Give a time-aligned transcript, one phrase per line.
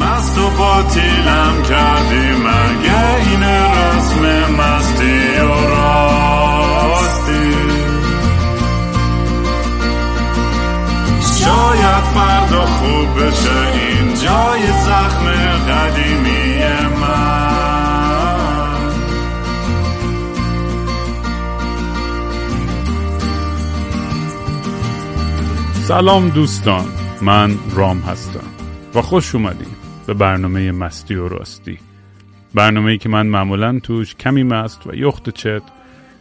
[0.00, 7.50] مست و باطیلم کردی مگه این رسم مستی و راستی.
[11.44, 15.26] شاید فردا خوب بشه این جای زخم
[15.68, 16.40] قدیمی
[25.90, 26.84] سلام دوستان
[27.22, 28.44] من رام هستم
[28.94, 29.79] و خوش اومدیم
[30.10, 31.78] به برنامه مستی و راستی.
[32.54, 35.62] برنامه ای که من معمولا توش کمی مست و یخت چت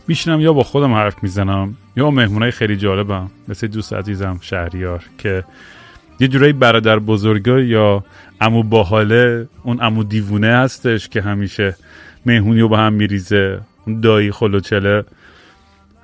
[0.08, 5.44] میشنم یا با خودم حرف می‌زنم یا مهمونای خیلی جالبم مثل دوست عزیزم شهریار که
[6.20, 8.04] یه جورایی برادر بزرگا یا
[8.42, 11.76] امو باحاله اون امو دیوونه هستش که همیشه
[12.26, 15.04] مهمونی رو با هم میریزه اون دایی خلوچله.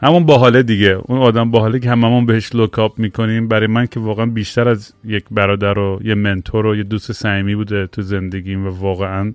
[0.02, 0.98] همون باحاله دیگه.
[1.04, 3.48] اون آدم باحاله که هممون بهش لوکاپ می‌کنیم.
[3.48, 7.56] برای من که واقعا بیشتر از یک برادر و یه منتور و یه دوست صمیمی
[7.56, 9.34] بوده تو زندگیم و واقعا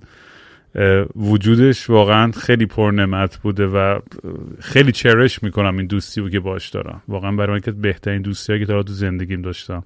[1.17, 3.99] وجودش واقعا خیلی پرنعمت بوده و
[4.61, 7.03] خیلی چرش می‌کنم این دوستی رو که باش دارم.
[7.09, 9.83] واقعا برای من که بهترین دوستی که تا تو زندگیم داشتم.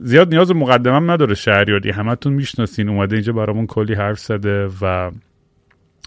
[0.00, 1.90] زیاد نیاز مقدمم نداره شهریاری.
[1.90, 2.88] همتون می‌شناسین.
[2.88, 5.10] اومده اینجا برامون کلی حرف زده و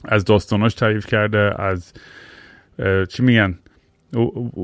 [0.06, 1.94] از داستاناش تعریف کرده از
[3.10, 3.58] چی میگن؟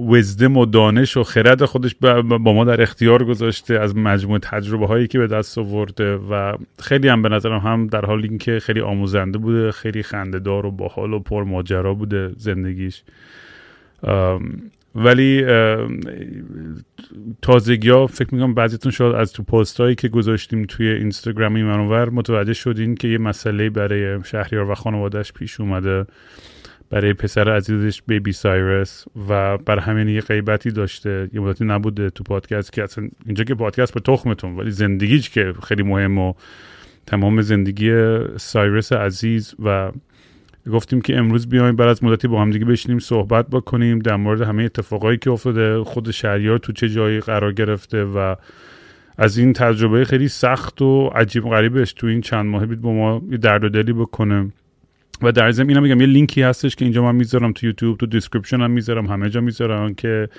[0.09, 5.07] وزدم و دانش و خرد خودش با ما در اختیار گذاشته از مجموع تجربه هایی
[5.07, 9.37] که به دست آورده و خیلی هم به نظرم هم در حال اینکه خیلی آموزنده
[9.37, 13.03] بوده خیلی خندهدار و باحال و پر ماجرا بوده زندگیش.
[14.95, 15.45] ولی
[17.41, 21.65] تازگی ها فکر می‌کنم بعضیتون شاید از تو پست هایی که گذاشتیم توی اینستاگرام این
[21.65, 26.05] منور متوجه شدین که یه مسئله برای شهریار و خانوادهش پیش اومده.
[26.89, 31.29] برای پسر عزیزش بیبی سایرس و بر همین یه غیبتی داشته.
[31.33, 35.53] یه مدتی نبوده تو پادکست که اصلا اینجا که پادکست به تخمتون ولی زندگیش که
[35.63, 36.33] خیلی مهم و
[37.05, 39.91] تمام زندگی سایرس عزیز و
[40.71, 44.41] گفتیم که امروز بیایم بعد از مدتی با هم دیگه بشینیم صحبت بکنیم در مورد
[44.41, 48.35] همه اتفاقایی که افتاده خود شهریار تو چه جایی قرار گرفته و
[49.17, 53.21] از این تجربه خیلی سخت و عجیب غریبش تو این چند ماه بید با ما
[53.41, 54.51] درد و دلی بکنه.
[55.21, 58.05] و در ضمن اینم میگم یه لینکی هستش که اینجا من می‌ذارم تو یوتیوب تو
[58.05, 60.29] description هم می‌ذارم همه جا می‌ذارم که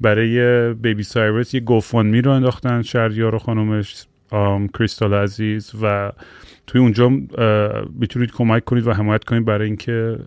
[0.00, 4.06] برای baby سایرس یه GoFundMe ی رو انداختن شهریار و خانومش
[4.78, 6.12] کریستال عزیز و
[6.66, 7.08] توی اونجا
[8.00, 10.18] می‌تونید کمک کنید و حمایت کنید برای اینکه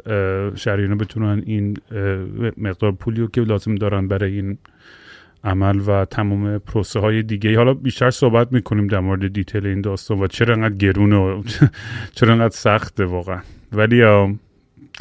[0.56, 1.78] شهریار اینا بتونن این
[2.58, 4.58] مقدار پولی رو که لازم دارن برای این
[5.46, 10.20] عمل و تمام پروسه های دیگه حالا بیشتر صحبت می‌کنیم در مورد detail این داستان
[10.20, 11.44] و چرا انقدر گرونه و
[12.16, 13.42] چرا انقدر سخته واقعا.
[13.72, 14.04] ولی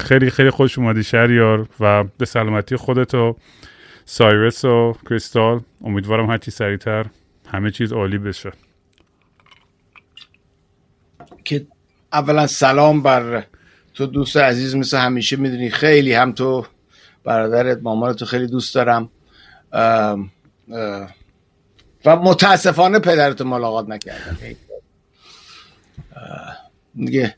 [0.00, 3.37] خیلی خیلی خوش اومدی شهریار و به سلامتی خودت و
[4.04, 5.60] سایرس و کریستال.
[5.84, 7.06] امیدوارم هرچی سریعتر
[7.47, 8.53] همه چیز عالی بشه.
[11.44, 11.66] که
[12.12, 13.44] اولا سلام بر
[13.94, 15.71] تو دوست عزیز مثل همیشه می‌دونی.
[15.71, 16.66] خیلی هم تو
[17.25, 19.10] برادرت مامانتو خیلی دوست دارم.
[22.04, 24.38] و متاسفانه پدرت ملاقات نکردم
[26.96, 27.34] دیگه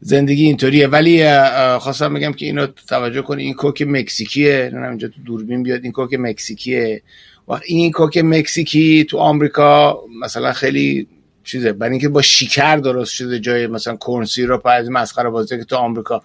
[0.00, 0.86] زندگی اینطوریه.
[0.86, 1.40] ولی
[1.78, 4.70] خواستم بگم که اینو توجه کنی این کوک مکزیکیه.
[4.74, 5.80] نه اینجا تو دوربین بیاد.
[5.82, 7.02] این کوک مکزیکیه.
[7.48, 11.08] و این کوک مکزیکی تو آمریکا مثلا خیلی
[11.44, 11.72] چیزه.
[11.72, 15.76] برای اینکه با شکر درست شده جای مثلا کورنسی رو از مسخره بازی که تو
[15.76, 16.22] آمریکا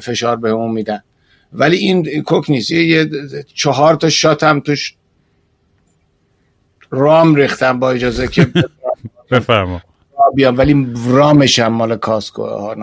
[0.00, 1.02] فشار به اون میدن.
[1.52, 2.70] ولی این کوک نیست.
[2.70, 3.10] یه
[3.54, 4.94] چهار تا shot هم توش
[6.90, 8.46] rum ریختم با اجازه که
[9.30, 9.82] بفرما.
[10.34, 10.58] بیام.
[10.58, 12.42] ولی rum ش هم مال Costco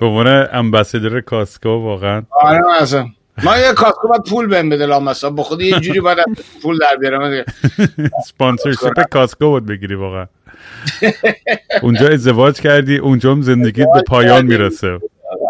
[0.00, 2.22] به عنوان ambassador Costco واقعا.
[2.42, 3.06] آره مثلا.
[3.42, 6.18] ما یه Costco باید پول بهم بده لامصب با خود یه جوری باید
[6.62, 7.44] پول در بیارم.
[8.26, 10.26] sponsorship Costco باید بگیری واقعا.
[11.82, 14.98] اونجا ازدواج کردی اونجا هم زندگیت به پایان می‌رسه.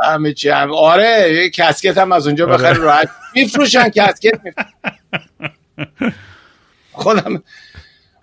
[0.05, 0.73] همه چی هم.
[0.73, 3.09] آره یه کسکت هم از اونجا بخیر راحت.
[3.35, 4.41] میفروشن کسکت
[6.93, 7.43] خودم.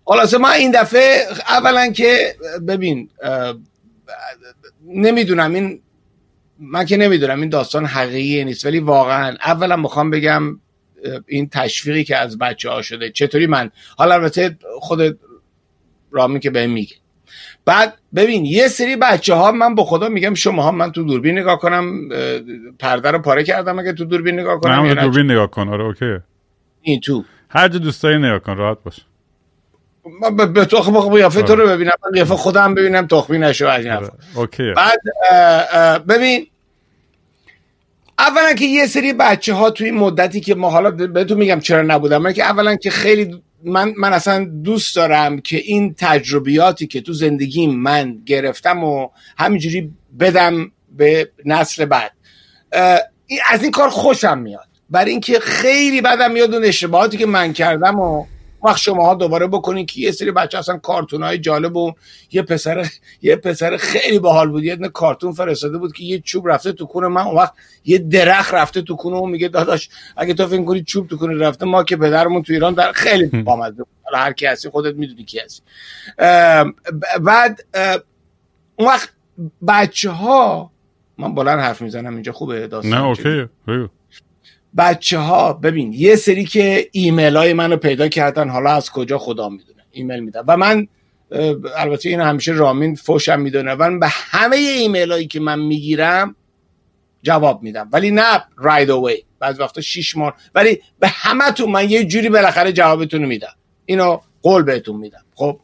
[0.06, 2.36] خلاصه من این دفعه اولا که
[2.68, 3.10] ببین
[4.86, 5.82] نمی‌دونم این
[6.60, 10.60] من که نمی‌دونم این داستان حقیقی نیست ولی واقعا اولا می‌خوام بگم
[11.28, 15.20] این تشویقی که از بچه ها شده چطوری من؟ حالا البته خود
[16.12, 16.96] رامی که بهم میگه.
[17.66, 21.40] بعد ببین یه سری بچه ها من به خدا میگم شما ها من تو دوربین
[21.40, 22.10] نگاه کنم
[22.80, 25.70] پرده رو پاره کردم اگه تو دوربین نگاه کنم نه دوربین نگاه کن.
[25.70, 26.18] آره اوکی.
[26.82, 27.24] این تو.
[27.50, 29.02] هر جا دوست داری نگاه کن راحت باش.
[30.22, 34.74] من به تو خب قیافه تو رو ببینم قیافه خودم ببینم تخمی نشو از اوکی.
[34.74, 35.00] بعد
[36.06, 36.48] ببین
[38.20, 42.22] اولا که یه سری بچه ها توی مدتی که ما حالا بهتون میگم چرا نبودم
[42.22, 47.14] من که اولا که خیلی من من اصلا دوست دارم که این تجربیاتی که تو
[47.14, 52.12] زندگیم من گرفتم و همینجوری بدم به نسل بعد.
[53.50, 54.68] از این کار خوشم میاد.
[54.90, 58.26] برای اینکه خیلی بدم میاد اون اشتباهاتی که من کردم و
[58.64, 61.94] وقت شماها دوباره بکنین که یه سری بچه اصلا کارتون های جالب و
[62.32, 62.88] یه پسر
[63.22, 64.64] یه پسر خیلی باحال بود.
[64.64, 67.22] یه کارتون فرستاده بود که یه چوب رفته تو کونه من.
[67.22, 67.54] اون وقت
[67.86, 71.48] یه درخت رفته تو کونه و میگه داداش اگه تو فکر کنی چوب تو کونه
[71.48, 75.24] رفته ما که پدرمون تو ایران در خیلی بامزه حالا هر کی هستی خودت می‌دونی
[75.24, 75.62] کی هستی.
[77.22, 77.66] بعد
[78.76, 79.10] اون وقت
[79.68, 80.72] بچه ها
[81.18, 83.48] من بلند حرف می‌زنم اینجا خوبه داستان نه OK
[84.78, 89.50] بچه ها ببین یه سری که ایمیل های منو پیدا کردن حالا از کجا خدا
[89.50, 90.42] می‌دونه ایمیل میدن.
[90.48, 90.88] و من
[91.78, 96.36] البته این همیشه رامین خودشم می‌دونه و من به همه ایمیل هایی که من می‌گیرم
[97.24, 97.90] جواب میدم.
[97.94, 100.36] ولی نه right away بعض وقتا شیش ماه.
[100.56, 103.56] ولی به همه تو من یه جوری بالاخره جوابتون میدم.
[103.86, 105.26] اینو قول بهتون میدم.
[105.36, 105.60] خب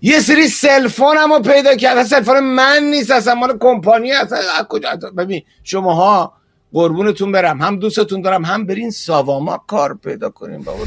[0.00, 4.12] یه سری cell phone هم رو پیدا کرد cell phone من نیست اصلا مال کمپانی
[4.12, 4.38] اصلا
[4.68, 6.32] کجا؟ ببین شماها
[6.76, 7.62] قربونتون برم.
[7.62, 10.62] هم دوستتون دارم هم برین ساواما کار پیدا کنین.
[10.62, 10.84] بابا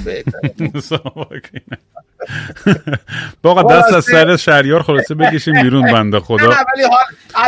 [3.44, 6.54] باقا دست از سر شهریار خلاصه بکشیم بیرون بنده خدا.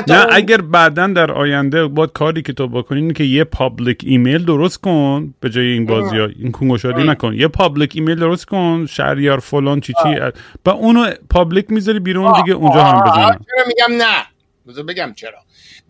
[0.08, 4.78] نه اگر بعدا در آینده باید کاری که تو بکنین که یه public ایمیل درست
[4.82, 6.28] کن به جای این بازی ها.
[6.40, 7.34] این کون گشادی نکن.
[7.34, 8.86] یه public ایمیل درست کن.
[8.90, 10.20] شهریار فلان چی چی
[10.64, 15.40] با اونو public می‌ذاری بیرون دیگه اونجا هم بزنن چرا میگم نه؟ بگم چرا.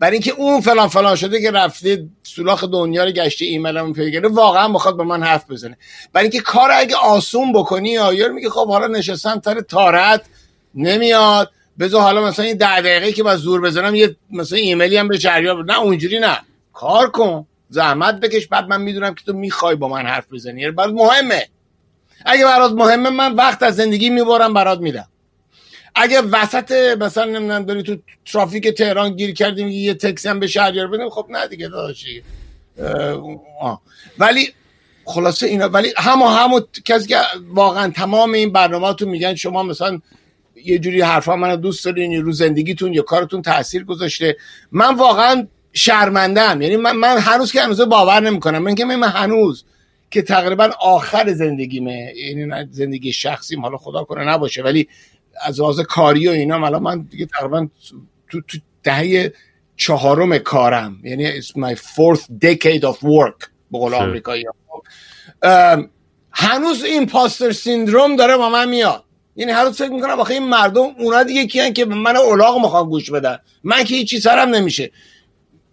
[0.02, 4.68] برای اینکه اون فلان فلان شده که رفته سولاخ دنیا رو گشته ایمیلمو پیدا واقعا
[4.68, 5.78] می‌خواد با من حرف بزنه.
[6.12, 10.24] برای اینکه کار اگه آسون بکنی یا میگه خب حالا نشستم سر توالت
[10.74, 11.50] نمیاد.
[11.78, 15.18] بذار حالا مثلا این ده دقیقه که با زور بزنم یه مثلا ایمیلی هم به
[15.18, 16.38] شهریار نه اونجوری نه.
[16.72, 17.46] کار کن.
[17.68, 18.46] زحمت بکش.
[18.46, 20.60] بعد من می‌دونم که تو می‌خوای با من حرف بزنی.
[20.60, 21.48] یعنی برات مهمه.
[22.26, 25.08] اگه برات مهمه من وقت از زندگی می‌برم برات میدم.
[25.94, 27.96] اگه وسط مثلا نمی‌دونم داری تو
[28.32, 32.22] ترافیک تهران گیر کردیم یه تکسی هم به شهریار بدیم خب نه دیگه داداشی
[34.18, 34.48] ولی
[35.04, 37.16] خلاصه اینا ولی همو همو کسی که
[37.48, 40.00] واقعا تمام این برنامه تو میگن شما مثلا
[40.64, 44.36] یه جوری حرفا منو دوست دارین رو زندگیتون یا کارتون تاثیر گذاشته.
[44.72, 48.58] من واقعا شرمندم یعنی من, من هنوز که هنوز باور نمی‌کنم.
[48.58, 49.64] من که من هنوز
[50.10, 54.88] که تقریبا آخر زندگیمه یعنی زندگی شخصیم حالا خدا کنه نباشه ولی
[55.40, 57.68] از لحاظ کاری و اینا الان من دیگه تقریبا
[58.30, 59.32] تو, تو دهه
[59.76, 64.44] چهارم کارم یعنی it's my fourth decade of work به قول آمریکایی.
[66.30, 69.04] هنوز این پاستر سیندروم داره با من میاد.
[69.36, 72.88] یعنی هر روز فکر می‌کنم واقعا این مردم اونا دیگه کیان که من اولاغ می‌خوام
[72.88, 73.38] گوش بدن.
[73.64, 74.90] من که هیچی سرم نمیشه.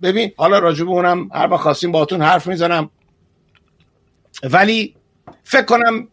[0.01, 2.89] ببین حالا راجب اونم هر وقت خواستیم باتون حرف می‌زنم.
[4.43, 4.95] ولی
[5.43, 6.07] فکر کنم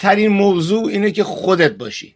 [0.00, 2.14] ترین موضوع اینه که خودت باشی.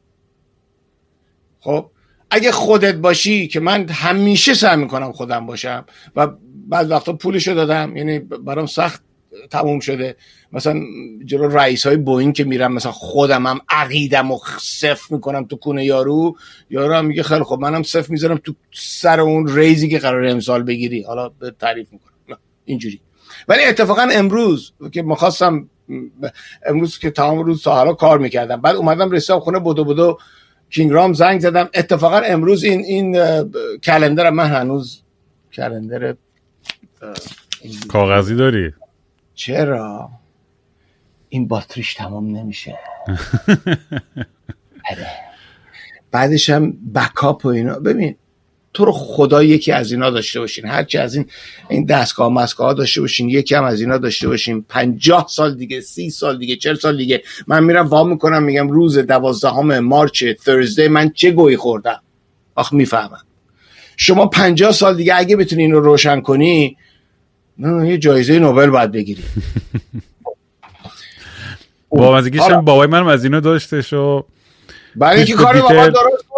[1.61, 1.91] خب
[2.31, 5.85] اگه خودت باشی که من همیشه سعی می‌کنم خودم باشم
[6.17, 6.29] و
[6.69, 9.03] بعد وقتا پولشو دادم یعنی برام سخت
[9.51, 10.17] تموم شده.
[10.53, 10.81] مثلا
[11.25, 15.85] جلو رئیس های بوین که میرم مثلا خودم هم عقیدم و صف می‌کنم تو کونه
[15.85, 16.37] یارو
[16.71, 20.63] یارو هم میگه خیلی خب منم صف می‌ذارم تو سر اون ریزی که قرار امسال
[20.63, 21.03] بگیری.
[21.03, 22.39] حالا به تعریف می‌کنم.
[22.65, 23.01] اینجوری.
[23.49, 25.69] ولی اتفاقا امروز که می‌خواستم
[26.67, 30.19] امروز که تمام روز سهارا کار می‌کردم بعد اومدم رسیدم خونه بودو بودو
[30.71, 31.69] کینگرام زنگ زدم.
[31.75, 33.17] اتفاقا امروز این این
[33.79, 35.03] کلندر من هنوز
[35.53, 36.17] کلندر
[37.89, 38.75] کاغذی داری؟
[39.35, 40.11] چرا؟
[41.29, 42.79] این باتریش تمام نمیشه.
[44.91, 45.07] آره.
[46.11, 47.79] بعدش هم بکاپ و اینا.
[47.79, 48.17] ببین
[48.75, 50.67] تو رو خدا یکی از اینا داشته باشین.
[50.67, 51.27] هرچی از این
[51.69, 54.65] این دستگاه مسکاه داشته باشین یکی هم از اینا داشته باشین.
[54.69, 57.23] پنجاه سال دیگه سی سال دیگه چل سال دیگه.
[57.47, 62.03] من میرم وام می‌کنم میگم روز دوازدهم مارچ ترزده من چه گویی خوردم؟
[62.55, 63.23] آخ می‌فهمم.
[63.97, 66.77] شما پنجاه سال دیگه اگه بتونی این رو روشن کنی
[67.59, 69.23] یه جایزه نوبل باید بگیری.
[71.89, 72.23] با
[72.65, 74.23] بابای منم از اینا داشته و
[74.97, 75.57] برای اینکه کار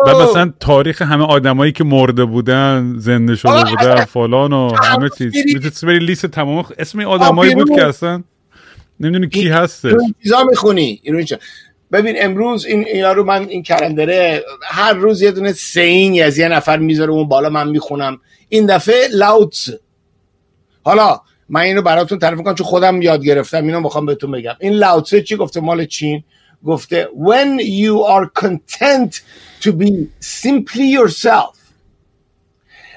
[0.06, 5.32] و مثلا تاریخ همه آدمایی که مرده بودن زنده شده بودن فلان و همه چیز.
[5.36, 8.22] می‌تونی بری لیست تمام اسم آدمایی بود که اصلا
[9.00, 9.92] نمی‌دونی کی هستش.
[10.22, 11.02] چیزا می‌خونی.
[11.92, 16.48] ببین امروز این اینا رو من این کلندره هر روز یه دونه سین از یه
[16.48, 18.18] نفر می‌ذاره اون بالا من می‌خونم.
[18.48, 19.68] این دفعه لاوتس
[20.84, 24.54] حالا من اینو براتون تعریف کنم چون خودم یاد گرفتم اینو می‌خوام بهتون بگم.
[24.60, 26.24] این لاوتسه چی گفته؟ مال چین.
[26.66, 29.20] گفته when you are content
[29.60, 31.56] to be simply yourself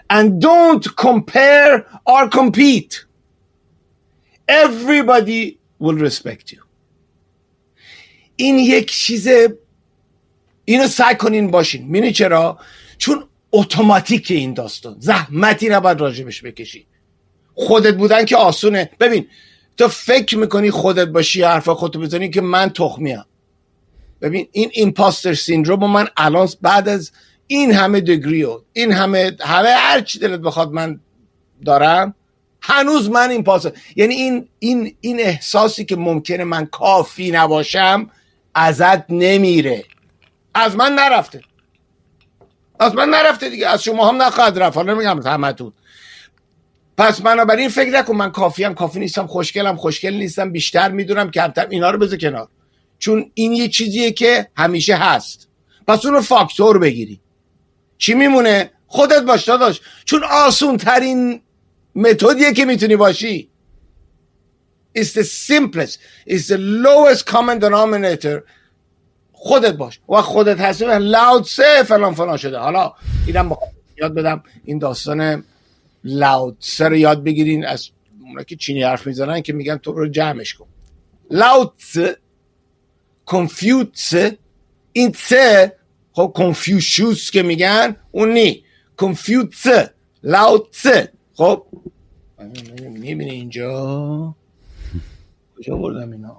[0.10, 3.06] and don't compare or compete
[4.48, 6.62] everybody will respect you.
[8.36, 9.28] این یک چیز
[10.66, 11.88] اینو سعی کنین باشین.
[11.88, 12.60] مینی چرا؟
[12.98, 14.96] چون اتوماتیک این داستان.
[15.00, 16.88] زحمتی نباید راجبش بکشی.
[17.54, 18.90] خودت بودن که آسونه.
[19.00, 19.28] ببین
[19.78, 23.24] تو فکر می‌کنی خودت باشی حرف خودتو بزنی که من تخمیم.
[24.22, 27.12] ببین این ایمپاستر سیندروم من الان بعد از
[27.48, 31.00] این همه دگری و این همه همه هر چی دلت بخواد من
[31.66, 32.16] دارم
[32.62, 38.10] هنوز من این پاس یعنی این این این احساسی که ممکنه من کافی نباشم
[38.56, 39.84] ازت نمیره.
[40.54, 41.42] از من نرفته.
[42.80, 43.68] از من نرفته دیگه.
[43.68, 44.78] از شما هم نخواهد رفت.
[44.78, 45.74] حالا نمیگم همتون.
[46.98, 51.68] پس بنابراین فکر نکن من کافی هم کافی نیستم خوشگلم خوشگل نیستم بیشتر می‌دونم کمتر
[51.70, 52.48] اینا رو بذار کنار.
[53.00, 55.48] چون این یه چیزیه که همیشه هست.
[55.88, 57.22] پس اون رو فاکتور بگیری.
[57.98, 59.82] چی میمونه؟ خودت باش داداش.
[60.06, 61.42] چون آسون ترین
[61.96, 63.50] متدیه که می‌تونی باشی.
[64.98, 66.00] It's the simplest.
[66.28, 68.42] It's the lowest common denominator.
[69.32, 70.00] خودت باش.
[70.10, 72.58] و خودت هستی لاود سه فلان فلان شده.
[72.58, 72.94] حالا
[73.28, 73.58] اینم
[73.98, 74.44] یاد بدم.
[74.64, 75.44] این داستان
[76.04, 77.66] لاود سه رو یاد بگیرین.
[77.66, 77.90] از
[78.22, 80.68] اونا که چینی حرف می‌زنن که میگن تو رو جمعش کن.
[81.32, 82.18] لاود سه
[83.30, 84.38] کنفیوت
[84.94, 85.76] این سه
[86.12, 88.64] خب کنفیوشوس که میگن اون نی
[88.98, 89.94] کنفیوت سه
[90.24, 91.66] لاود سه خب
[92.80, 94.36] می‌بینی اینجا
[95.58, 96.38] کجا بردم اینا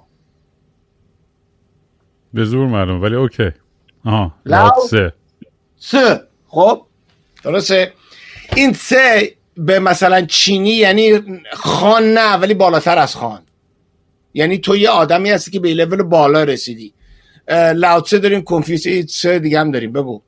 [2.35, 3.51] به زور معلوم ولی اوکی
[4.05, 4.71] آها لاو.
[4.91, 5.13] سه
[5.77, 6.87] سه خب
[7.45, 7.93] درسته
[8.57, 11.21] این سه به مثلا چینی یعنی
[11.53, 13.43] خان نه ولی بالاتر از خان
[14.35, 16.95] یعنی تو یه آدمی هستی که به لول بالا رسیدی.
[17.75, 19.93] لاوتسه داریم کنفیوسه دیگه هم داریم.
[19.93, 20.23] بگو.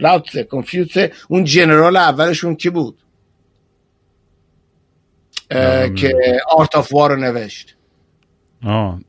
[0.00, 2.98] لاوتسه کنفیوسه اون جنرال اولشون کی بود.
[5.96, 7.76] که آرت آف وار رو نوشت.
[8.64, 9.00] آه.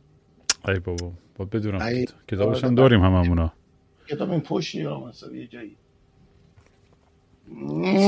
[0.68, 1.12] ای بابا.
[1.38, 2.06] با بدونم.
[2.28, 3.54] کتابش هم داریم هممونا.
[4.08, 5.78] کتاب این پشتی یا مثلا یه جایی.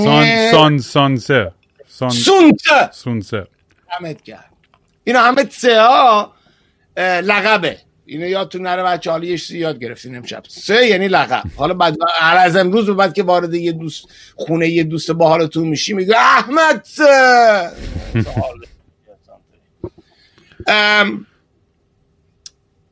[0.03, 1.51] سان سان سانسه.
[1.87, 3.47] سان سونته سونسه.
[3.87, 4.53] همت کرد
[5.07, 6.33] اینا همه سه ها
[6.97, 7.77] لقبه.
[8.05, 10.43] اینو یادتون نره بچه حالا یه یاد گرفتین امشب.
[10.47, 11.43] سه یعنی لقب.
[11.55, 16.17] حالا بعد از امروز بعد که وارد یه دوست خونه یه دوست باحالتون میشی میگه
[16.17, 17.71] احمد سه.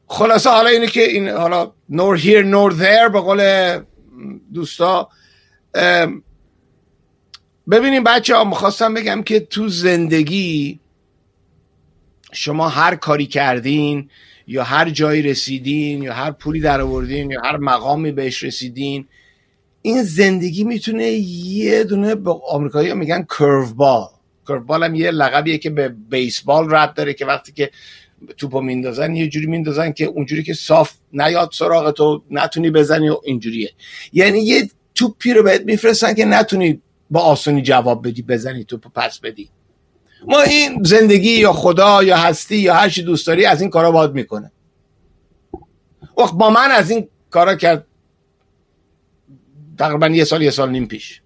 [0.07, 3.79] خلاصه حالا اینه که این حالا nor here nor there به قول
[4.53, 5.09] دوستا.
[7.71, 10.79] ببینیم بچه ها می‌خواستم بگم که تو زندگی
[12.35, 14.09] شما هر کاری کردین
[14.47, 19.05] یا هر جایی رسیدین یا هر پولی در آوردین یا هر مقامی بهش رسیدین
[19.81, 24.07] این زندگی می‌تونه یه دونه به آمریکایی میگن کرو بال
[24.47, 27.71] کرو بال هم یه لقبیه که به بیسبال رب داره که وقتی که
[28.37, 33.17] توپو میندازن یه جوری میندازن که اونجوری که صاف نیاد سراغ تو نتونی بزنی و
[33.23, 33.71] اینجوریه.
[34.13, 39.19] یعنی یه توپی رو بهت میفرستن که نتونی با آسونی جواب بدی بزنی توپو پس
[39.19, 39.49] بدی.
[40.27, 43.91] ما این زندگی یا خدا یا هستی یا هر چی دوست داری از این کارا
[43.91, 44.51] باید می‌کنه.
[46.17, 47.85] وقت با من از این کارا کرد
[49.77, 51.21] تقریبا یه سال یه سال نیم پیش.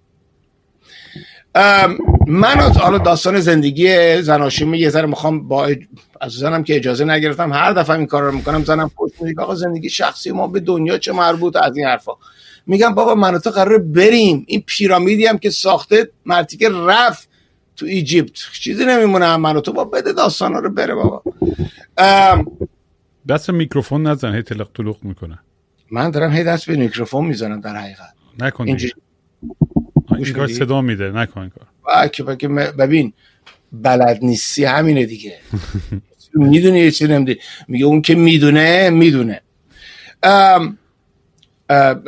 [2.28, 5.76] من از حالا داستان زندگی زناشویی یه ذره می‌خوام با
[6.22, 9.56] از زنم که اجازه نگرفتم هر دفعه این کار رو می‌کنم زنم پشت میگه آقا
[9.56, 12.12] زندگی شخصی ما به دنیا چه مربوط از این حرفا.
[12.68, 14.44] میگم بابا من تو قراره بریم.
[14.48, 17.29] این پیرامیدی هم که ساخته مرتی که رفت.
[17.80, 18.40] تو ایجیپت.
[18.54, 21.24] چیزی نمیمونه هم من و تو با بده داستان رو بره بابا.
[23.30, 24.36] دست میکروفون نزن.
[24.36, 25.40] هی تلق طلوق می‌کنه.
[25.92, 28.14] من دارم هی دست به میکروفون می‌زنم در حقیقت.
[28.40, 28.68] نکن.
[28.68, 28.94] اینجوری.
[30.18, 31.12] این کار؟ صدا میده.
[31.12, 31.68] نکن کار.
[31.88, 33.14] بله بگه ببین
[33.72, 34.64] بلد نیستی.
[34.64, 35.36] همینه دیگه.
[36.34, 37.40] می‌دونی یه چیزی نمی‌دونی.
[37.68, 39.42] میگه اون که می‌دونه می‌دونه.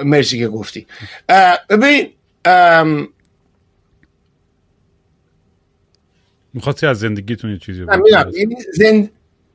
[0.05, 0.87] مرسی که گفتی.
[1.69, 2.07] ببین
[2.45, 3.07] ام،
[6.53, 7.85] می‌خواستی از زندگیتون یه چیزی.
[8.35, 9.11] یعنی زند...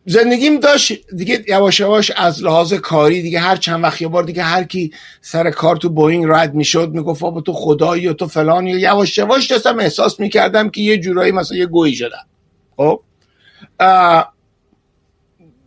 [0.08, 4.42] زندگیم داشت دیگه یواش یواش از لحاظ کاری دیگه هر چند وقت یه بار دیگه
[4.42, 8.74] هر کی سر کار تو بوینگ رد می‌شد می‌گفت بابا تو خدایی و تو فلانی
[8.74, 12.26] و یواش یواش داشتم احساس می‌کردم که یه جورایی مثلا یه گویی شدم.
[12.76, 13.02] خب؟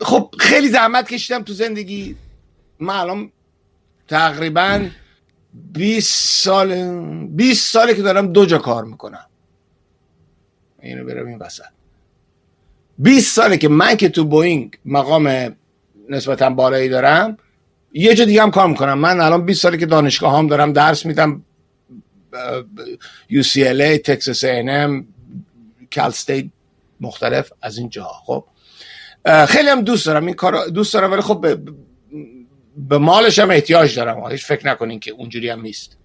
[0.01, 2.15] خب خیلی زحمت کشیدم تو زندگی.
[2.79, 3.31] من الان
[4.07, 4.85] تقریبا
[5.73, 9.25] 20 سال 20 ساله که دارم دو جا کار می‌کنم.
[10.81, 11.63] اینو این وسط.
[12.97, 15.55] 20 ساله که من که تو بوینگ مقام
[16.09, 17.37] نسبتا بالایی دارم
[17.93, 18.97] یه جا دیگه هم کار می‌کنم.
[18.97, 21.43] من الان 20 ساله که دانشگاه هم دارم درس میدم
[23.31, 25.03] UCLA تکساس A&M
[25.95, 26.45] Cal State
[27.01, 28.21] مختلف از این جاها.
[28.25, 28.45] خب
[29.45, 31.59] خیلی هم دوست دارم این کار دوست دارم ولی خب به,
[32.77, 34.31] به مالش هم احتیاج دارم.
[34.31, 35.97] هیچ فکر نکنین که اونجوری هم نیست.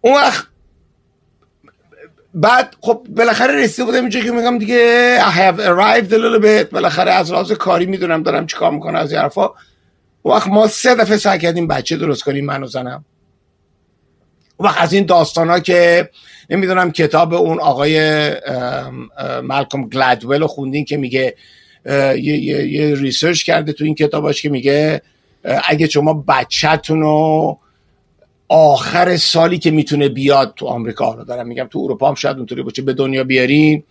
[0.00, 0.46] اون وقت
[2.34, 6.72] بعد خب بالاخره رسیده بودم اینجا که میگم دیگه I have arrived a little bit.
[6.72, 9.50] بالاخره از راز کاری می‌دونم دارم چیکار می‌کنم از حرفا.
[10.24, 13.04] وقت ما سه دفعه سعی کردیم بچه درست کنیم من و زنم.
[14.60, 16.10] وقت از این داستان ها که
[16.50, 18.30] نمی‌دونم کتاب اون آقای
[19.42, 21.34] مالکوم گلدول رو خوندین که میگه
[21.86, 25.02] یه, یه،, یه research کرده تو این کتاباش که میگه
[25.64, 27.58] اگه شما بچهتون رو
[28.54, 31.14] آخر سالی که می‌تونه بیاد تو آمریکا.
[31.14, 33.84] رو دارم میگم تو اروپا هم شاید اونطوری باشه به دنیا بیارین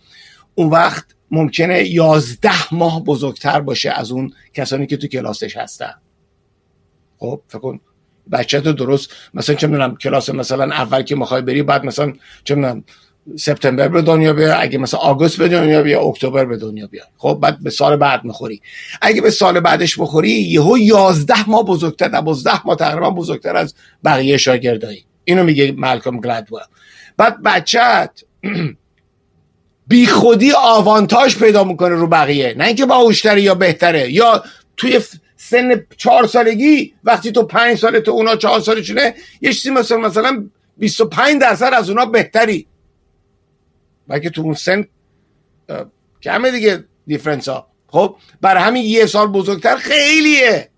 [0.54, 5.94] اون وقت ممکنه یازده ماه بزرگتر باشه از اون کسانی که تو کلاسش هستن.
[7.18, 7.80] خب فکر کن
[8.32, 12.12] بچه تو درست مثلا چه می‌دونم کلاس مثلا اول که می‌خوای بری بعد مثلا
[12.44, 12.84] چه می‌دونم
[13.36, 17.38] سپتامبر به دنیا بیا اگه مثلا آگوست به دنیا بیا اکتبر به دنیا بیا خب
[17.42, 18.60] بعد به سال بعد می‌خوری.
[19.02, 23.74] اگه به سال بعدش بخوری یهو 11 ماه بزرگتر 12 ماه تقریبا بزرگتر از
[24.04, 25.04] بقیه شاگردایی.
[25.24, 26.60] اینو میگه مالکوم گلدول
[27.16, 28.10] بعد بچت
[29.88, 32.54] بی خودی آوانتاژ پیدا می‌کنه رو بقیه.
[32.58, 34.44] نه اینکه باهوشتره یا بهتره یا
[34.76, 35.00] توی
[35.36, 40.44] سن چهار سالگی وقتی تو پنج ساله تو اونا چهار سالشونه یه چیزی مثلا مثلا
[40.78, 42.66] 25 درصد از اونا بهتری.
[44.12, 44.84] بلکه تو اون سن
[46.22, 47.66] کمه دیگه دیفرنس ها.
[47.86, 50.68] خب برای همین یه سال بزرگتر خیلیه.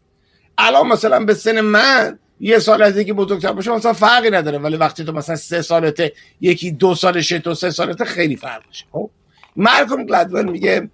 [0.59, 4.59] الان مثلا به سن من یه سال از یکی بزرگتر باشه مثلا فرقی نداره.
[4.59, 8.85] ولی وقتی تو مثلا سه سالته یکی دو سالشه تو سه سالته خیلی فرق میشه.
[8.93, 9.11] خب
[9.57, 10.91] مالکوم گلدول میگه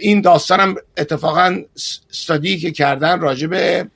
[0.00, 1.62] این داستانم اتفاقا
[2.10, 3.88] استادی که کردن راجع به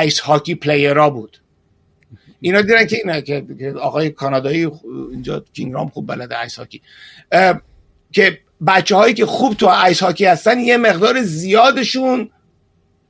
[0.00, 1.38] ice hockey player ا بود.
[2.44, 3.44] اینا دیدن که اینا که
[3.80, 4.70] آقای کانادایی
[5.10, 6.82] اینجا کینگرام خوب بلده ice hockey.
[8.12, 12.30] که بچه هایی که خوب تو ice hockey هستن یه مقدار زیادشون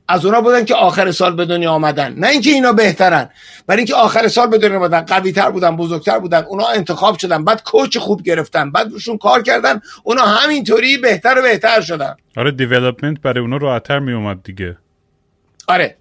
[0.07, 2.13] از اونا بودن که آخر سال به دنیا آمدن.
[2.13, 3.29] نه اینکه اینا بهترن
[3.67, 7.43] برای اینکه آخر سال به دنیا آمدن قوی تر بودن بزرگتر بودن اونا انتخاب شدن
[7.43, 12.15] بعد coach خوب گرفتن بعد روشون کار کردن اونا همینطوری بهتر و بهتر شدن.
[12.37, 14.77] آره دیولپمنت برای اونا راحتتر می اومد دیگه.
[15.67, 15.95] آره.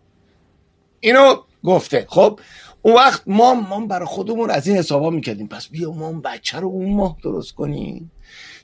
[1.01, 2.07] اینو گفته.
[2.09, 2.41] خب
[2.87, 5.49] اون وقت ما ما برای خودمون از این حسابا می‌کردیم.
[5.49, 8.11] پس بیا ما بچه رو اون ماه درست کنیم.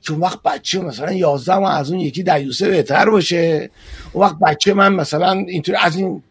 [0.09, 3.69] اون وقت بچه مثلا 11 ماه از اون یکی دیوسه بهتر باشه.
[4.13, 6.23] اون وقت بچه من مثلا اینطور از این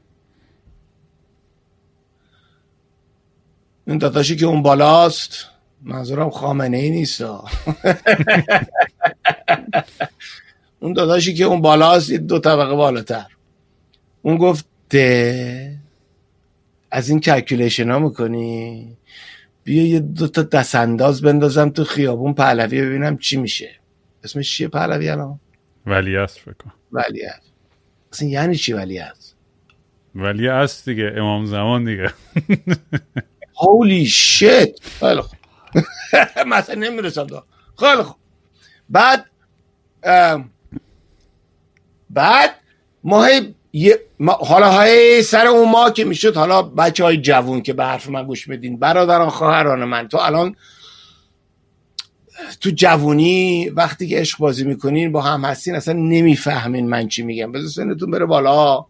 [3.86, 5.46] این داداشی که اون بالاست
[5.82, 7.20] منظورم خامنه ای نیست
[10.80, 13.26] اون داداشی که اون بالاست دو طبقه بالاتر.
[14.22, 14.66] اون گفت
[16.90, 18.96] از این calculation ها می‌کنی؟
[19.64, 23.70] بیا یه دو تا دست انداز بندازم تو خیابون پهلوی ببینم چی میشه.
[24.24, 25.40] اسمش چیه پهلوی الان؟
[25.86, 26.54] ولیعصر فکر
[26.92, 27.52] ولیعصر
[28.12, 29.36] اصلا یعنی چی ولیعصر
[30.14, 32.12] ولیعصر دیگه امام زمان دیگه.
[33.56, 35.38] holy shit خیلی خوب.
[36.46, 37.46] مثلا نمی‌رسم دا
[37.78, 38.16] خیلی خوب.
[38.88, 39.26] بعد
[42.10, 42.59] بعد
[43.04, 43.28] ماه
[44.40, 48.26] حالا های سر اون ما که می‌شد حالا بچه های جوون که به حرف من
[48.26, 50.56] گوش بدین برادران خواهران من تو الان
[52.60, 57.52] تو جوونی وقتی که عشق بازی می‌کنین با هم هستین اصلا نمی‌فهمین من چی میگم.
[57.52, 58.86] بذار سنتون بره بالا.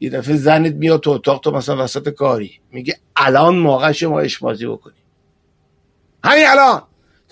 [0.00, 2.60] یه دفعه زنت میاد تو اتاق تو مثلا وسط کاری.
[2.72, 4.94] میگه الان موقع شما عشق بازی بکنی
[6.24, 6.82] همین الان.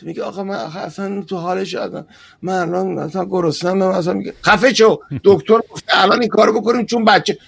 [0.01, 2.07] تو میگه آقا من اصلا تو حالش آدم
[2.43, 4.99] من الان مثلا گرسنم مثلا میگه خفه شو.
[5.25, 7.39] دکتر گفته الان این کارو بکنیم چون بچه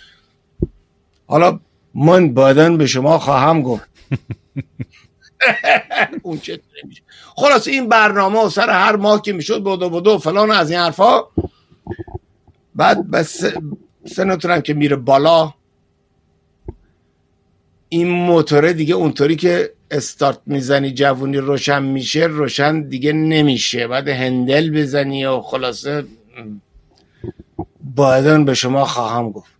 [1.26, 1.60] حالا
[1.94, 3.82] من بعدن به شما خواهم گفت.
[6.22, 7.02] اون چه میشه.
[7.36, 11.22] خلاص این برنامه و سر هر ماه که می‌شد بودو بودو فلان از این حرفا.
[12.74, 13.44] بعد بس
[14.06, 15.54] سنتونم که میره بالا.
[17.88, 23.86] این موتوره دیگه اونطوری که استارت می‌زنی جوونی روشن میشه روشن دیگه نمیشه.
[23.86, 26.04] بعد هندل بزنی و خلاصه
[27.96, 29.52] بایدن به شما خواهم گفت.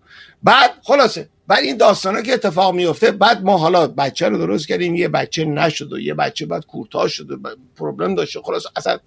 [0.42, 4.94] بعد خلاصه بعد این داستانا که اتفاق میفته بعد ما حالا بچه رو درست کردیم
[4.94, 7.36] یه بچه نشد و یه بچه بعد کوتاه شد و
[7.76, 8.98] پروبلم داشته خلاص اصلا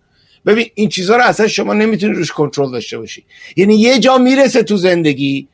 [0.45, 3.25] ببین این چیزها رو اصلا شما نمی‌تونی روش کنترل داشته باشی.
[3.55, 5.47] یعنی یه جا می‌رسه تو زندگی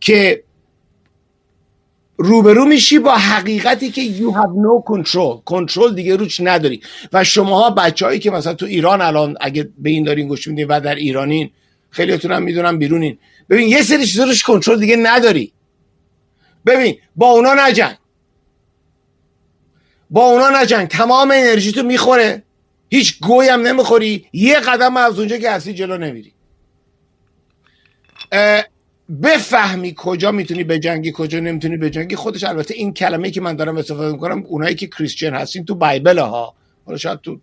[0.00, 0.42] که
[2.20, 5.42] روبرو میشی با حقیقتی که you have no control.
[5.44, 6.80] کنترل دیگه روش نداری.
[7.12, 10.80] و شماها بچههایی که مثلا تو ایران الان اگه به این دارین گوش میدین و
[10.80, 11.50] در ایرانین
[11.90, 13.18] خیلیتون هم می‌دونم بیرونین.
[13.50, 15.52] ببین یه سری چیزا روش کنترل دیگه نداری.
[16.66, 17.96] ببین با اونا نجنگ.
[20.10, 20.88] با اونا نجنگ.
[20.88, 22.42] تمام انرژی تو می‌خوره.
[22.90, 24.26] هیچ گوی هم نمی‌خوری.
[24.32, 26.32] یه قدم از اونجا که هستی جلو نمیری.
[29.22, 34.12] بفهمی کجا می‌تونی بجنگی کجا نمی‌تونی بجنگی خودش البته این کلمه که من دارم استفاده
[34.12, 36.54] می‌کنم اونایی که کریسچن هستین تو بایبل ها.
[36.86, 37.40] حالا شاید تو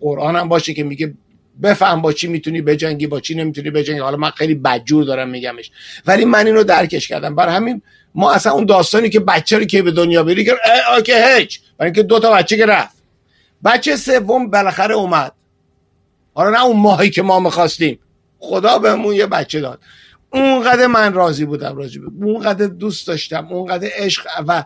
[0.00, 1.14] قرآن هم باشه که میگه
[1.62, 5.70] بفهم با چی می‌تونی بجنگی با چی نمی‌تونی بجنگی حالا من خیلی بدجور دارم میگمش.
[6.06, 7.34] ولی من اینو درکش کردم.
[7.34, 7.82] برای همین
[8.14, 10.52] ما اصلا اون داستانی که بچه رو که به دنیا بری که
[10.96, 11.60] آکه هیچ.
[11.78, 12.96] برای اینکه دو تا بچه که رفت.
[13.64, 15.32] بچه سوم بالاخره اومد.
[16.34, 17.98] حالا نه اون ماهی که ما می‌خواستیم.
[18.38, 19.80] خدا بهمون یه بچه داد.
[20.32, 22.26] اونقدر من راضی بودم راضی بودم.
[22.26, 24.64] اونقدر دوست داشتم اونقدر عشق و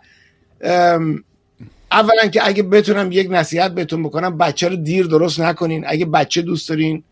[1.92, 5.84] اولا که اگه بتونم یک نصیحت بهتون بکنم بچه رو دیر درست نکنین.
[5.86, 7.04] اگه بچه دوست دارین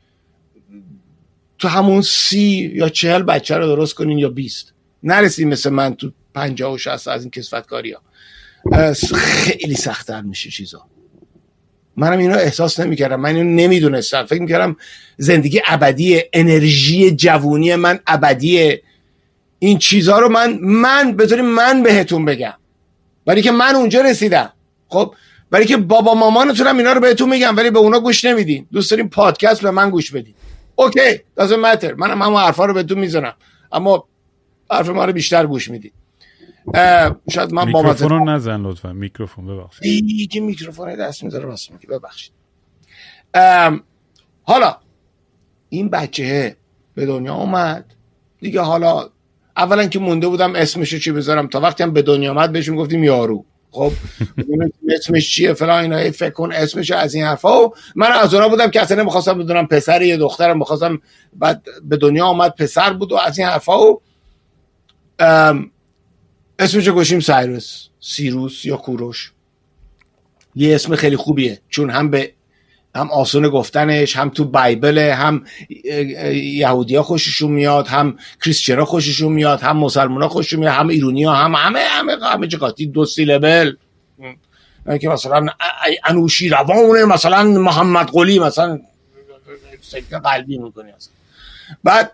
[1.59, 4.73] تو همون سی یا چهل بچه رو درست کنین یا بیست.
[5.03, 8.03] نرسیم مثل من تو پنجاه و شست از این کسفتکاری ها
[9.17, 10.87] خیلی سختتر میشه چیزا.
[11.97, 13.21] منم اینو احساس نمی‌کردم.
[13.21, 14.25] من اینو نمی‌دونستم.
[14.25, 14.77] فکر می‌کردم
[15.17, 18.83] زندگی ابدی انرژی جوونی من ابدیه.
[19.59, 22.55] این چیزها رو من من بذاریم من بهتون بگم.
[23.27, 24.53] ولی که من اونجا رسیدم.
[24.89, 25.15] خب
[25.53, 28.67] ولی که بابا مامانتونم اینا رو بهتون میگم ولی به اونا گوش نمیدین.
[28.73, 30.35] دوست داریم پادکست به من گوش بدین.
[30.75, 31.95] اوکی doesn't matter.
[31.97, 33.35] منم همون حرفا رو بهتون می‌زنم.
[33.73, 34.09] اما
[34.71, 35.93] حرف ما رو بیشتر گوش می‌دید
[37.31, 38.93] شاید من میکروفون رو نزن لطفا.
[38.93, 40.07] میکروفون ببخشید.
[40.07, 42.33] دیگه میکروفون دست می‌ذاره راست میگی ببخشید.
[44.43, 44.77] حالا
[45.69, 46.57] این بچه
[46.95, 47.95] به دنیا اومد.
[48.41, 49.09] دیگه حالا
[49.57, 53.05] اولا که مونده بودم اسمشو چی بذارم؟ تا وقتی هم به دنیا اومد بهشون گفتیم
[53.05, 53.45] یارو.
[53.71, 53.93] خب
[54.99, 57.65] اسمش چیه؟ فلان اینا فکر کن اسمش از این حرفا.
[57.65, 60.59] و من از اونا بودم که اصلا نمی‌خواستم بدونم پسر یه دخترم.
[60.59, 61.01] می‌خواستم
[61.33, 63.79] بعد به دنیا آمد پسر بود و از این حرفا.
[63.79, 63.99] و
[66.63, 69.33] اسمش گوشیم؟ سایروس سیروس یا کوروش.
[70.55, 72.33] یه اسم خیلی خوبیه چون هم به
[72.95, 75.45] هم آسون گفتنش هم تو بایبل هم
[76.35, 81.55] یهودیا خوششون میاد هم کریسچرا خوششون میاد هم مسلمان خوششون میاد هم ایرونی ها هم
[81.55, 83.77] همه همه همه چقاتی دو سیلبل
[85.01, 85.47] که مثلا
[86.05, 88.81] انوشی روانه مثلا محمد قلی مثلا
[89.81, 90.93] سکته قلبی می‌کنی
[91.85, 92.13] بعد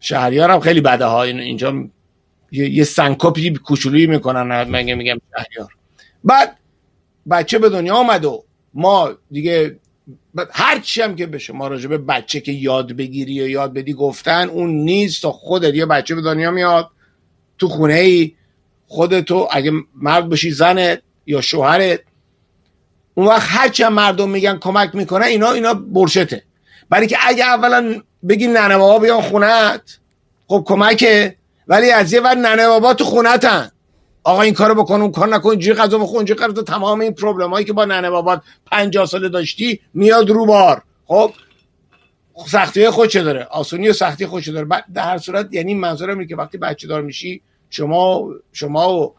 [0.00, 1.88] شهریار هم خیلی بده ها اینجا
[2.52, 5.72] یه سنکوپی کوچولویی می‌کنن من میگم شهریار.
[6.24, 6.58] بعد
[7.30, 9.78] بچه به دنیا آمد و ما دیگه
[10.52, 13.92] هر چی هم که به شما راجع به بچه که یاد بگیری یا یاد بدی
[13.92, 16.90] گفتن اون نیست تا خودت یه بچه به دنیا میاد
[17.58, 18.32] تو خونه ای
[18.86, 22.00] خودتو اگه مرد باشی زنت یا شوهرت
[23.14, 26.42] اون وقت هر چی هم مردم میگن کمک می‌کنه اینا اینا برشته.
[26.90, 29.98] برای که اگه اولا بگی ننه بابا بیان خونت
[30.46, 31.36] خب کمکه.
[31.72, 33.70] ولی از یه ور ننه بابا تو خونتن.
[34.24, 37.50] آقا این کارو بکن اون کار نکن اینجوری غذا بخور اینجوری غذا تمام این پروبلم
[37.50, 40.82] هایی که با ننه بابات 50 ساله داشتی میاد رو بار.
[41.06, 41.32] خب
[42.46, 46.36] سختی خودشه داره؟ آسونی و سختی خودشه داره؟ در هر صورت یعنی منظورم اینه که
[46.36, 49.14] وقتی بچه دار میشی شما شما و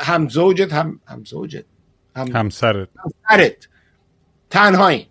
[0.00, 1.64] هم زوجت هم هم زوجت
[2.16, 2.88] هم همسرت.
[3.04, 3.68] همسرت.
[4.50, 5.08] تنهایی.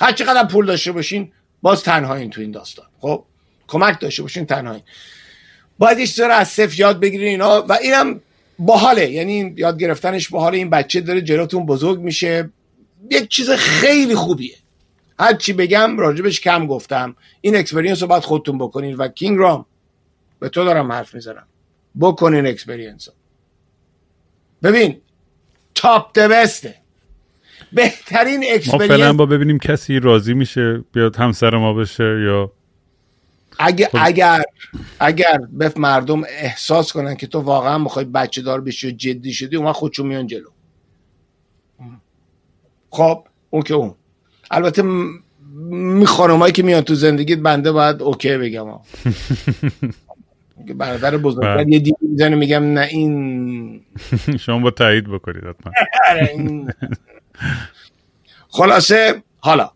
[0.00, 2.86] هر چقدر پول داشته باشین باز تنهایین تو این داستان.
[3.00, 3.24] خب
[3.68, 4.82] کمک داشته باشین تنهایی.
[5.78, 8.20] باید یه از صفر یاد بگیرین اینا و اینم
[8.58, 9.10] باحاله.
[9.10, 10.58] یعنی یاد گرفتنش باحاله.
[10.58, 12.50] این بچه داره جلوتون بزرگ میشه.
[13.10, 14.56] یک چیز خیلی خوبیه.
[15.18, 17.16] هر چی بگم راجبش کم گفتم.
[17.40, 19.66] این experience رو باید خودتون بکنین و کینگ رام
[20.40, 21.46] به تو دارم حرف می‌زنم.
[22.00, 23.14] بکنین experience رو.
[24.62, 25.00] ببین
[25.74, 26.74] تاپ بسته
[27.72, 32.52] بهترین experience ما فعلا با ببینیم کسی راضی میشه بیاد همسر ما بشه یا
[33.58, 33.98] اگر خب.
[34.00, 34.42] اگر
[35.00, 39.56] اگر به مردم احساس کنن که تو واقعا می‌خوای بچه دار بشی و جدی شدی
[39.56, 40.48] اون خودشون میان جلو.
[42.90, 43.94] خب اون که اون.
[44.50, 44.82] البته
[45.70, 48.66] می خانمایی که میان تو زندگیت بنده باید اوکی بگم
[50.76, 51.72] برادر بزرگتر بله.
[51.72, 53.84] یه دیگه می‌زنه میگم نه این.
[54.44, 55.44] شما با تایید بکنید
[56.08, 56.36] آره،
[58.48, 59.70] خلاصه حالا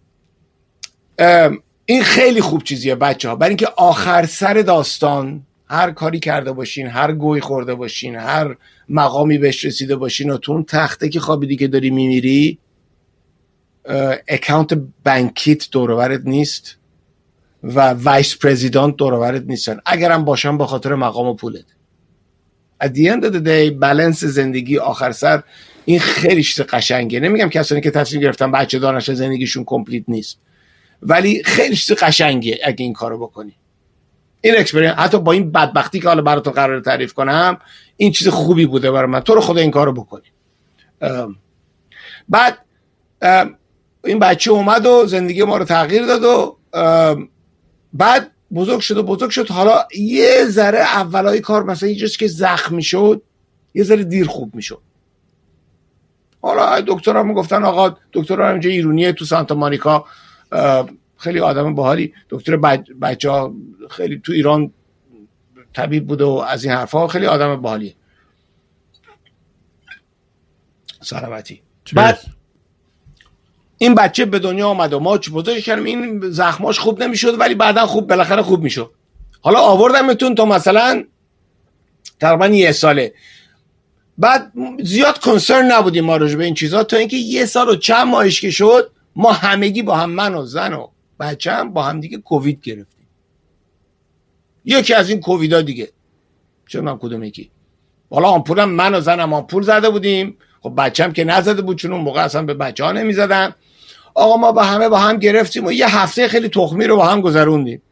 [1.87, 6.87] این خیلی خوب چیزیه بچه ها برای اینکه آخر سر داستان هر کاری کرده باشین
[6.87, 8.57] هر گوی خورده باشین هر
[8.89, 12.59] مقامی بهش رسیده باشین و تو اون تخته که خوابیدی که داری میمیری
[14.29, 16.77] account بانکیت دورورت نیست
[17.63, 19.79] و vice president دورورت نیستن.
[19.87, 21.65] اگرم باشن به خاطر مقام و پولت.
[22.85, 25.43] At the end of the day بالانس زندگی آخر سر
[25.85, 30.39] این خیلی چیز قشنگه نمیگم کسانی که تصمیم گرفتن بچه دارنش زندگیشون complete نیست.
[31.03, 33.57] ولی خیلی چیز قشنگه اگه این کارو بکنی.
[34.41, 37.59] این experience حتی با این بدبختی که حالا براتون قرار تعریف کنم
[37.97, 39.21] این چیز خوبی بوده برای من.
[39.21, 40.33] تو رو خدا این کارو بکنی.
[42.29, 42.59] بعد
[44.05, 46.59] این بچه اومد و زندگی ما رو تغییر داد و
[47.93, 49.51] بعد بزرگ شد و بزرگ شد.
[49.51, 53.23] حالا یه ذره اولای کار مثلا یه که زخم شد
[53.75, 54.81] یه ذره دیر خوب می‌شد.
[56.43, 60.05] حالا دکتر هم گفتن آقا دکتر هم اینجا ایرونیه تو سانتا مانیکا.
[61.19, 62.15] خیلی آدم باحالی.
[62.31, 62.57] دکتر
[63.03, 63.55] بچه ها
[63.91, 64.73] خیلی تو ایران
[65.75, 67.95] طبیب بوده و از این حرفها خیلی آدم باحالیه.
[71.01, 71.63] سلامتی.
[71.93, 72.19] بعد
[73.79, 75.85] این بچه به دنیا آمد و ما بزرگش کردیم.
[75.85, 78.91] این زخماش خوب نمی‌شد ولی بعدا خوب بالاخره خوب می‌شد.
[79.41, 81.05] حالا آوردمتون تا مثلا
[82.21, 83.15] تقریبا یه ساله.
[84.19, 88.07] بعد زیاد کنسرن نبودیم ما راجع به این چیزا تا اینکه یه سال و چند
[88.07, 90.89] ماهش که شد ما همگی با هم من و زن و
[91.21, 93.07] بچه هم با هم دیگه کووید گرفتیم.
[94.65, 95.89] یکی از این کوویدا دیگه
[96.69, 97.51] چه من کدوم یکی.
[98.11, 100.37] حالا آمپولم من و زنم آمپول زده بودیم.
[100.61, 103.55] خب بچم که نزده بود چون اون موقع اصلا به بچه ها نمی‌زدن.
[104.15, 107.21] آقا ما با همه با هم گرفتیم و یه هفته خیلی تخمی رو با هم
[107.21, 107.83] گذروندیم.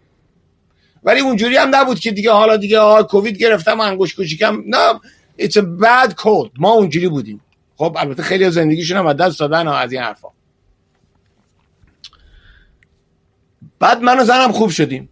[1.05, 4.63] ولی اونجوری هم نبود که دیگه حالا دیگه آ کووید گرفتم انگوش کوچیکم.
[4.67, 5.01] نه
[5.41, 5.47] a
[5.83, 6.51] bad cold.
[6.59, 7.41] ما اونجوری بودیم.
[7.77, 10.29] خب البته خیلی زندگیشون هم دست دادن از این حرفا.
[13.85, 15.09] بعد من و زنم خوب شدیم.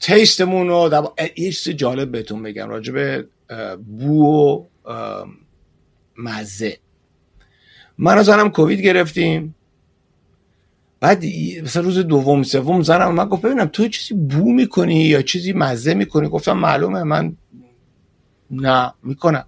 [0.00, 3.26] تیستمون رو یه چیز جالب بهتون بگم راجب
[3.98, 5.24] بو و
[6.16, 6.78] مزه.
[7.98, 9.54] من و زنم کووید گرفتیم.
[11.00, 11.24] بعد
[11.62, 15.94] مثلا روز دوم سوم زنم من گفت ببینم تو چیزی بو می‌کنی یا چیزی مزه
[15.94, 17.36] می‌کنی؟ گفتم معلومه من
[18.50, 19.44] نه می‌کنم.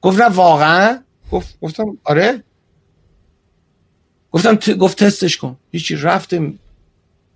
[0.00, 2.44] گفت نه واقعا؟ گفت گفتم آره.
[4.32, 5.56] گفتم گفت تستش کن.
[5.70, 6.58] هیچی رفتیم.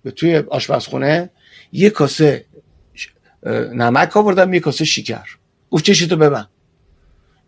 [0.04, 1.30] به توی آشپزخونه
[1.72, 2.44] یه کاسه
[3.72, 5.26] نمک آوردم یه کاسه شکر
[5.70, 6.46] گفت چشی تو ببن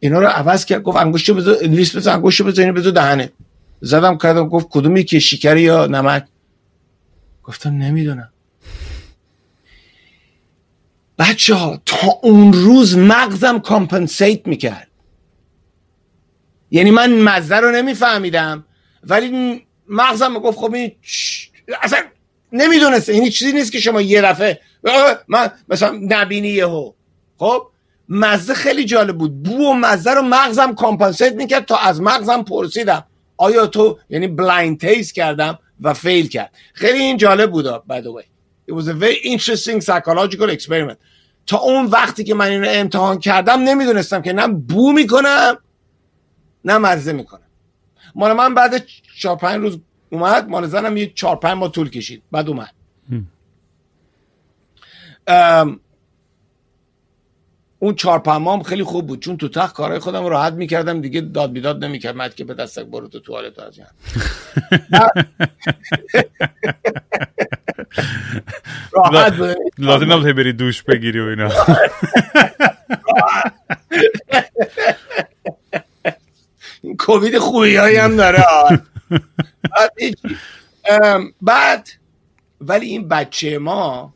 [0.00, 3.32] اینا رو عوض کرد گفت انگشتو بذار انگلیس بذار انگشتو بذار بذار دهنه.
[3.80, 6.24] زدم کردم گفت کدومی که شکر یا نمک؟
[7.42, 8.32] گفتم نمی‌دونم.
[11.18, 14.88] بچه ها تا اون روز مغزم کامپنسیت می‌کرد.
[16.70, 18.64] یعنی من مزه رو نمیفهمیدم
[19.02, 20.92] ولی مغزم گفت خب این
[21.82, 21.98] اصلا
[22.52, 23.12] نمی‌دونسته.
[23.12, 24.60] این چیزی نیست که شما یه دفعه
[25.28, 26.92] من مثلا نبینی یهو.
[27.38, 27.66] خب؟
[28.08, 29.42] مزه خیلی جالب بود.
[29.42, 33.04] بو و مزه رو مغزم compensate می‌کرد تا از مغزم پرسیدم.
[33.36, 36.50] آیا تو یعنی blind taste کردم و fail کرد.
[36.74, 38.24] خیلی این جالب بود by the way.
[38.70, 40.96] It was a very interesting psychological experiment.
[41.46, 45.58] تا اون وقتی که من این رو امتحان کردم نمی‌دونستم که نه بو می‌کنم
[46.64, 47.40] نه مزه می‌کنم.
[48.14, 48.86] مال من بعد
[49.18, 49.78] چهار پنج روز
[50.10, 52.22] اومد مال زنم یه چهار پنج ماه طول کشید.
[52.32, 52.72] بعد اومد.
[57.78, 59.20] اون چهار پنج خیلی خوب بود.
[59.20, 62.16] چون تو تخت کارهای خودم راحت می‌کردم دیگه داد بیداد نمی‌کرد.
[62.16, 63.78] مد که به دستک برو تو توالت از
[68.92, 71.50] راحت لازم نبود بری دوش بگیری و اینا.
[76.82, 78.44] این کووید خوبی هم داره.
[81.42, 81.88] بعد
[82.60, 84.14] ولی این بچه ما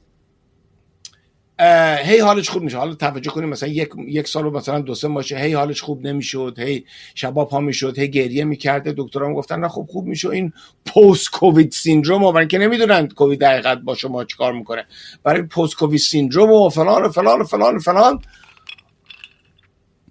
[2.04, 2.78] هی حالش خوب میشه.
[2.78, 6.06] حالا توجه کنیم مثلا یک, یک سال و مثلا دو سه باشه هی حالش خوب
[6.06, 8.94] نمی‌شد هی شبا پا می‌شد هی گریه می‌کرده.
[8.96, 10.28] دکترام گفتن نه خوب خوب میشه.
[10.30, 10.52] این
[10.86, 14.86] پست کووید سیندروم برای که نمی‌دونن کووید دقیقت با شما چیکار می‌کنه.
[15.22, 18.22] برای پست کووید سیندروم و فلان و فلان و فلان و فلان.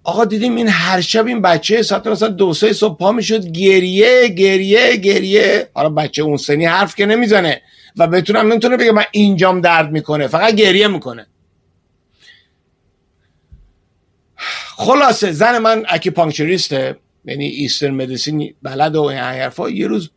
[0.04, 4.28] آقا دیدیم این هر شب این بچه ساعت مثلا دو سه صبح پا می‌شد گریه
[4.28, 5.70] گریه گریه.
[5.74, 7.62] حالا بچه اون سنی حرف که نمی‌زنه
[7.96, 11.26] و بتونم نمی‌تونه بگه من اینجام درد می‌کنه فقط گریه می‌کنه.
[14.76, 19.70] خلاصه زن من اکیپانکچریسته یعنی ایستر مدیسین بلد و این حرفا.
[19.70, 20.10] یه روز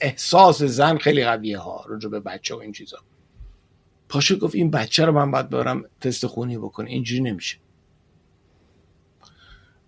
[0.00, 2.98] احساس زن خیلی قویه ها رجوع به بچه و این چیزا.
[4.08, 7.56] پاشو گفت این بچه رو من باید برم تست خونی بکنه اینجوری نمیشه.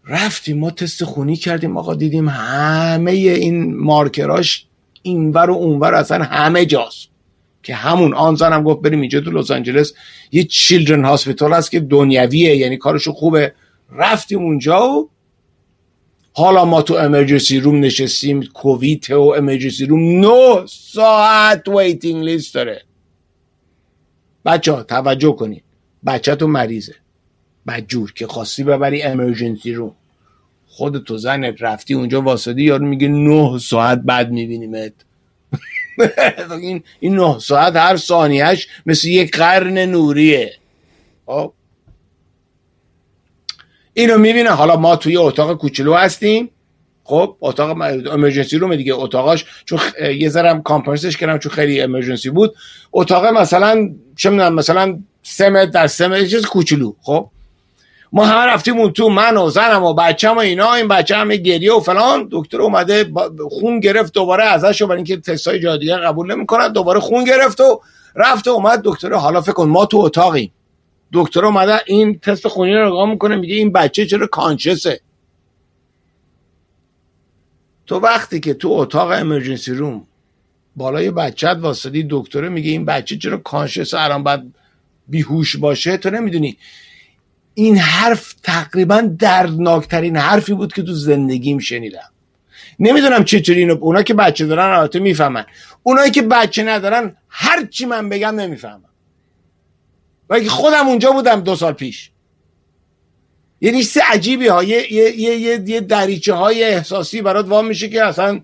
[0.08, 1.76] رفتیم ما تست خونی کردیم.
[1.76, 4.66] آقا دیدیم همه این مارکراش
[5.02, 7.08] اینور و اونور اصلا همه جاست.
[7.62, 9.92] که همون آن زنم گفت بریم اینجا تو لس آنجلس.
[10.32, 13.54] یه children hospital هست که دنیویه یعنی کارشو خوبه.
[13.92, 15.10] رفتیم اونجا و
[16.32, 18.42] حالا ما تو emergency room نشستیم.
[18.42, 22.82] کووید و emergency room نه ساعت waiting list داره.
[24.44, 25.64] بچه ها توجه کنید.
[26.06, 26.94] بچه تو مریضه.
[27.66, 29.94] بدجور که خواستی ببری امرجنسی روم
[30.78, 34.92] خود تو زنت رفتی اونجا واسدی یارو میگه نه ساعت بعد میبینیمت.
[36.62, 40.54] این این نه ساعت هر ثانیهش مثل یک قرن نوریه.
[41.26, 41.52] خب؟
[43.94, 44.50] اینو می‌بینه.
[44.50, 46.50] حالا ما توی اتاق کوچولو هستیم.
[47.04, 47.70] خب؟ اتاق
[48.12, 48.94] امرجنسی روم دیگه.
[48.94, 49.78] اتاقاش چون
[50.18, 52.54] یه ذره کامپرسش کردم چون خیلی امرجنسی بود.
[52.92, 56.92] اتاق مثلا چه می‌دونم مثلا سه متر در سه چیز کوچولو.
[57.02, 57.30] خب؟
[58.12, 61.72] ما همه رفتیم اون تو من و زنم و و اینا این بچه همه گریه
[61.72, 62.28] و فلان.
[62.30, 63.12] دکتر اومده
[63.50, 67.80] خون گرفت دوباره ازش برای اینکه تستای جادیه قبول نمی‌کنن دوباره خون گرفت و
[68.14, 68.80] رفت و اومد.
[68.84, 70.52] دکتر حالا فکر کن ما تو اتاقیم.
[71.12, 75.00] دکتر اومده این تست خونی رو نگاه می‌کنه میگه این بچه چرا کانشسه
[77.86, 80.06] تو وقتی که تو اتاق امرجنسی روم
[80.76, 84.54] بالای بچت واسدی دکتر میگه این بچه چرا کانشسه الان باید
[85.08, 86.58] بیهوش باشه؟ تو نمی‌دونی.
[87.58, 92.10] این حرف تقریبا دردناکترین حرفی بود که تو زندگیم شنیدم.
[92.78, 95.44] نمی‌دونم چطوری اینو اونا که بچه دارن البته می‌فهمن.
[95.82, 98.88] اونایی که بچه ندارن هر چی من بگم نمی‌فهمن
[100.30, 102.10] و خودم اونجا بودم دو سال پیش.
[103.60, 104.64] یه سه عجیبی ها.
[104.64, 108.40] یه, یه, یه, یه دریچه های احساسی برات وام میشه که اصلا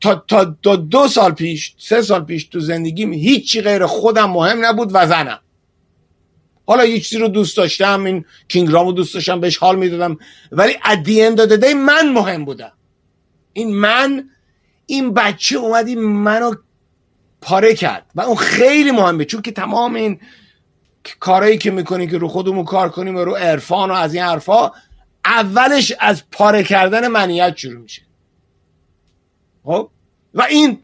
[0.00, 0.24] تا,
[0.62, 5.06] تا, دو سال پیش سه سال پیش تو زندگیم هیچی غیر خودم مهم نبود و
[5.06, 5.40] زنم.
[6.66, 10.18] حالا یه چیزی رو دوست داشتم این کینگرام رو دوست داشتم بهش حال می‌دادم.
[10.52, 12.72] ولی ادین داده من مهم بودم.
[13.52, 14.30] این من
[14.86, 16.54] این بچه اومدی منو
[17.40, 18.06] پاره کرد.
[18.14, 20.20] و اون خیلی مهمه چون که تمام این
[21.20, 24.70] کارهایی که می‌کنیم که رو خودمون کار کنیم و رو عرفان و از این حرفا
[25.24, 28.02] اولش از پاره کردن منیت شروع میشه.
[29.64, 29.90] خب؟
[30.34, 30.78] و این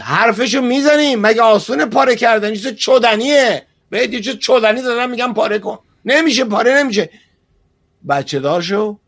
[0.00, 1.20] حرفشو می‌زنیم.
[1.20, 5.78] مگه آسون پاره کردن چیز چودنیه؟ بهت یه چیز چودنی دادن میگم پاره کن.
[6.04, 7.10] نمیشه پاره نمیشه.
[8.08, 8.98] بچه دار شو.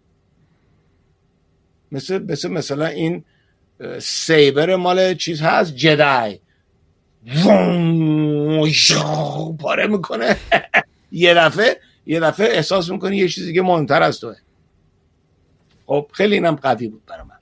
[1.93, 3.25] مثل, مثل مثلا این
[3.99, 6.39] سیبر مال چیز هست جدای.
[9.59, 10.37] پاره می‌کنه
[11.13, 14.37] یه دفعه یه دفعه احساس می‌کنی یه چیزی که مهمتر از توه
[15.87, 17.39] خب خیلی اینم قوی بود برای من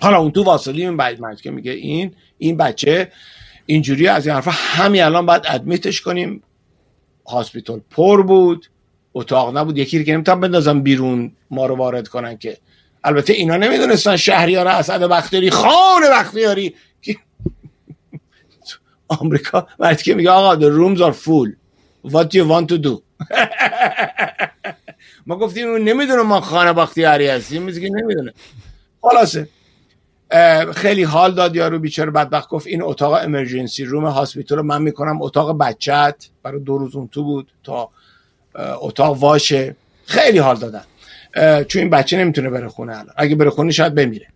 [0.00, 3.12] حالا اون تو واصلی این بعد که میگه این این بچه
[3.70, 6.42] اینجوری از این حرفا همین الان باید ادمیتش کنیم.
[7.26, 8.66] هاسپیتال پر بود.
[9.14, 9.78] اتاق نبود.
[9.78, 11.32] یکی که نمی‌تونم بندازم بیرون.
[11.50, 12.58] ما رو وارد کنن که.
[13.04, 16.74] البته اینا نمی‌دونستن شهریار اسد بختیاری خان بختیاری.
[19.08, 19.66] آمریکا.
[19.78, 21.50] وقتی که میگه آقا the rooms are full.
[22.12, 23.02] What you want to do?
[25.26, 27.62] ما گفتیم نمی‌دونه ما خانه بختیاری هستیم.
[27.62, 28.32] میگه نمی‌دونه.
[29.02, 29.48] خلاصه.
[30.74, 35.22] خیلی حال داد یارو بیچاره بدبخت گفت این اتاق امرجنسی روم هاسپیتال رو من می‌کنم
[35.22, 37.90] اتاق بچت برای دو روز اون تو بود تا
[38.80, 39.76] اتاق واشه.
[40.04, 40.82] خیلی حال دادن.
[41.64, 43.14] چون این بچه نمی‌تونه بره خونه الان.
[43.16, 44.26] اگه بره خونه شاید بمیره.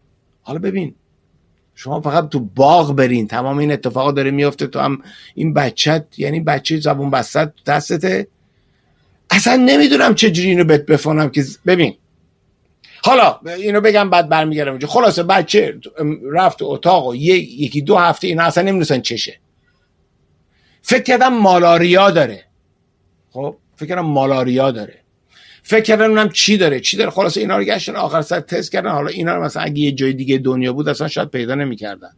[0.43, 0.95] حالا ببین
[1.75, 3.29] شما فقط تو باغ برین.
[3.29, 4.99] تمام این اتفاقا داره میفته تو هم
[5.35, 8.27] این بچت یعنی بچه زبون بستت دستته.
[9.31, 11.97] اصلا نمی‌دونم چجوری اینو بهت بفهمم که ببین
[13.07, 15.81] حالا اینو بگم بعد برمیگردم خلاصه بچه
[16.33, 19.39] رفت اتاق و یکی دو هفته اینا اصلا نمی‌دونستن چشه.
[20.83, 22.45] فکر کردم مالاریا داره.
[23.31, 25.01] خب فکر کردم مالاریا داره.
[25.63, 28.91] فکر کردن اونم چی داره؟ چی داره؟ خلاص اینا رو گشتن آخر سر تست کردن.
[28.91, 32.13] حالا اینا رو مثلا اگه یه جای دیگه دنیا بود اصلا شاید پیدا نمی‌کردن.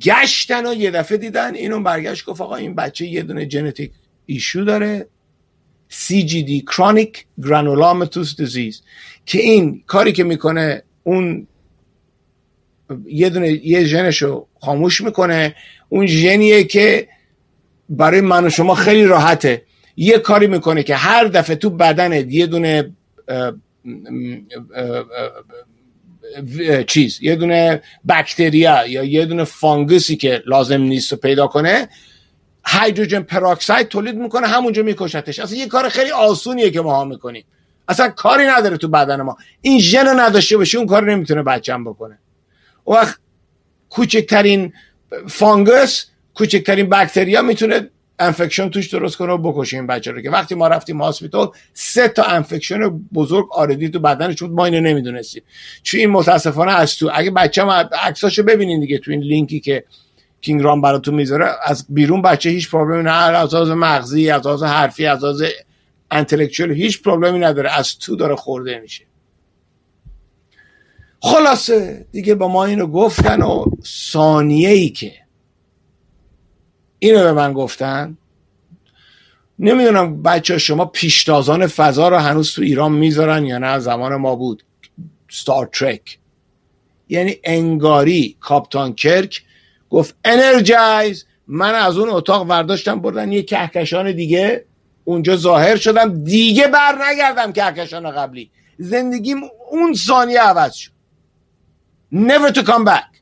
[0.00, 3.92] گشتن و یه دفعه دیدن اینو برگشت گفت آقا این بچه یه دونه ژنتیک
[4.26, 5.06] ایشو داره.
[5.90, 7.14] CGD Chronic
[7.46, 8.76] Granulomatous Disease.
[9.26, 11.46] که این کاری که می‌کنه اون
[13.06, 15.54] یه دونه یه ژنشو خاموش می‌کنه
[15.88, 17.08] اون ژنیه که
[17.88, 19.62] برای من و شما خیلی راحته.
[19.96, 22.92] یه کاری می‌کنه که هر دفعه تو بدنت یه دونه
[26.86, 31.88] چیز یه دونه بکتریا یا یه دونه فانگوسی که لازم نیست رو پیدا کنه
[32.66, 35.38] هیدروژن پراکساید تولید می‌کنه همونجا میکشتش.
[35.38, 37.44] اصلا یه کار خیلی آسونیه که ما ها می‌کنیم.
[37.90, 39.36] اصلا کاری نداره تو بدن ما.
[39.60, 42.18] این ژن رو نداشته باشه اون کار نمی‌تونه بچم بکنه.
[42.86, 43.18] و وقت
[43.88, 44.72] کوچکترین
[45.28, 50.54] fungus کوچکترین بکتریا می‌تونه infection توش درست کنه و بکشه این بچه رو که وقتی
[50.54, 55.42] ما رفتیم hospital سه تا infection بزرگ already تو بدنش بود ما اینو نمی‌دونستیم.
[55.82, 59.84] چون این متاسفانه از تو اگه بچه ما عکساشو ببینین دیگه تو این لینکی که
[60.40, 64.62] کینگ رام براتون می‌ذاره از بیرون بچه هیچ problem ی نه از مغزی از لحاظ
[64.62, 65.24] حرفی از
[66.10, 69.04] انتלקچوال هیچ problem ی نداره از تو داره خورده میشه.
[71.22, 75.12] خلاصه دیگه با ما اینو گفتن و ثانیه ای که
[76.98, 78.18] اینو به من گفتن
[79.58, 84.64] نمی‌دونم بچه شما پیشتازان فضا رو هنوز تو ایران می‌ذارن یا نه زمان ما بود.
[85.30, 86.18] ستار ترک
[87.08, 89.42] یعنی انگاری کاپتان کرک
[89.90, 94.64] گفت انرژایز من از اون اتاق ورداشتم بردن یه کهکشان دیگه.
[95.10, 96.24] اونجا ظاهر شدم.
[96.24, 98.50] دیگه بر نگردم کهکشان قبلی.
[98.78, 99.36] زندگیم
[99.70, 100.90] اون ثانیه عوض شد.
[102.14, 103.20] Never to come back.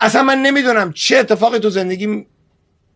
[0.00, 2.26] اصلا من نمی‌دونم چه اتفاقی تو زندگی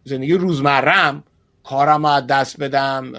[0.05, 1.25] زندگی روزمرم
[1.65, 3.13] کارم از دست بدم.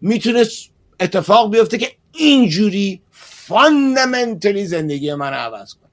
[0.00, 0.70] می‌تونست
[1.00, 5.90] اتفاق بیفته که اینجوری فاندامنتلی زندگی من عوض کنه.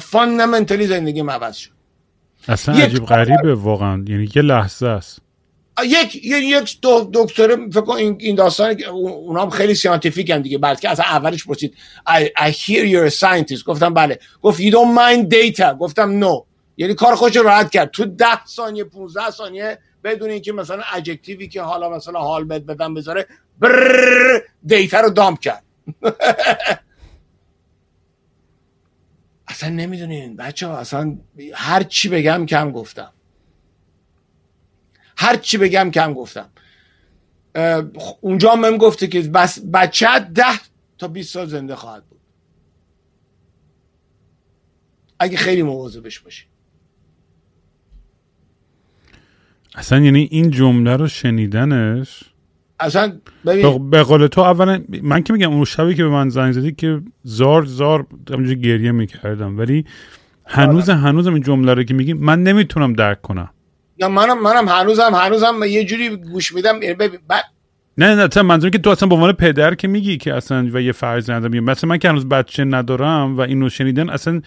[0.00, 1.70] فاندامنتلی زندگی من عوض شد.
[2.48, 4.04] اصلا عجیب غریبه واقعا.
[4.08, 5.18] یعنی یه لحظه است.
[5.84, 6.78] یک یک
[7.12, 10.58] دکتر فکر کن این داستان اونام خیلی scientific هم دیگه.
[10.58, 11.74] بلکه اصلا اولش پرسید
[12.08, 13.64] I, I hear you're a scientist.
[13.64, 14.18] گفتم بله.
[14.42, 15.74] گفت you don't mind data.
[15.80, 16.44] گفتم no.
[16.76, 17.90] یعنی کار خودش راحت کرد.
[17.90, 22.66] تو ده ثانیه 15 ثانیه بدون اینکه مثلا adjective ی که حالا مثلا حال بد
[22.66, 23.26] بدم بذاره
[23.58, 25.64] بر data رو dump کرد.
[29.48, 31.18] اصلا نمی‌دونین بچه ها اصلا
[31.54, 33.12] هر چی بگم کم گفتم.
[35.22, 36.48] هر چی بگم کم گفتم.
[38.20, 40.44] اونجا هم گفته که بس بچه ده
[40.98, 42.20] تا 20 سال زنده خواهد بود.
[45.18, 46.46] اگه خیلی مواظبش باشی.
[49.74, 52.24] اصلا یعنی این جمله رو شنیدنش؟
[52.80, 56.52] اصلا ببین به قول تو اولا من که میگم اون شبی که به من زنگ
[56.52, 59.58] زدی که زار زار همینجوری گریه می‌کردم.
[59.58, 59.84] ولی
[60.44, 60.98] هنوز آره.
[60.98, 63.50] هنوزم این جمله رو که میگی من نمی‌تونم درک کنم.
[63.96, 66.82] یا منم منم هنوزم هنوزم یه جوری گوش میدم.
[66.82, 67.20] یعنی ببین
[67.98, 70.80] نه نه تا منظور که تو اصلا به عنوان پدر که میگی که اصلا و
[70.80, 74.42] یه فرزند میگم مثلا من که هنوز بچه ندارم و اینو شنیدن اصلا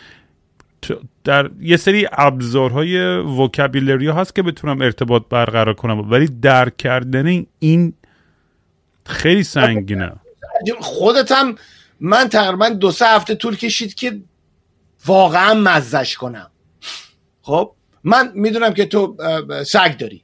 [1.23, 6.11] در یه سری ابزارهای وکابیلری هست که بتونم ارتباط برقرار کنم.
[6.11, 7.93] ولی درک کردن این
[9.05, 10.11] خیلی سنگینه.
[10.79, 11.55] خودت هم
[11.99, 14.19] من تقریبا دو سه هفته طول کشید که
[15.05, 16.51] واقعا مزش کنم.
[17.41, 17.71] خب؟
[18.05, 19.17] من می‌دونم که تو
[19.65, 20.21] سگ داری.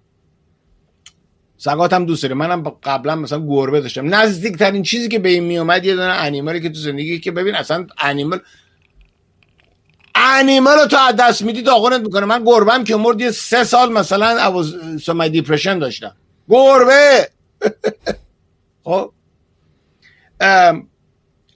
[1.57, 2.34] سگات هم دوست داری.
[2.34, 4.15] منم قبلا مثلا گربه داشتم.
[4.15, 7.88] نزدیکترین چیزی که به این میومد یه دونه انیمالی که تو زندگی که ببین اصلا
[7.97, 8.39] انیمال
[10.15, 12.25] انیمال رو تو از دست میدی داغونت می‌کنه.
[12.25, 14.63] من گربم که مرد یه سه سال مثلا
[14.97, 16.15] سمای دیپرشن داشتم.
[16.49, 17.29] گربه!
[18.84, 19.11] خب؟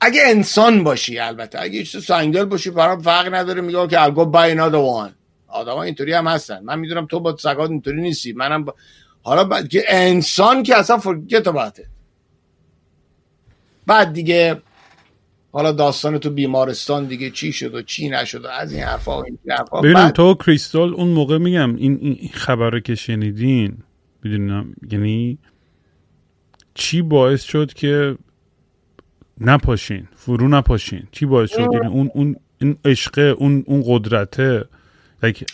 [0.01, 3.61] اگه انسان باشی البته اگه سنگدل باشی برام فرق نداره.
[3.61, 5.15] میگه که الگو بای ناد وان
[5.55, 6.63] آدم اینطوری هم هستن.
[6.63, 8.33] من می‌دونم تو با سگات اینطوری نیستی.
[8.33, 8.75] منم با...
[9.21, 11.87] حالا بعد که انسان که اصلا فرگت باته
[13.87, 14.61] بعد دیگه
[15.51, 19.25] حالا داستان تو بیمارستان دیگه چی شد و چی نشد و از این حرفا و
[19.25, 23.77] این حرفا ببینم تو کریستال اون موقع میگم این, این خبر که شنیدین
[24.23, 24.73] می‌دونم.
[24.91, 25.37] یعنی
[26.73, 28.17] چی باعث شد که
[29.41, 34.65] نپاشین فرو نپاشین؟ چی باعث شد؟ یعنی اون اون این عشقه اون اون قدرته.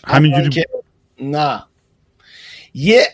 [0.07, 0.63] همینجوری
[1.21, 1.63] نه.
[2.73, 3.07] یه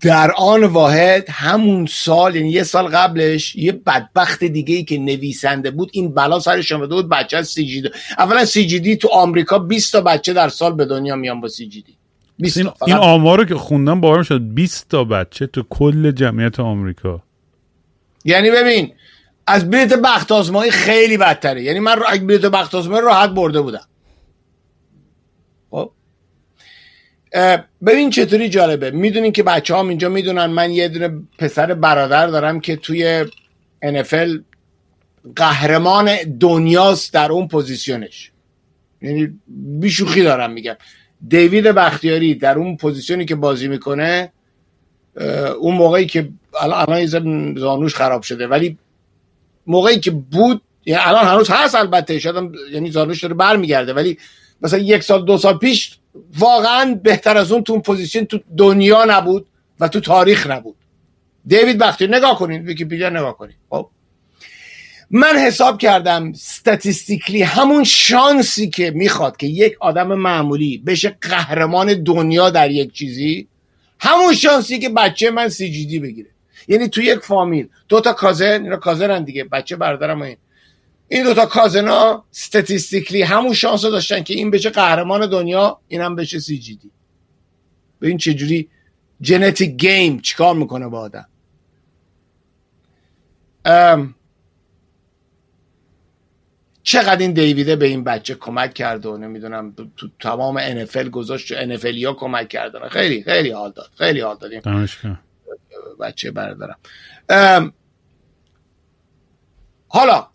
[0.00, 5.70] در آن واحد همون سال یعنی یه سال قبلش یه بدبخت دیگه ای که نویسنده
[5.70, 9.58] بود این بلا سرش آمده بود بچه سی جی اولا سی جی دی تو آمریکا
[9.58, 11.96] 20 تا بچه در سال به دنیا میان با سی جی دی.
[12.56, 17.22] این, این آمار که خوندم باورم شد 20 تا بچه تو کل جمعیت آمریکا.
[18.24, 18.92] یعنی ببین
[19.46, 21.62] از بلیت بخت آزمایی خیلی بدتره.
[21.62, 23.86] یعنی من اگه بلیت بخت آزمایی راحت برده بودم.
[25.74, 25.90] خب؟
[27.86, 28.90] ببین چطوری جالبه.
[28.90, 33.24] می‌دونین که بچه هم اینجا می‌دونن من یه دونه پسر برادر دارم که توی
[33.84, 34.40] NFL
[35.36, 38.30] قهرمان دنیاست در اون پوزیشنش.
[39.02, 39.40] یعنی
[39.80, 40.76] بی‌شوخی دارم میگم.
[41.28, 44.32] دیوید بختیاری در اون position ی که بازی می‌کنه
[45.60, 46.28] اون موقعی که
[46.60, 47.06] الان
[47.56, 48.46] زانوش خراب شده.
[48.46, 48.78] ولی
[49.66, 52.36] موقعی که بود یعنی الان هنوز هست البته شاید
[52.72, 54.18] یعنی زانوش داره برمیگرده ولی
[54.64, 55.98] مثلا یک سال دو سال پیش
[56.38, 59.46] واقعا بهتر از اون تو اون position تو دنیا نبود
[59.80, 60.76] و تو تاریخ نبود.
[61.46, 63.90] دیوید بختیاری نگاه کنین ویکیپیدیا نگاه کنین خب.
[65.10, 72.50] من حساب کردم ستاتیستیکلی همون شانسی که می‌خواد که یک آدم معمولی بشه قهرمان دنیا
[72.50, 73.48] در یک چیزی
[74.00, 76.30] همون شانسی که بچه من سی جی دی بگیره.
[76.68, 80.36] یعنی تو یک فامیل دو تا کازن اینا کازنن دیگه بچه برادرم این.
[81.08, 86.16] این دو تا کازنا ستاتیستیکلی همون شانس رو داشتن که این بشه قهرمان دنیا اینم
[86.16, 86.90] بشه سی جی دی
[88.02, 88.68] این چجوری
[89.20, 91.28] جنتیک گیم چیکار می‌کنه با آدم.
[96.82, 101.54] چقدر این دیویده به این بچه کمک کرده و نمی‌دونم تو تمام NFL گذاشت و
[101.54, 102.88] NFL ها کمک کردن.
[102.88, 104.88] خیلی خیلی حال داد خیلی حال دادیم
[106.00, 106.78] بچه بردارم.
[109.88, 110.33] حالا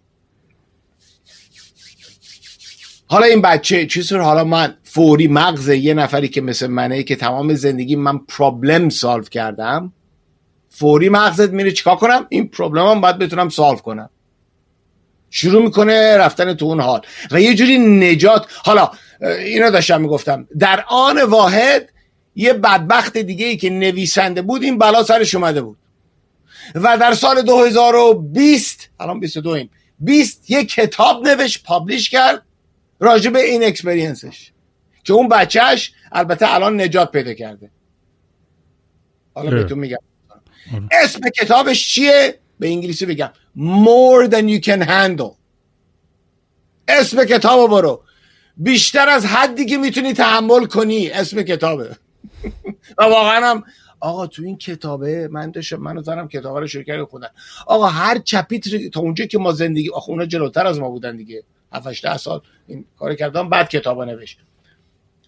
[3.11, 7.53] حالا این بچه چیز حالا من فوری مغز یه نفری که مثل منه که تمام
[7.53, 9.93] زندگی من پرابلم سالو کردم
[10.69, 14.09] فوری مغزت میره چیکار کنم؟ این پروبلم هم باید بتونم سالو کنم.
[15.29, 17.01] شروع می‌کنه رفتن تو اون حال.
[17.31, 18.45] و یه جوری نجات.
[18.65, 18.91] حالا
[19.21, 20.47] اینو داشتم می‌گفتم.
[20.59, 21.89] در آن واحد
[22.35, 25.77] یه بدبخت دیگه ای که نویسنده بود این بلا سرش اومده بود.
[26.75, 32.41] و در سال 2020 الان 22 ایم 20 یه کتاب نوشت publish کرد.
[32.99, 34.51] راجع به این experience ش
[35.03, 37.71] که اون بچهش البته الان نجات پیدا کرده.
[39.33, 39.97] حالا بهتون میگم.
[40.91, 43.29] اسم کتابش چیه؟ به انگلیسی بگم.
[43.57, 45.35] More than you can handle.
[46.87, 48.03] اسم کتاب برو.
[48.57, 51.97] بیشتر از حدی که می‌تونی تحمل کنی اسم کتابه.
[52.97, 53.63] و واقعا هم
[53.99, 57.27] آقا تو این کتابه من داشتم منو زنم کتاب رو کردم خوندن.
[57.67, 61.43] آقا هر چپیتر تا اونجا که ما زندگی آخه اونا جلوتر از ما بودن دیگه.
[61.73, 64.39] 7 ده سال این کار کردم بعد کتابا نوشت.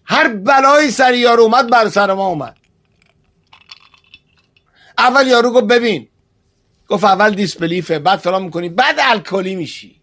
[0.04, 2.58] هر بلایی سر یارو اومد بر سر ما اومد.
[4.98, 6.08] اول یارو گفت ببین.
[6.88, 10.02] گفت اول دیسپلیفه بعد فلان می‌کنی بعد الکلی میشی.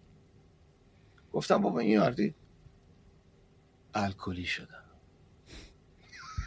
[1.34, 2.36] گفتم بابا این یاردی
[3.96, 4.84] الکلی شدم.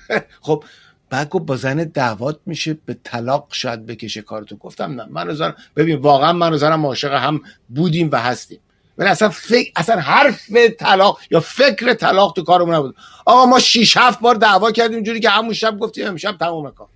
[0.47, 0.64] خب
[1.11, 4.57] بعد گفت با زن دعوات میشه به طلاق شاید بکشه کارتو.
[4.57, 8.61] گفتم نه من زن ببین واقعا من و زنم عاشق هم بودیم و هستیم.
[8.99, 12.97] ولی اصلا فکر اصلا حرف طلاق یا فکر طلاق تو کارمون نبود.
[13.26, 16.88] آقا ما شیش هفت بار دعوا کردیم جوری که همون شب گفتیم امشب تموم کار.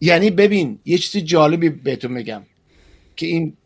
[0.00, 2.42] یعنی ببین یه چیزی جالبی بهتون میگم
[3.16, 3.56] که این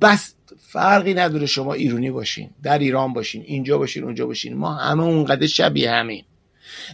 [0.00, 4.56] بس فرقی نداره شما ایرونی باشین در ایران باشین اینجا باشین اونجا باشین.
[4.56, 6.24] ما همه اونقدر شبیه همین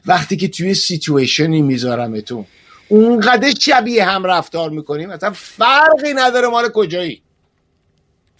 [0.06, 2.46] وقتی که توی سیتویشنی میذارمتون
[2.88, 7.22] اونقدر شبیه هم رفتار می‌کنیم مثلا فرقی نداره مال کجایی.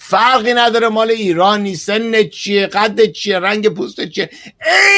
[0.09, 4.31] فرقی نداره مال ایرانی سن چیه قد چیه رنگ پوست چیه.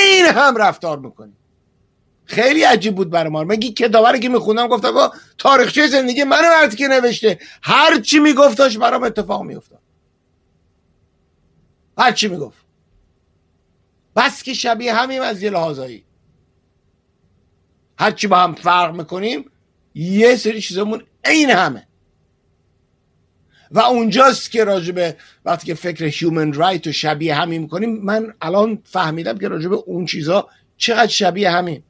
[0.04, 1.36] این هم رفتار می‌کنیم
[2.24, 3.44] خیلی عجیب بود برای ما.
[3.44, 7.38] مگه کتابه که میخوندم گفتم با تاریخچه زندگی من وقتی که نوشته.
[7.62, 9.80] هر چی میگفتاش برام اتفاق میافتاد.
[11.98, 12.58] هر چی می‌گفت.
[14.16, 16.04] بس که شبیه همیم از یه لحاظایی.
[17.98, 19.50] هر چی با هم فرق می‌کنیم
[19.94, 21.87] یه سری چیزمون عین همه.
[23.70, 28.78] و اونجاست که راجبه وقتی که فکر هیومن رایت و شبیه همین می‌کنیم من الان
[28.84, 31.82] فهمیدم که راجبه اون چیزا چقدر شبیه همین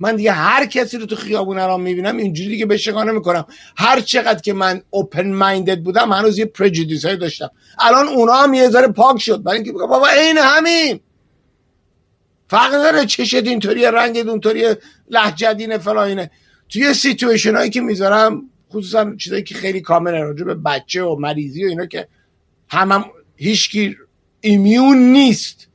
[0.00, 4.40] من دیگه هر کسی رو تو خیابون الان می‌بینم اینجوری که بشگانه می‌کنم هر چقدر
[4.40, 7.50] که من اوپن مایندد بودم هنوز یه پرجودیس های داشتم.
[7.78, 11.00] الان اونا هم یه ذره پاک شد برای اینکه بابا عین همین
[12.48, 14.74] فرق داره چشت اینطوری رنگ اینطوری
[15.10, 16.30] لهجدین فلاینه
[16.68, 21.64] توی سیتویشن هایی که می‌ذارم خصوصا چیزایی که خیلی کامله راجع به بچه و مریضی
[21.64, 22.08] و اینا که
[22.68, 23.04] هم, هم
[23.36, 23.96] هیچکی
[24.40, 25.68] ایمیون نیست.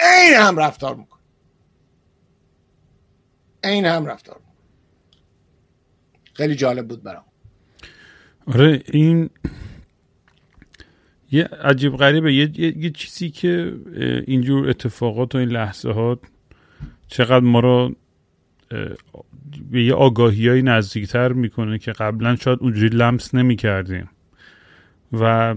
[0.00, 1.20] این هم رفتار می‌کنه.
[3.64, 4.54] این هم رفتار می‌کنه.
[6.32, 7.24] خیلی جالب بود برام.
[8.46, 9.30] آره این
[11.30, 12.34] یه عجیب غریبه.
[12.34, 13.74] یه،, یه،, یه چیزی که
[14.26, 16.18] اینجور اتفاقات و این لحظه ها
[17.08, 17.94] چقدر ما رو
[19.70, 24.08] به یه آگاهی های نزدیکتر می‌کنه که قبلا شاید اونجوری لمس نمی کردیم
[25.12, 25.54] و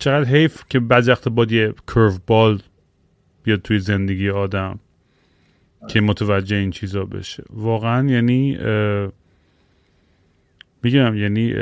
[0.00, 2.62] چقدر حیف که بعضی وقت باید یه کرو بال
[3.42, 4.78] بیاد توی زندگی آدم
[5.88, 7.44] که متوجه این چیزا بشه.
[7.50, 8.58] واقعا یعنی
[10.82, 11.54] میگم یعنی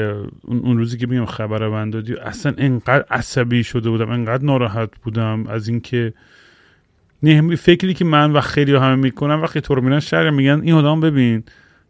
[0.42, 5.46] اون روزی که میگم خبر من دادی اصلا انقدر عصبی شده بودم انقدر ناراحت بودم
[5.46, 6.12] از اینکه
[7.22, 10.74] نه فکری که من و خیلی همه می‌کنم وقتی تو رو میرن شهر میگن این
[10.74, 11.44] آدم ببین.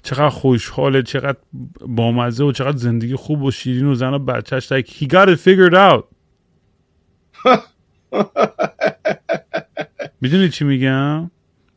[0.09, 1.39] چقدر خوشحاله چقدر
[1.81, 5.41] بامزه و چقدر زندگی خوب و شیرین و زن و بچهش like he got it
[5.41, 6.05] figured out.
[10.21, 11.31] می‌دونی چی میگم؟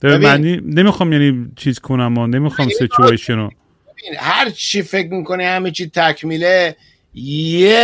[0.03, 3.49] معنی نمی‌خوام یعنی چیز کنم و نمی‌خوام سیچویشن رو.
[4.17, 6.75] هر چی فکر می‌کنه همه چی تکمیله
[7.13, 7.77] یه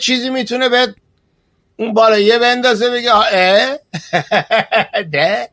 [0.00, 0.94] چیزی می‌تونه به
[1.76, 3.10] اون بالا یه بندازه بگه
[5.12, 5.48] ده؟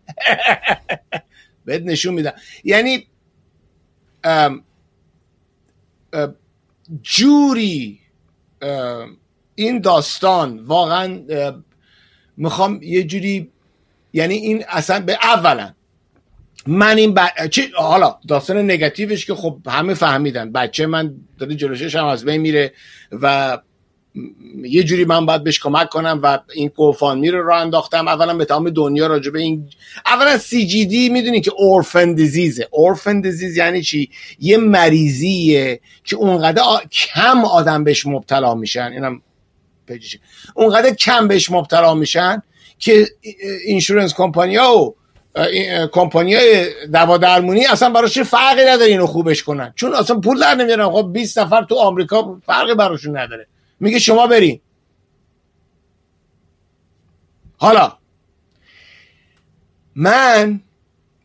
[1.66, 2.34] بهت نشون میدم.
[2.64, 3.08] یعنی
[7.02, 8.00] جوری
[9.56, 11.20] این داستان واقعا
[12.38, 13.52] می‌خوام یه جوری
[14.14, 15.74] یعنی این اصلا به اولا
[16.68, 17.20] من این ب...
[17.76, 22.74] حالا داستان نگاتیوش که خب همه فهمیدن بچه من داره جلوشش هم از بین میره
[23.12, 23.58] و
[24.64, 28.08] یه جوری من باید بهش کمک کنم و این کوفانمی رو راه انداختم.
[28.08, 29.70] اولا به تمام دنیا راجع به این
[30.06, 34.10] اولا سی جی دی می‌دونی که اورفن دیزیزه اورفن دیزیز یعنی چی؟
[34.40, 38.92] یه مریضیه که اونقدر کم آدم بهش مبتلا میشن.
[38.94, 39.22] اینم
[40.54, 42.42] اونقدر کم بهش مبتلا میشن
[42.80, 43.08] که
[43.66, 44.96] اینشورنس کمپانیا و
[45.92, 49.74] کمپانی های دوا درمونی اصلا براش فرقی نداره اینو خوبش کنن.
[49.76, 50.90] چون اصلا پول در نمیارن.
[50.90, 53.48] خب 20 نفر تو آمریکا فرقی براشون نداره.
[53.82, 54.60] میگه شما برین.
[57.58, 57.98] حالا
[59.96, 60.62] من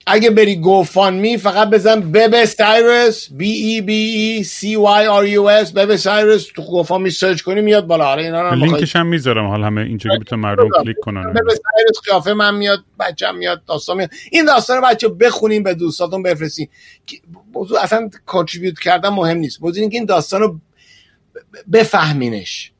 [0.06, 5.42] اگه بری GoFund فقط بزن Bebe Cyrus B E B E C Y R U
[5.42, 8.06] S Bebe Cyrus تو GoFundMe سرچ کنی میاد بالا.
[8.06, 11.22] آره اینا رو لینکش هم می‌ذارم حالا همه اینجوری بتونن مردم کلیک کنن.
[11.32, 14.10] Bebe Cyrus قیافه من میاد بچه‌م میاد داستان میاد.
[14.30, 16.68] این داستان بچه بخونیم به دوستاتون بفرستین.
[17.54, 19.62] موضوع اصلا contribute کردن مهم نیست.
[19.62, 20.60] موضوع اینکه این داستان رو
[21.72, 22.72] بفهمینش.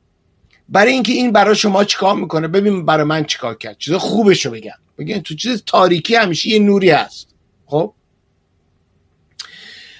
[0.69, 3.77] برای اینکه این برای شما چیکار می‌کنه؟ ببین برای من چیکار کرد.
[3.77, 7.35] چیز خوبش رو بگم بگن تو چیز تاریکی همیشه یه نوری هست.
[7.65, 7.93] خب؟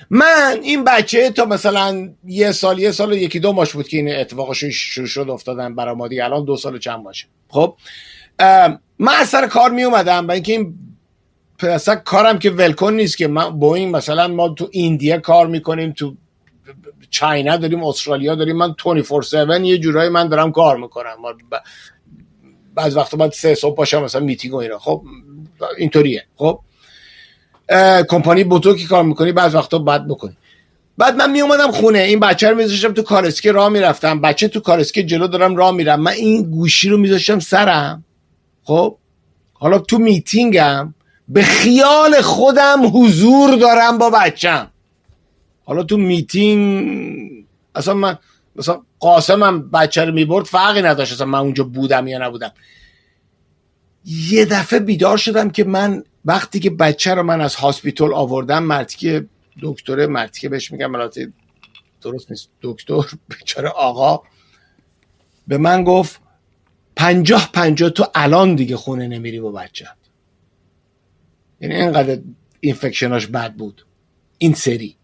[0.09, 4.15] من این بچه تا مثلا یه سال یه سال یکی دو ماش بود که این
[4.15, 6.23] اتفاقش شروع شد افتادن برای ما دیگه.
[6.25, 7.77] الان دو سال چند باشه خب؟
[8.99, 10.75] من از سر کار می اومدم اینکه این
[11.59, 15.91] اصلا کارم که ولکن نیست که من با این مثلا ما تو ایندیا کار می‌کنیم
[15.91, 16.15] تو
[17.09, 18.57] چاینا داریم استرالیا داریم.
[18.57, 21.17] من 24/7 یه جورایی من دارم کار می‌کنم.
[22.75, 24.79] بعض وقتا باید سه صبح باشم مثلا میتینگ و اینا.
[24.79, 25.03] خب
[25.77, 26.25] اینطوریه.
[26.35, 26.59] خب
[28.09, 30.37] کمپانی بزرگی کار می‌کنی؟ بعض وقتا باید بکنی
[30.97, 31.99] بعد من می اومدم خونه.
[31.99, 34.21] این بچه رو میذاشتم تو کارسکه راه می‌رفتم.
[34.21, 36.01] بچه تو کارسکه جلو دارم راه میرم.
[36.01, 38.03] من این گوشی رو میذاشتم سرم.
[38.63, 38.97] خب
[39.53, 40.93] حالا تو میتینگم
[41.29, 44.71] به خیال خودم حضور دارم با بچم
[45.67, 47.45] حالا تو میتینگ
[47.75, 48.17] اصلا من
[48.55, 52.51] مثلا قاسمم بچه رو می‌برد فرقی نداشت اصلا من اونجا بودم یا نبودم.
[54.05, 58.97] یه دفعه بیدار شدم که من وقتی که بچه رو من از هاسپیتال آوردم مرتی
[58.97, 59.27] که
[59.61, 61.33] دکتره مرتی که بهش میگم البته
[62.01, 64.21] درست نیست دکتر بیچاره آقا
[65.47, 66.21] به من گفت
[66.95, 69.87] پنجاه پنجاه تو الان دیگه خونه نمیری با بچه.
[71.61, 72.19] یعنی اینقدر
[72.59, 73.85] infection اش بد بود.
[74.37, 74.97] این سری.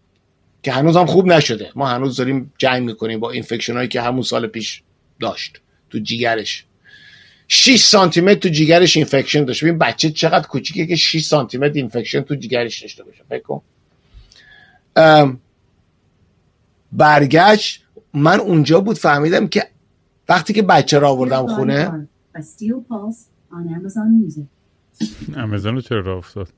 [0.64, 1.70] که هنوز هم خوب نشده.
[1.74, 4.82] ما هنوز داریم جنگ می‌کنیم با infection هایی که همون سال پیش
[5.20, 5.60] داشت.
[5.90, 6.64] تو جیگرش.
[7.48, 9.64] 6 سانتی متر تو جیگرش infection داشت.
[9.64, 13.24] ببین بچه چقدر کوچیکه که 6 سانتی متر infection تو جیگرش داشته باشه.
[13.28, 13.62] فکر کن.
[16.92, 17.84] برگشت.
[18.14, 19.66] من اونجا بود فهمیدم که
[20.28, 22.08] وقتی که بچه را آوردم خونه
[25.36, 26.48] امازون رو چرا افتاد؟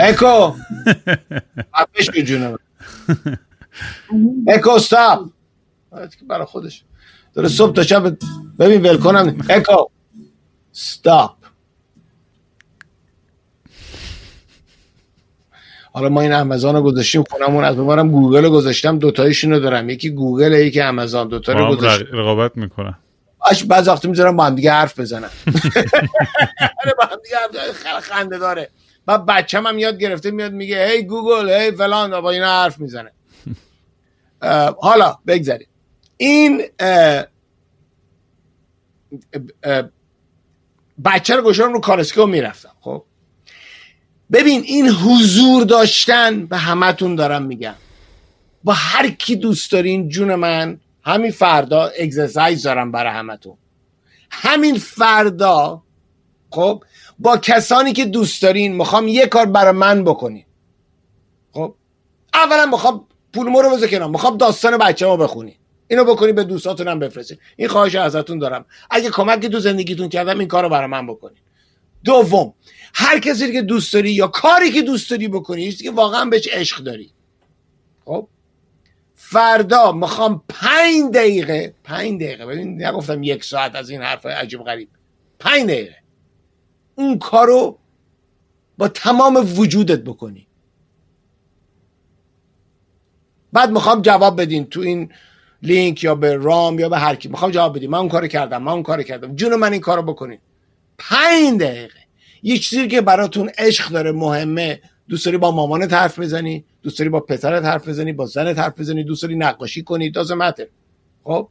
[0.00, 0.52] اکو
[1.74, 2.58] افش جونم.
[4.48, 5.30] اکو استاپ
[6.28, 6.84] برای خودش.
[7.34, 8.16] داره صبح تا شب
[8.58, 9.38] ببین ول کنم.
[9.50, 9.84] اکو
[10.74, 11.36] استاپ
[15.92, 18.98] حالا ما این امازون رو گذاشتیم خونمون از ببارم گوگل رو گذاشتم.
[18.98, 19.88] دوتایشون رو دارم.
[19.90, 22.06] یکی گوگل یکی امازون دوتا رو گذاشتم.
[22.12, 22.94] رقابت می‌کنن.
[23.50, 25.30] اش بعض وقت می‌ذارم با هم دیگه حرف بزنن.
[26.82, 28.70] آره، با هم دیگه خنده داره.
[29.08, 33.12] بعد بچه هم یاد گرفته میاد میگه هی گوگل هی فلان با اینا حرف می‌زنه.
[34.82, 35.68] حالا بگذاریم.
[36.16, 36.62] این
[41.04, 43.04] بچه رو گوشم رو کارسکو می‌رفتم خب؟
[44.32, 47.74] ببین این حضور داشتن به همتون دارم میگم.
[48.64, 53.56] با هر کی دوست دارین جون من همین فردا اگزرسایز دارم برای همتون.
[54.30, 55.82] همین فردا
[56.50, 56.84] خب؟
[57.18, 60.44] با کسانی که دوست دارین می‌خوام یه کار برای من بکنین.
[61.52, 61.74] خب؟
[62.34, 64.08] اولا می‌خوام پول رو بذار کنار.
[64.08, 65.56] می‌خوام داستان بچه ما بخونی.
[65.88, 68.64] اینو بکنی به دوستاتون هم بفرستین این خواهش ازتون دارم.
[68.90, 71.38] اگه کمکی تو زندگیتون کردم این کارو برای من بکنین.
[72.04, 72.54] دوم
[72.94, 76.82] هر کسی که دوست داری یا کاری که دوست داری بکنی که واقعا بهش عشق
[76.82, 77.10] داری.
[78.04, 78.28] خب؟
[79.14, 84.88] فردا می‌خوام پنج دقیقه پنج دقیقه ببین نگفتم یک ساعت از این حرف عجیب غریب.
[85.38, 85.96] پنج دقیقه.
[86.98, 87.78] اون کارو
[88.78, 90.46] با تمام وجودت بکنی.
[93.52, 95.12] بعد می‌خوام جواب بدین تو این
[95.62, 97.28] لینک یا به رام یا به هر کی.
[97.28, 97.90] می‌خوام جواب بدین.
[97.90, 99.36] من اون کارو کردم من اون کارو کردم.
[99.36, 100.38] جون من این کارو بکنین.
[100.98, 101.98] پنج دقیقه.
[102.42, 104.80] یه چیزی که براتون عشق داره مهمه.
[105.08, 108.80] دوست داری با مامانت حرف بزنی؟ دوست داری با پسرت حرف بزنی؟ با زنت حرف
[108.80, 110.70] بزنی؟ دوست داری نقاشی کنی؟ دازمته
[111.24, 111.48] خب؟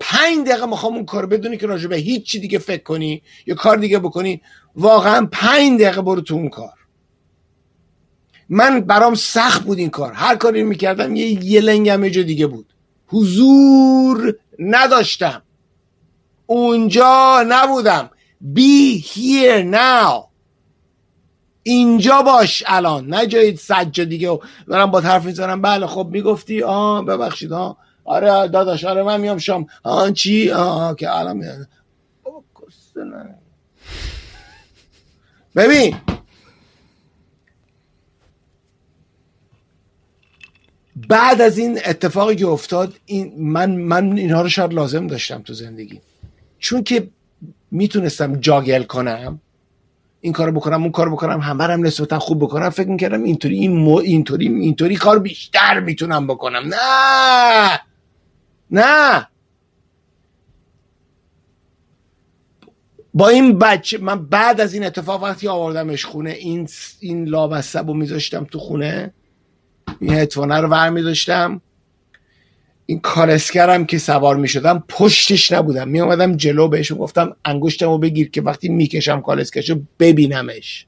[0.00, 3.54] پنج دقیقه می‌خوام اون کار بدونی که راجع به هیچ چی دیگه فکر کنی یا
[3.54, 4.42] کار دیگه بکنی
[4.76, 6.72] واقعا پنج دقیقه برو تو اون کار.
[8.48, 10.12] من برام سخت بود این کار.
[10.12, 12.72] هر کاری می‌کردم یه یه لنگم یه جا دیگه بود.
[13.06, 15.42] حضور نداشتم.
[16.46, 18.10] اونجا نبودم.
[18.54, 20.24] Be here now.
[21.62, 23.06] اینجا باش الان.
[23.06, 24.38] نه جای سجا دیگه و
[24.68, 25.62] برم با حرف می‌زنم.
[25.62, 27.76] بله خب می‌گفتی آه ببخشید ها
[28.06, 29.66] آره داداش آره من میام شام.
[29.82, 31.66] آن چی؟ آه که الان
[35.56, 35.96] ببین.
[41.08, 45.52] بعد از این اتفاقی که افتاد این من من اینها رو شاید لازم داشتم تو
[45.52, 46.00] زندگی.
[46.58, 47.08] چون که
[47.70, 49.40] می‌تونستم جاگل کنم
[50.20, 53.88] این کارو بکنم اون کارو بکنم همه هم نسبتا خوب بکنم فکر می‌کردم اینطوری این
[53.88, 56.62] اینطوری اینطوری کار بیشتر می‌تونم بکنم.
[56.74, 57.80] نه!
[58.70, 59.28] نه.
[63.14, 66.68] با این بچه من بعد از این اتفاق وقتی آوردمش خونه این
[67.00, 69.14] این لابسته رو میذاشتم تو خونه.
[70.00, 71.60] این هدفونه رو ور میداشتم
[72.86, 75.88] این کالسکرم که سوار می شدم پشتش نبودم.
[75.88, 80.86] می اومدم جلو بهش گفتم انگشتم رو بگیر که وقتی می‌کشم کالسکرشو ببینمش.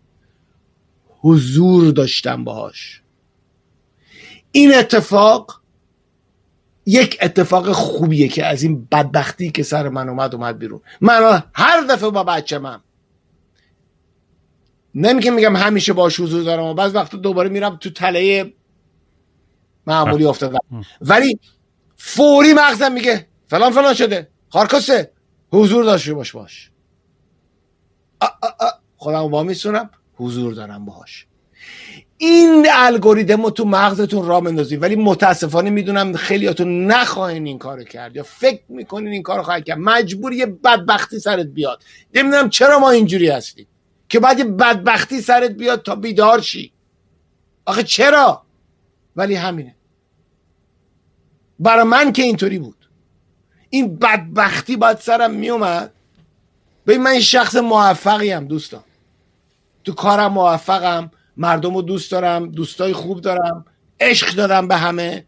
[1.21, 3.03] حضور داشتم باهاش.
[4.53, 5.58] این اتفاق
[6.89, 10.81] یک اتفاق خوبیه که از این بدبختی که سر من اومد اومد بیرون.
[11.01, 12.81] من هر دفعه با بچه من.
[14.95, 18.53] نمیگم میگم همیشه باش حضور دارم و بعض وقت دوباره میرم تو تله
[19.87, 20.59] معمولی افتادم.
[21.01, 21.39] ولی
[21.97, 24.29] فوری مغزم میگه فلان فلان شده.
[24.49, 25.13] خارکسته
[25.53, 26.71] حضور داشته باش باش.
[28.97, 31.27] خودم با میسونم حضور دارم باش
[32.19, 38.17] این الگوریتم رو تو مغزتون را مندازی ولی متاسفانه می‌دونم خیلیاتون نخواهین این کارو کرد
[38.17, 39.79] یا فکر می‌کنین این کارو خواهید کرد.
[39.79, 41.83] مجبور یه بدبختی سرت بیاد.
[42.15, 43.67] نمی‌دونم چرا ما اینجوری هستیم.
[44.09, 46.73] که بعد یه بدبختی سرت بیاد تا بیدار شی.
[47.67, 48.43] آخه چرا؟
[49.17, 49.75] ولی همینه.
[51.59, 52.89] برای من که اینطوری بود.
[53.71, 55.93] این بدبختی باید سرم میومد.
[56.85, 58.85] به من شخص موفقی هم دوستان.
[59.85, 61.11] تو کارم موفقم.
[61.39, 63.65] مردم رو دوست دارم دوستای خوب دارم
[64.01, 65.25] عشق دارم به همه.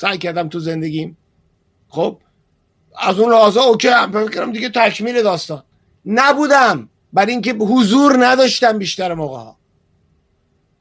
[0.00, 1.16] سعی کردم تو زندگیم.
[1.88, 2.20] خب
[2.98, 4.28] از اون لحاظا اوکی هم.
[4.28, 5.62] کردم دیگه تکمیل داستان.
[6.06, 6.88] نبودم.
[7.12, 9.56] برای اینکه حضور نداشتم بیشتر موقع ها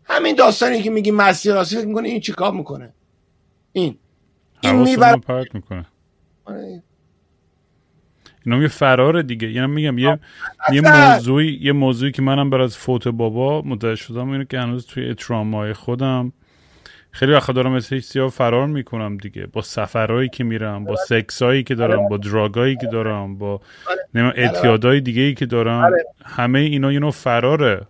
[0.03, 2.93] همین داستانی که میگی مسیر راسی فکر می‌کنه این چیکار می‌کنه؟
[3.71, 3.97] این.
[4.61, 5.21] این می‌بره
[5.53, 5.85] می‌کنه.
[8.45, 9.51] اینا یه فرار دیگه.
[9.51, 10.19] یعنی میگم یه
[10.73, 14.85] یه موضوعی یه موضوعی که منم بر از فوت بابا متوجه شدم اینه که هنوز
[14.85, 16.31] توی ترامای خودم
[17.11, 19.45] خیلی وقت دارم مثل سیاه فرار می‌کنم دیگه.
[19.45, 23.61] با سفرهایی که میرم با سکسایی که دارم با دراگایی که دارم با
[24.13, 24.33] بله.
[24.35, 25.81] اعتیادهای دیگه ای که دارم.
[25.81, 26.03] بله.
[26.25, 27.81] همه اینا یه نوع فراره.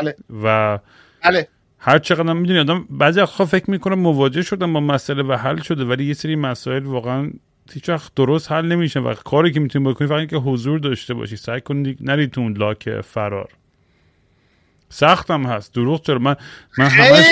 [0.00, 0.14] بله.
[0.44, 0.78] و
[1.78, 6.04] هر چقدر می‌دونی آدم بعضی فکر می‌کنم مواجه شدم با مسئله و حل شده ولی
[6.04, 7.30] یه سری مسائل واقعا
[7.72, 9.00] هیچ وقت درست حل نمیشه.
[9.00, 11.36] و کاری که می‌تونی بکنی فقط که حضور داشته باشی.
[11.36, 13.48] سعی کنی نری تو اون لاک فرار.
[14.88, 15.74] سختم هست.
[15.74, 16.36] دروغ چرا؟ من
[16.78, 17.24] من همش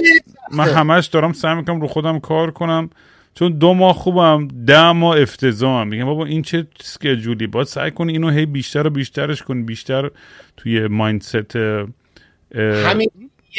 [0.50, 2.90] من همش دارم سعی می‌کنم رو خودم کار کنم.
[3.34, 4.48] چون دو ماه خوبم.
[4.66, 5.88] ده ماه افتضاحم.
[5.88, 9.62] میگم بابا این چه سکجولی باید سعی کنی اینو هی بیشتر و بیشترش کنی.
[9.62, 10.10] بیشتر
[10.56, 11.56] توی مایندست
[12.54, 13.10] همین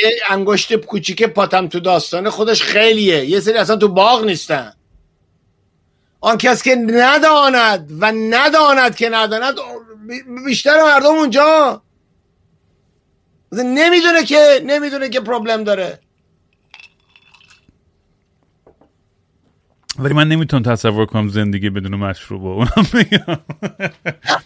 [0.04, 3.26] یه انگشت کوچیک پاتم تو داستان خودش خیلیه.
[3.26, 4.72] یه سری اصلا تو باغ نیستن.
[6.26, 9.56] آن کس که نداند و نداند که نداند
[10.46, 11.82] بیشتر مردم اونجا.
[13.52, 16.00] نمی‌دونه که نمی‌دونه که پروبلم داره.
[20.00, 23.40] ولی من نمی‌تونم تصور کنم زندگی بدون مشروب اونم میگم.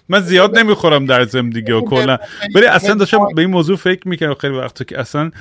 [0.09, 2.17] من زیاد نمی‌خورم در زندگی و کلا.
[2.55, 5.31] ولی اصلا داشتم به این موضوع فکر می‌کردم خیلی وقتا که اصلا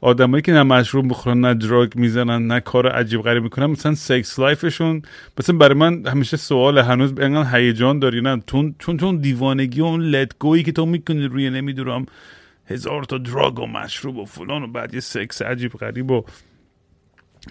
[0.00, 4.38] آدمایی که نه مشروب می‌خورن نه drug می‌زنن نه کار عجیب غریب می‌کنن مثلا sex
[4.38, 5.02] life شون
[5.40, 9.84] مثلا برای من همیشه سوال هنوز انقدر هیجان داری نه؟ چون چون چون دیوانگی و
[9.84, 12.06] اون let go یی که تو می‌کنی روی نمی‌دونم
[12.66, 16.22] هزار تا drug و مشروب و فلان و بعد یه سکس عجیب غریب و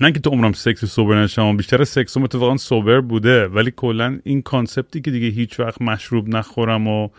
[0.02, 3.48] نه که تو عمرم سکس sober نشم بیشتر سکس هم اتفاقا sober بوده.
[3.48, 7.10] ولی کلا این concept ی که دیگه هیچ وقت مشروب نخورم و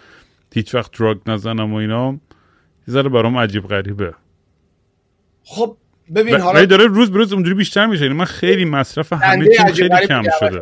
[0.54, 2.12] هیچ وقت دراگ نزنم و اینا
[2.88, 4.14] یه ذره برام عجیب غریبه.
[5.44, 5.76] خب
[6.14, 8.02] ببین حالا داره روز به روز اونجوری بیشتر میشه.
[8.02, 10.60] یعنی من خیلی مصرف همه چیز خیلی کم شده.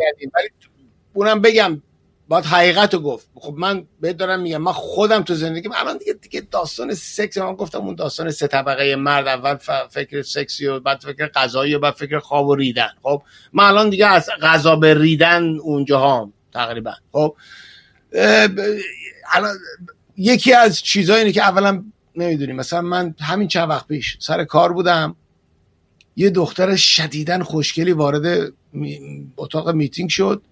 [1.12, 1.82] اونم بگم
[2.28, 3.28] باید حقیقت رو گفت.
[3.34, 7.54] خب من بهت دارم میگم من خودم تو زندگی الان دیگه دیگه داستان سکس من
[7.54, 9.56] گفتم اون داستان سه طبقه مرد اول
[9.90, 12.90] فکر سکسی و بعد فکر غذایی و بعد فکر خواب و ریدن.
[13.02, 13.22] خب
[13.52, 16.92] من الان دیگه از غذا به ریدن اونجا هم تقریبا.
[17.12, 17.36] خب
[19.32, 19.56] الان
[20.16, 21.84] یکی از چیزایی که اولا
[22.16, 25.16] نمی‌دونیم مثلا من همین چند وقت پیش سر کار بودم.
[26.16, 28.52] یه دختر شدیدن خوشگلی وارد
[29.36, 30.42] اتاق میتینگ شد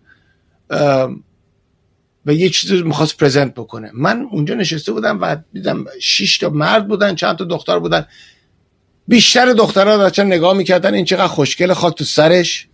[2.26, 3.90] و یه چیزی می‌خواست پرزنت بکنه.
[3.94, 8.06] من اونجا نشسته بودم و دیدم شش تا مرد بودن چند تا دختر بودن.
[9.08, 12.66] بیشتر دخترها داشتن نگاه می‌کردن این چقدر خوشگل خاک تو سرش.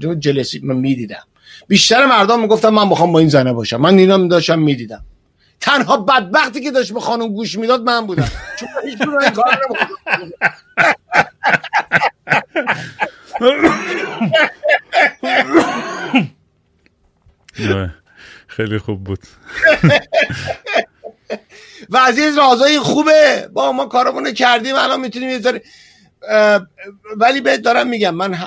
[0.00, 1.24] دو جلسی من می‌دیدم.
[1.68, 3.76] بیشتر مردم می‌گفتن من می‌خوام با این زنه باشم.
[3.76, 5.04] من اینا داشتم می‌دیدم.
[5.60, 8.28] تنها بدبختی که داشت به خانم گوش می‌داد من بودم.
[8.58, 8.98] چون هیچ
[9.34, 9.58] کار
[18.46, 19.18] خیلی خوب بود.
[21.88, 23.48] و از این رازای خوبه.
[23.52, 25.62] با ما کارمون کردیم الان می‌تونیم یه
[27.16, 28.38] ولی بهت دارم میگم من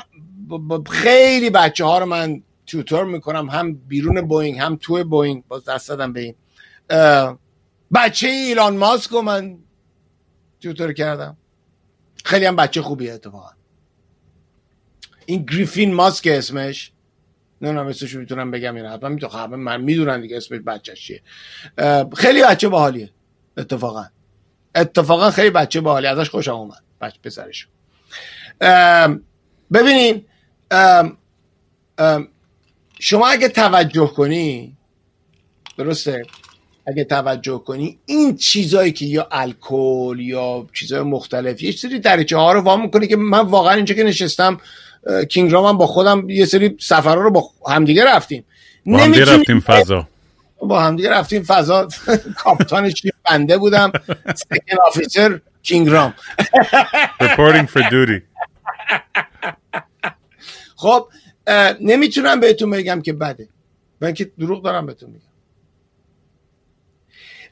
[0.91, 5.89] خیلی بچه ها رو من tutor می‌کنم هم بیرون بوینگ هم توی بوینگ باز دست
[5.89, 6.35] دادم به این.
[7.93, 9.57] بچه ایلان ماسک رو من
[10.61, 11.37] tutor کردم؟
[12.25, 13.49] خیلی هم بچه خوبیه اتفاقا.
[15.25, 16.91] این گریفین ماسک اسمش
[17.61, 21.21] نمی‌دونم اسمش می‌تونم بگم این حتما می‌تونم من می‌دونم دیگه اسمش بچه چیه.
[22.15, 23.09] خیلی بچه باحالیه
[23.57, 24.05] اتفاقا.
[24.75, 27.67] اتفاقا خیلی بچه باحالی ازش خوشم اومد بچه پسرش.
[29.73, 30.25] ببینین
[32.99, 34.77] شما اگه توجه کنی
[35.77, 36.25] درسته؟
[36.87, 42.53] اگه توجه کنی این چیزایی که یا الکل یا چیزای مختلف یه سری دریچه ها
[42.53, 44.57] رو وام می‌کنه که من واقعا اینجا که نشستم
[45.29, 48.45] کینگ رام هم با خودم یه سری سفرها رو با همدیگه رفتیم.
[48.85, 50.07] با همدیگه رفتیم فضا.
[50.69, 51.87] با همدیگه رفتیم فضا.
[52.37, 52.93] کاپیتانش
[53.29, 53.91] بنده بودم.
[54.35, 56.13] second officer King Raam.
[57.21, 58.21] Reporting for duty.
[60.75, 61.07] خب
[61.81, 63.49] نمی‌تونم بهتون بگم که بده.
[64.01, 65.32] من که دروغ دارم بهتون میگم.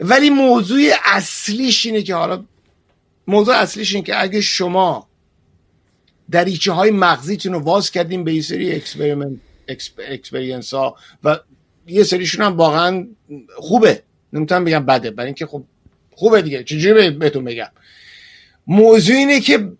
[0.01, 2.43] ولی موضوع اصلیش اینه که حالا
[3.27, 5.07] موضوع اصلیش اینه که اگه شما
[6.31, 9.39] دریچه های مغزیتون رو واز کردیم به یه سری experiment
[9.97, 11.39] experience ها و
[11.87, 13.07] یه سریشون هم واقعا
[13.57, 14.03] خوبه.
[14.33, 15.63] نمی‌تونم بگم بده برای اینکه خب
[16.15, 16.63] خوبه دیگه.
[16.63, 17.67] چجوری بهتون بگم؟
[18.67, 19.71] موضوع اینه که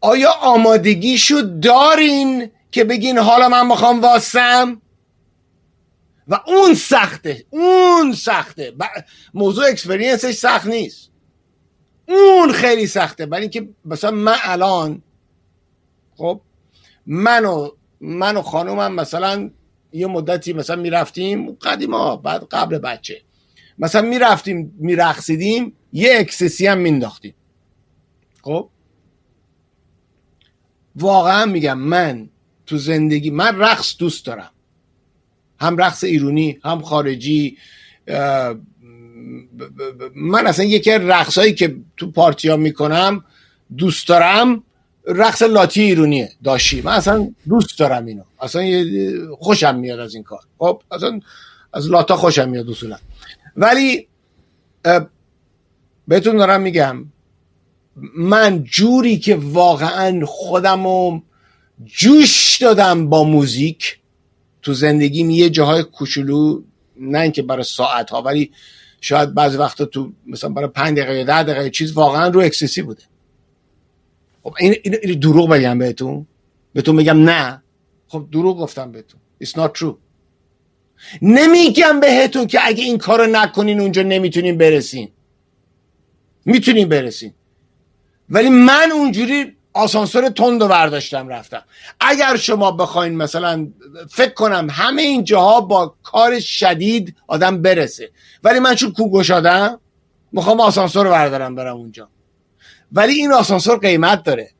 [0.00, 4.82] آیا آمادگیشو دارین که بگین حالا من می‌خوام واسم؟
[6.30, 8.74] و اون سخته اون سخته.
[9.34, 11.10] موضوع experience ش سخت نیست.
[12.08, 13.26] اون خیلی سخته.
[13.26, 15.02] برای اینکه مثلا من الان
[16.16, 16.40] خب
[17.06, 17.70] من و
[18.00, 19.50] من و خانومم مثلا
[19.92, 23.22] یه مدتی مثلا می‌رفتیم قدیما بعد قبل بچه.
[23.78, 27.34] مثلا می‌رفتیم میرقصیدیم یه اکسسی هم مینداختیم
[28.42, 28.70] خب؟
[30.96, 32.28] واقعا میگم من
[32.66, 34.50] تو زندگی من رقص دوست دارم.
[35.60, 37.56] هم رقص ایرونی هم خارجی
[40.14, 43.24] من اصلا یکی رقصایی که تو پارتی ها می‌کنم
[43.78, 44.62] دوست دارم
[45.06, 46.82] رقص لاتی ایرونیه داشی.
[46.82, 48.22] من اصلا دوست دارم اینو.
[48.40, 48.84] اصلا
[49.38, 50.40] خوشم میاد از این کار.
[50.58, 51.20] خب اصلا
[51.72, 52.96] از لاتا خوشم میاد اصولا.
[53.56, 54.08] ولی
[56.08, 57.04] بهتون دارم میگم
[58.16, 61.20] من جوری که واقعا خودمو
[61.84, 63.99] جوش دادم با موزیک
[64.62, 66.62] تو زندگیم یه جاهای کوچولو
[66.96, 68.50] نه اینکه برای ساعت ها ولی
[69.00, 72.82] شاید بعضی وقتا تو مثلا برای پنج دقیقه یا ده دقیقه چیز واقعا رو اکسسی
[72.82, 73.02] بوده.
[74.42, 76.26] خب این, این, دروغ بگم بهتون.
[76.72, 77.62] بهتون میگم نه.
[78.08, 79.20] خب دروغ گفتم بهتون.
[79.44, 79.94] It's not true.
[81.22, 85.08] نمیگم بهتون که اگه این کارو نکنین اونجا نمی‌تونین برسین.
[86.44, 87.32] می‌تونین برسین.
[88.28, 91.62] ولی من اونجوری آسانسور تند و برداشتم رفتم.
[92.00, 93.68] اگر شما بخواین مثلا
[94.10, 98.10] فکر کنم همه این جاها با کار شدید آدم برسه.
[98.44, 99.80] ولی من چون کوگشادم
[100.32, 102.08] می‌خوام آسانسور رو بردارم برم اونجا.
[102.92, 104.50] ولی این آسانسور قیمت داره.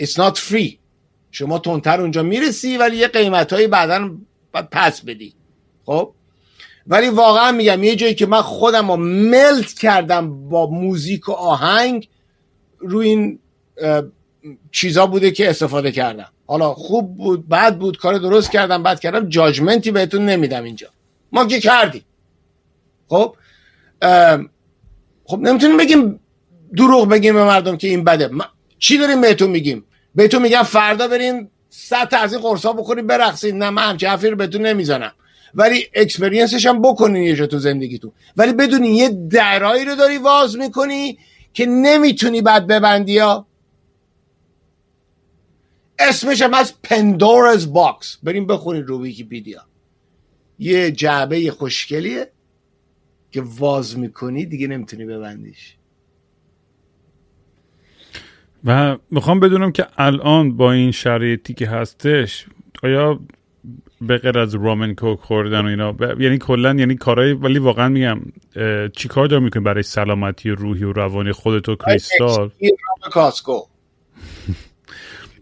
[0.00, 0.78] It's not free.
[1.30, 4.10] شما تندتر اونجا می‌رسی ولی یه قیمت هایی بعدا
[4.70, 5.34] پس بدی.
[5.86, 6.14] خب؟
[6.86, 12.08] ولی واقعا میگم یه جایی که من خودم رو ملت کردم با موزیک و آهنگ
[12.78, 13.38] روی این
[14.70, 16.28] چیزا بوده که استفاده کردم.
[16.46, 20.88] حالا خوب بود بد بود کار درست کردم بد کردم judgment ی بهتون نمیدم اینجا.
[21.32, 22.04] ما که کردیم.
[23.08, 23.36] خب؟
[25.24, 26.20] خب نمی‌تونیم بگیم
[26.76, 28.30] دروغ بگیم به مردم که این بده.
[28.78, 33.54] چی داریم بهتون میگیم؟ بهتون میگم فردا بریم صد تا از این قرصا بخوریم برقصید.
[33.54, 35.12] نه من همچه حرفی رو بهتون نمی‌زنم.
[35.54, 38.12] ولی experience ش هم بکنین یه جا تو زندگیتون.
[38.36, 41.18] ولی بدونی یه دری رو داری واز می‌کنی
[41.54, 43.46] که نمی‌تونی بعد ببندی یا؟
[45.98, 48.18] اسمش هم is Pandora's box.
[48.22, 49.66] بریم بخونید رو ویکیپیدیا.
[50.58, 52.30] یه جعبه خوشگلیه
[53.30, 55.76] که واز می‌کنی دیگه نمی‌تونی ببندیش.
[58.64, 62.46] و می‌خوام بدونم که الان با این شرایطی که هستش
[62.82, 63.20] آیا
[64.00, 68.20] به غیر از ramen cook خوردن و اینا یعنی کلا یعنی کارهای ولی واقعا میگم
[68.96, 72.50] چی کار دار می‌کنی برای سلامتی روحی و روانی خودت و کریستال؟
[73.12, 73.60] کاسکو.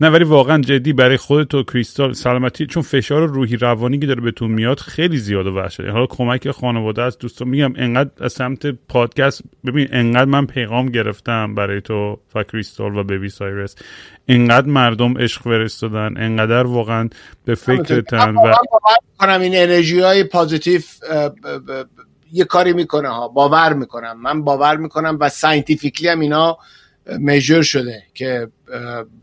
[0.03, 4.20] نه ولی واقعا جدی برای خودت و کریستال سلامتی چون فشار روحی روانی که داره
[4.20, 8.66] بهتون میاد خیلی زیاد و وحشه حالا کمک خانواده از دوستان میگم انقدر از سمت
[8.66, 13.76] پادکست ببین انقدر من پیغام گرفتم برای تو و کریستال و بیبی سایرس.
[14.28, 17.09] انقدر مردم عشق فرستادن انقدر واقعا
[17.44, 18.53] به فکرتن و
[19.18, 20.81] کنم این انرژی های positive
[22.32, 24.20] یه کاری می‌کنه ها باور می‌کنم.
[24.22, 26.59] من باور می‌کنم و scientifically هم اینا
[27.18, 28.49] measure شده که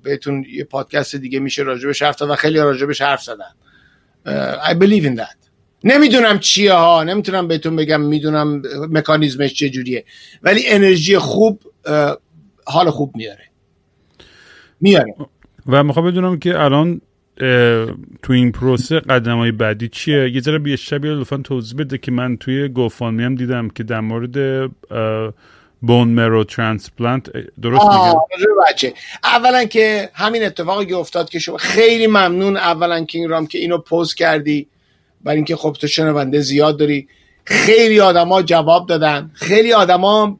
[0.03, 3.53] بهتون یه پادکست دیگه میشه راجبش حرف و خیلی راجبش حرف زدن.
[4.63, 5.37] I believe in that.
[5.83, 10.05] نمی‌دونم چیه ها نمی‌تونم بهتون بگم می‌دونم مکانیزمش چجوریه
[10.43, 11.63] ولی انرژی خوب
[12.65, 13.43] حال خوب میاره.
[14.81, 15.15] میاره.
[15.67, 17.01] و می‌خوام بدونم که الان
[18.23, 22.11] تو این پروسه قدم های بعدی چیه؟ یه ذره بیشتر بیا لطفا توضیح بده که
[22.11, 24.69] من توی گوفانمی هم دیدم که در مورد
[25.81, 27.29] بون مرو ترانسپلانت
[27.61, 28.15] درست میگم؟
[28.69, 28.93] بچه.
[29.23, 33.77] اولا که همین اتفاقی که افتاد که شما خیلی ممنون اولا کینگ رام که اینو
[33.77, 34.67] پوست کردی
[35.23, 37.07] برای اینکه خب تو شنونده زیاد داری.
[37.43, 39.31] خیلی آدما جواب دادن.
[39.33, 40.39] خیلی آدما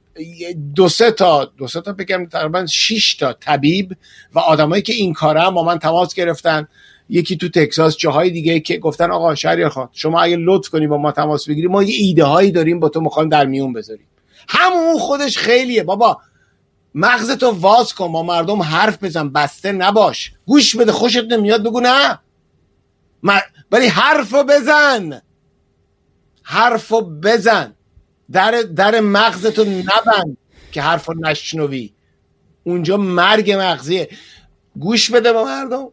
[0.75, 3.95] دو سه تا دو سه تا بگم تقریبا 6 تا طبیب
[4.33, 6.67] و آدمایی که این کاره هم با من تماس گرفتن.
[7.09, 10.97] یکی تو تکساس جاهای دیگه که گفتن آقا شهریار خان شما اگه لطف کنی با
[10.97, 14.05] ما تماس بگیری ما یه ایده هایی داریم با تو می‌خوایم در میون بذاریم.
[14.47, 15.83] همون خودش خیلیه.
[15.83, 16.21] بابا
[16.95, 20.31] مغزتو واز کن با مردم حرف بزن بسته نباش.
[20.45, 22.19] گوش بده خوشت نمیاد بگو نه.
[23.71, 25.21] ولی حرفو بزن.
[26.43, 27.75] حرفو بزن.
[28.31, 30.37] در در مغزتو نبند
[30.71, 31.93] که حرفو نشنوی.
[32.63, 34.09] اونجا مرگ مغزیه.
[34.79, 35.87] گوش بده با مردم.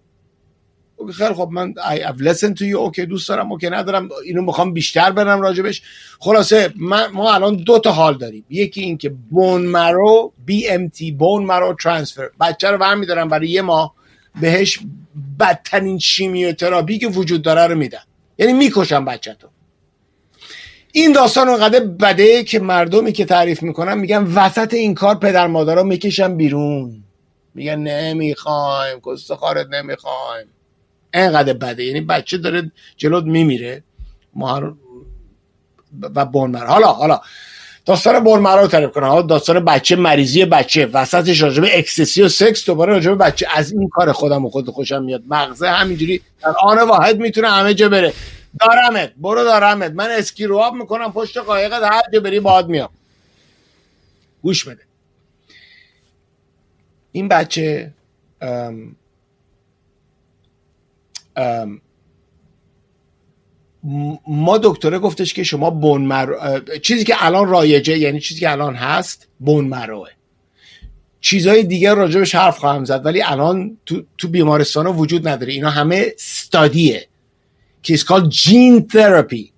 [1.14, 2.74] خیلی خب man I have listened to you.
[2.74, 5.82] okay دوست دارم okay ندارم اینو می‌خوام بیشتر برم راجبش.
[6.18, 8.44] خلاصه من ما الان دو تا حال داریم.
[8.50, 13.94] یکی این که bone marrow BMT bone marrow transfer بچه رو برمیدارم برای یه ماه
[14.40, 14.78] بهش
[15.40, 18.02] بدترین شیمیوتراپی که وجود داره رو میدن
[18.38, 19.48] یعنی می‌کشم بچه تو
[20.92, 25.82] این داستان اونقدر بده که مردمی که تعریف می‌کنن میگن وسط این کار پدر مادرها
[25.82, 27.04] می‌کشن بیرون.
[27.54, 30.46] میگن نمی‌خوایم کس خوارت نمی‌خوایم.
[31.14, 31.84] انقدر بده.
[31.84, 33.82] یعنی بچه داره جلوت میمیره.
[34.34, 34.76] ما
[36.14, 37.20] و bone marrow حالا حالا.
[37.86, 39.06] داستان bone marrow رو تعریف کنم.
[39.06, 40.86] حالا داستان بچه مریضی بچه.
[40.86, 42.66] وسطش راجبه ecstasy و سکس.
[42.66, 43.46] دوباره راجبه بچه.
[43.54, 45.22] از این کار خودم و خود خوشم میاد.
[45.28, 46.20] مغزه همینجوری.
[46.42, 48.12] در آن واحد می‌تونه همه جا بره.
[48.60, 49.12] دارمت.
[49.16, 49.92] برو دارمت.
[49.92, 51.12] من اسکی رو آب می‌کنم.
[51.12, 52.90] پشت قایقت هر جا بری باد میام
[54.42, 54.82] گوش بده.
[57.12, 57.92] این بچه
[64.26, 68.74] ما دکتره گفتش که شما بون مرو چیزی که الان رایجه یعنی چیزی که الان
[68.74, 70.08] هست بون مروه
[71.20, 75.52] چیزهای دیگه راجبش حرف خواهم زد ولی الان تو, تو بیمارستان ها وجود نداره.
[75.52, 77.08] اینا همه ستادیه
[77.82, 79.52] که is called gene therapy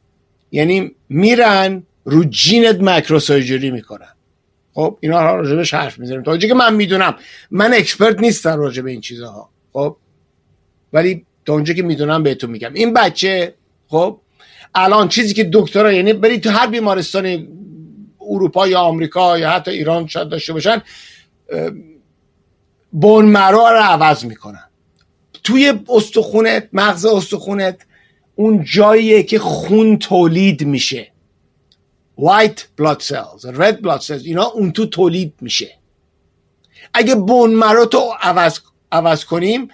[0.53, 4.15] یعنی میرن رو gene ت microsurgery می‌کنن.
[4.75, 6.23] خب اینا راجبش حرف می‌زنیم.
[6.23, 7.17] تا که من می‌دونم.
[7.51, 9.51] من expert نیستم راجب این چیزها.
[9.73, 9.97] خب
[10.93, 12.75] ولی تا اونجا که می‌دونم بهتون میگم.
[12.75, 13.55] این بچه
[13.89, 14.21] خب
[14.75, 17.49] الان چیزی که دکترا یعنی برید تو هر بیمارستان
[18.21, 20.83] اروپا یا آمریکا یا حتی ایران شاید داشته باشن
[22.93, 24.69] bone marrow رو عوض می‌کنن.
[25.45, 27.87] توی استخونت مغز استخونت
[28.35, 31.13] اون جاییه که خون تولید میشه.
[32.21, 35.79] White blood cells red blood cells اینا اون تو تولید میشه.
[36.95, 38.59] اگه بون مرو تو عوض,
[38.93, 39.69] عوض کنیم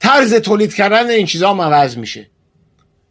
[0.00, 2.30] طرز تولید کردن این چیزها هم میشه.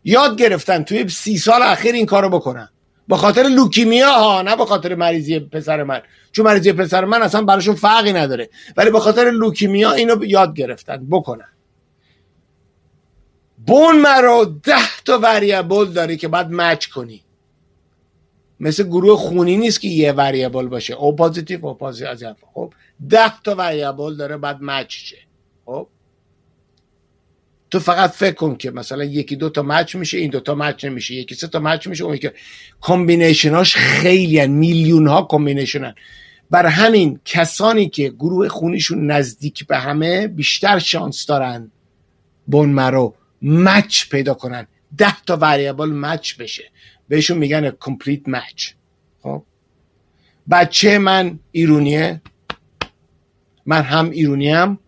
[0.04, 2.70] یاد گرفتن توی سی سال اخیر این کارو بکنن.
[3.08, 6.02] با خاطر لوکیمیا ها نه با خاطر مریضی پسر من.
[6.32, 8.50] چون مریضی پسر من اصلا براشون فرقی نداره.
[8.78, 11.50] ولی با خاطر leukemia اینو یاد گرفتن بکنن.
[13.68, 17.24] bone marrow ده تا variable داره که باید match کنی.
[18.60, 20.94] مثل گروه خونی نیست که یه variable باشه.
[20.94, 22.74] O positive O positive خب
[23.10, 25.18] ده تا variable داره بعد match شه
[25.66, 25.88] خب؟
[27.72, 30.86] تو فقط فکر کن که مثلا یکی دو تا match میشه این دو تا match
[30.86, 32.30] نمیشه یکی سه تا مچ میشه اون یکی
[32.82, 34.52] combination اش خیلی هن.
[34.52, 35.96] میلیون ها combination
[36.52, 41.72] بر همین کسانی که گروه خونیشون نزدیک به همه بیشتر شانس دارن
[42.48, 44.68] بون مرو مچ پیدا کنن.
[44.98, 46.72] ده تا وریبل مچ بشه.
[47.08, 48.72] بهشون میگن کمپلیت مچ.
[49.24, 49.44] خب؟
[50.52, 52.22] بچه من ایرونیه.
[53.66, 54.80] من هم ایرونیم.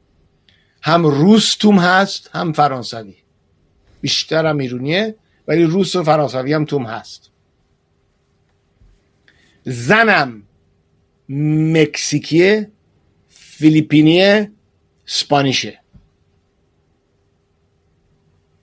[0.81, 3.15] هم روس توم هست هم فرانسوی.
[4.01, 5.15] بیشتر هم ایرونیه
[5.47, 7.29] ولی روس و فرانسوی هم توم هست.
[9.63, 10.43] زنم
[11.29, 12.71] مکسیکیه
[13.29, 14.51] فیلیپینیه
[15.05, 15.79] سپانیشه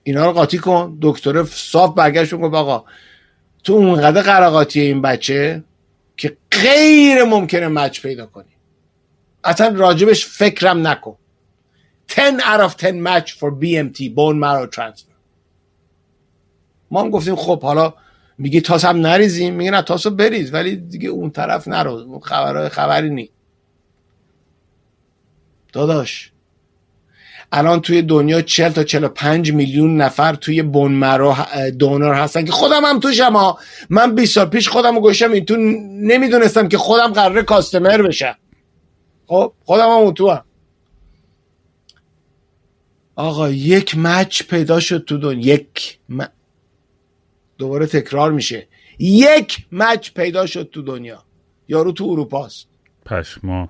[0.03, 0.97] اینا رو قاطی کن.
[1.01, 2.85] دکتر صاف برگشت گفت آقا
[3.63, 5.63] تو اونقدر قراقاتی این بچه
[6.17, 8.51] که غیر ممکنه مچ پیدا کنی.
[9.43, 11.17] اصلا راجبش فکرم نکن.
[12.09, 15.09] 10 out of 10 match for BMT bone marrow transfer.
[16.91, 17.93] ما هم گفتیم خب حالا
[18.37, 23.09] میگی تاس هم نریزیم میگه نه تاسو بریز ولی دیگه اون طرف نرو خبرهای خبری
[23.09, 23.29] نی.
[25.73, 26.31] داداش
[27.51, 31.35] الان توی دنیا 40 تا 45 میلیون نفر توی بون مرو
[31.79, 35.45] دونر هستن که خودم هم توشم ها من 20 سال پیش خودم رو گوشم این
[35.45, 38.35] تو نمی‌دونستم که خودم قراره کاستمر بشم.
[39.27, 40.43] خب خودم هم اون تو هم.
[43.19, 45.53] آقا یک مچ پیدا شد تو دنیا.
[45.55, 46.25] یک م...
[47.57, 48.67] دوباره تکرار میشه.
[48.99, 51.23] یک مچ پیدا شد تو دنیا.
[51.67, 52.67] یارو تو اروپاست
[53.05, 53.69] پشما.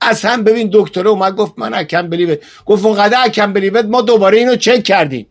[0.00, 4.56] اصلا ببین دکتره اومد گفت من اکم بلیوت گفت اونقدر اکم بلیوت ما دوباره اینو
[4.56, 5.26] چک کردیم.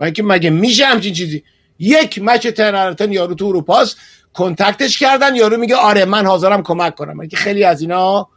[0.00, 1.44] و اینکه مگه میشه همچین چیزی؟
[1.78, 3.96] یک مچ تنرتن یارو تو اروپاست
[4.32, 7.16] کنتکتش کردن یارو میگه آره من حاضرم کمک کنم.
[7.16, 8.28] من که خیلی از اینا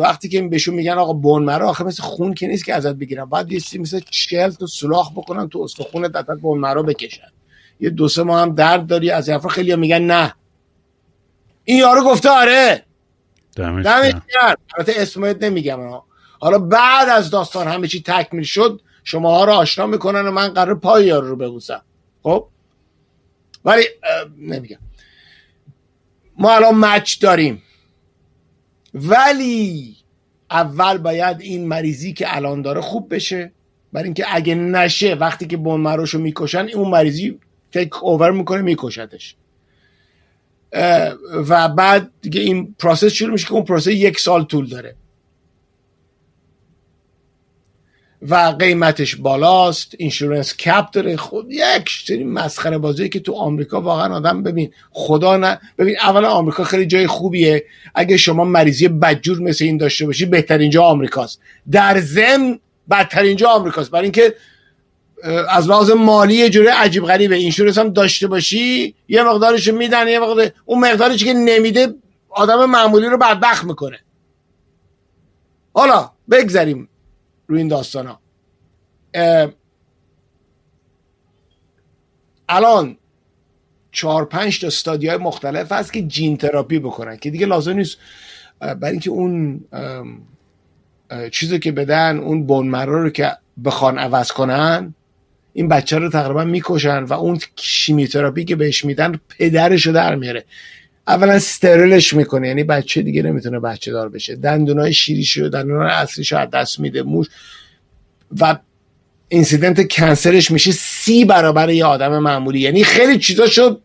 [0.00, 3.30] وقتی که بهشون میگن آقا بون مرا آخه مثل خون که نیست که ازت بگیرم.
[3.30, 7.32] بعد یه چیزی مثل چل تو سوراخ بکنن تو استخون دتت بون مرا بکشن.
[7.80, 10.34] یه دو سه ماه هم درد داری از این خیلی میگن نه.
[11.64, 12.84] این یارو گفته آره.
[13.56, 14.22] دمش گرم.
[14.76, 16.04] البته اسمت نمیگم ها.
[16.40, 20.48] حالا بعد از داستان همه چی تکمیل شد شما ها رو آشنا می‌کنن و من
[20.48, 21.82] قرار پای یارو رو ببوسم.
[22.22, 22.48] خب؟
[23.64, 23.84] ولی
[24.38, 24.78] نمیگم.
[26.38, 27.62] ما الان match داریم.
[28.94, 29.96] ولی
[30.50, 33.52] اول باید این مریضی که الان داره خوب بشه.
[33.92, 37.38] برای اینکه اگه نشه وقتی که bone marrow شو می‌کشن اون مریضی
[37.72, 39.36] take over می‌کنه میکشتش
[41.48, 44.94] و بعد دیگه این process شروع میشه که اون process یک سال طول داره.
[48.28, 51.16] و قیمتش بالاست insurance cap داره.
[51.16, 56.30] خود یک سری مسخره بازی که تو آمریکا واقعا آدم ببین خدا نه ببین اولا
[56.30, 57.64] آمریکا خیلی جای خوبیه.
[57.94, 61.40] اگه شما مریضی بدجور مثل این داشته باشی بهترین جا آمریکاست.
[61.70, 62.58] در ضمن
[62.90, 63.90] بدترین جا آمریکاست.
[63.90, 64.34] برای اینکه
[65.48, 67.36] از لحاظ مالی یه جوری عجیب غریبه.
[67.36, 71.94] اینشورنس هم داشته باشی یه مقدارش میدن یه مقدار اون مقدارش که نمیده
[72.30, 73.98] آدم معمولی رو بدبخت می‌کنه.
[75.72, 76.88] حالا بگذریم.
[77.52, 78.20] روی این داستان ها
[82.48, 82.96] الان
[83.92, 87.98] چهار پنج تا استادی های مختلف هست که جین تراپی بکنن که دیگه لازم نیست
[88.60, 89.64] برای اینکه اون
[91.32, 93.32] چیزی که بدن اون بون مرو رو که
[93.64, 94.94] بخوان عوض کنن
[95.52, 100.44] این بچه رو تقریبا می‌کشن و اون شیمیوتراپی که بهش میدن پدرش رو در میاره.
[101.06, 102.48] اولا سترلش می‌کنه.
[102.48, 104.36] یعنی بچه دیگه نمی‌تونه بچه دار بشه.
[104.36, 107.26] دندونای شیریش رو دندونای اصلیش از دست میده موش.
[108.40, 108.58] و
[109.28, 112.60] اینسیدنت کنسرش میشه سی برابر یه آدم معمولی.
[112.60, 113.82] یعنی خیلی چیزا شد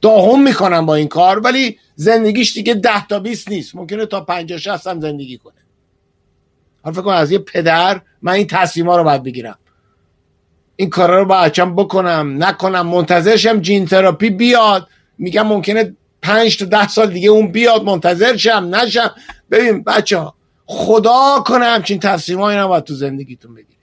[0.00, 3.76] داهم می‌کنن با این کار ولی زندگیش دیگه ده تا 20 نیست.
[3.76, 5.54] ممکنه تا 50 60 هم زندگی کنه.
[6.82, 9.58] حالا فکر کن از یه پدر من این تصمیما رو باید بگیرم.
[10.76, 12.86] این کارا رو با بکنم نکنم.
[12.86, 14.88] منتظرشم جین تراپی بیاد.
[15.18, 19.14] میگم ممکنه پنج تا ده سال دیگه اون بیاد منتظر شم نشم.
[19.50, 20.34] ببین بچه ها
[20.66, 23.78] خدا کنه همچین تصمیمایی نباید تو زندگیتون بگیرید.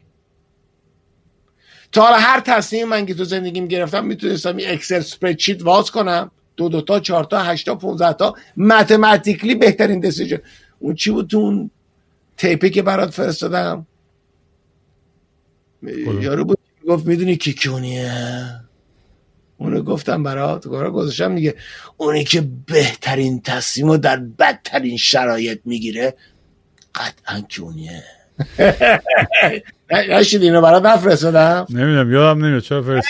[1.92, 6.32] تا حالا هر تصمیم من که تو زندگیم گرفتم می‌تونستم این اکسل سپریدشیت واز کنم.
[6.58, 8.36] دو دو تا چهار تا هشت تا 15 تا.
[8.58, 10.38] متمتیکلی بهترین دسیژن
[10.80, 11.72] اون چی بود تو اون
[12.38, 13.88] تیپی که برات فرستادم؟
[16.22, 16.58] یارو بود
[16.88, 18.12] گفت می‌دونی کی کیونیه
[19.58, 21.56] اونو گفتم برات گفت گذاشتم دیگه
[21.98, 26.14] اونی که بهترین تصمیم رو در بدترین شرایط می‌گیره
[26.96, 28.04] قطعا کیونیه.
[30.10, 31.66] نشید اینو برات نفرستادم.
[31.70, 33.02] نمی‌دونم یادم نمیاد چرا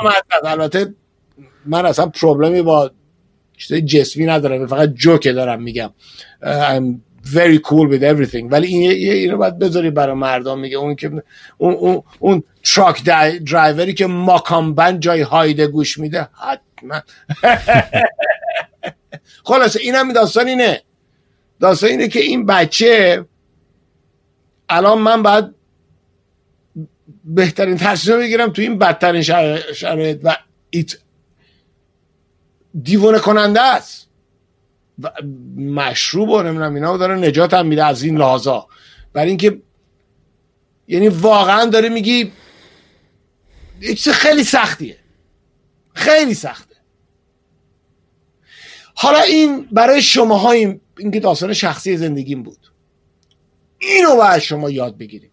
[0.00, 0.24] آمد.
[0.44, 0.94] البته
[1.66, 2.90] من اصلا problem ی با
[3.56, 5.90] چیزای جسمی ندارم فقط جوکه دارم میگم.
[7.34, 8.52] Very cool with everything.
[8.52, 10.58] ولی این اینو باید بذاری برای مردم.
[10.58, 11.22] میگه اون که
[11.58, 17.02] اون اون, اون truck driver ی که ماکان بند جای هایده گوش میده حتما.
[19.44, 20.82] خلاصه اینم داستان اینه.
[21.60, 23.24] داستان اینه که این بچه
[24.68, 25.44] الان من باید
[27.24, 30.36] بهترین تصمیم بگیرم تو این بدترین شرا- شرایط و
[30.70, 30.98] ایت
[32.82, 34.07] دیوونه کننده است.
[35.56, 38.66] مشروب و نمی‌دونم اینا داره نجات هم میده از این لحاظا.
[39.12, 39.62] برای اینکه
[40.88, 42.32] یعنی واقعا داره میگی
[44.12, 44.98] خیلی سختیه.
[45.94, 46.74] خیلی سخته.
[48.94, 52.72] حالا این برای شما این اینکه داستان شخصی زندگیم بود.
[53.78, 55.30] اینو باید شما یاد بگیریم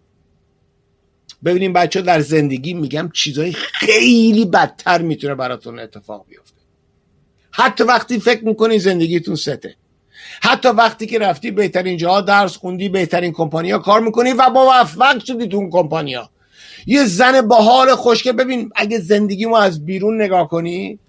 [1.46, 6.55] ببینیم بچه در زندگی میگم چیزای خیلی بدتر می‌تونه براتون اتفاق بیفته.
[7.58, 9.76] حتی وقتی فکر می‌کنی زندگیتون سته.
[10.42, 15.48] حتی وقتی که رفتی بهترین جاها درس خوندی بهترین کمپانیا کار می‌کنی و موفق شدی
[15.48, 16.30] تو اون کمپانیا
[16.86, 21.00] یه زن با حال خوشگه ببین اگه زندگی ما از بیرون نگاه کنی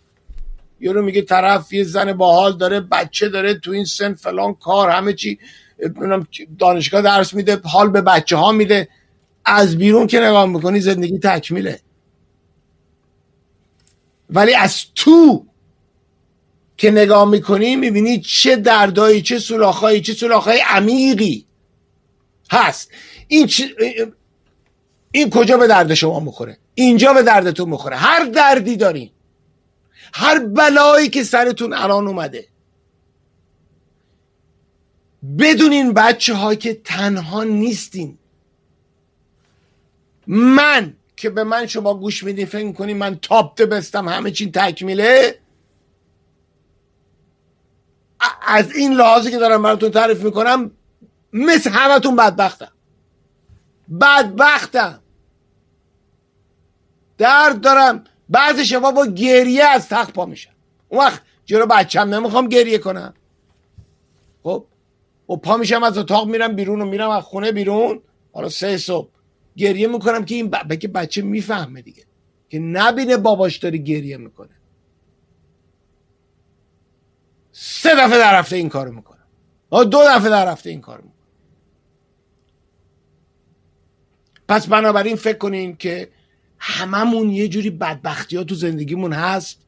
[0.80, 5.12] یارو میگه طرف یه زن باحال داره بچه داره تو این سن فلان کار همه
[5.12, 5.38] چی
[6.58, 8.88] دانشگاه درس میده حال به بچه ها میده.
[9.44, 11.80] از بیرون که نگاه می‌کنی زندگی تکمیله.
[14.30, 15.46] ولی از تو
[16.76, 21.46] که نگاه می‌کنی می‌بینی چه دردایی چه سولاخایی چه سولاخهای عمیقی
[22.50, 22.90] هست.
[23.28, 23.50] این
[25.10, 27.96] این کجا به درد شما می‌خوره؟ اینجا به دردتون می‌خوره.
[27.96, 29.10] هر دردی دارین
[30.12, 32.46] هر بلایی که سرتون الان اومده.
[35.38, 38.18] بدونین بچه ها که تنها نیستین.
[40.26, 45.38] من که به من شما گوش میدین فکر می‌کنین من تاپ بستم همه چین تکمیله؟
[48.46, 50.70] از این لحاظی که دارم براتون تعریف می‌کنم
[51.32, 52.72] مثل همتون بدبختم.
[54.00, 55.02] بدبختم.
[57.18, 58.04] درد دارم.
[58.28, 60.50] بعضی شما با گریه از تخت پا میشن
[60.88, 63.14] اون وقت جلو بچم نمی‌خوام گریه کنم.
[64.42, 64.66] خب؟
[65.28, 68.02] و پا میشم از اتاق میرم بیرون و میرم از خونه بیرون.
[68.32, 69.08] حالا سه صبح
[69.56, 70.56] گریه می‌کنم که این ب...
[70.94, 72.04] بچه می‌فهمه دیگه.
[72.48, 74.55] که نبینه باباش داره گریه می‌کنه.
[77.58, 79.24] سه دفعه در هفته این کارو می‌کنم.
[79.70, 81.16] دو دفعه در هفته این کارو می‌کنم.
[84.48, 86.08] پس بنابراین فکر کنین که
[86.58, 89.58] هممون یه جوری بدبختی ها تو زندگیمون هست.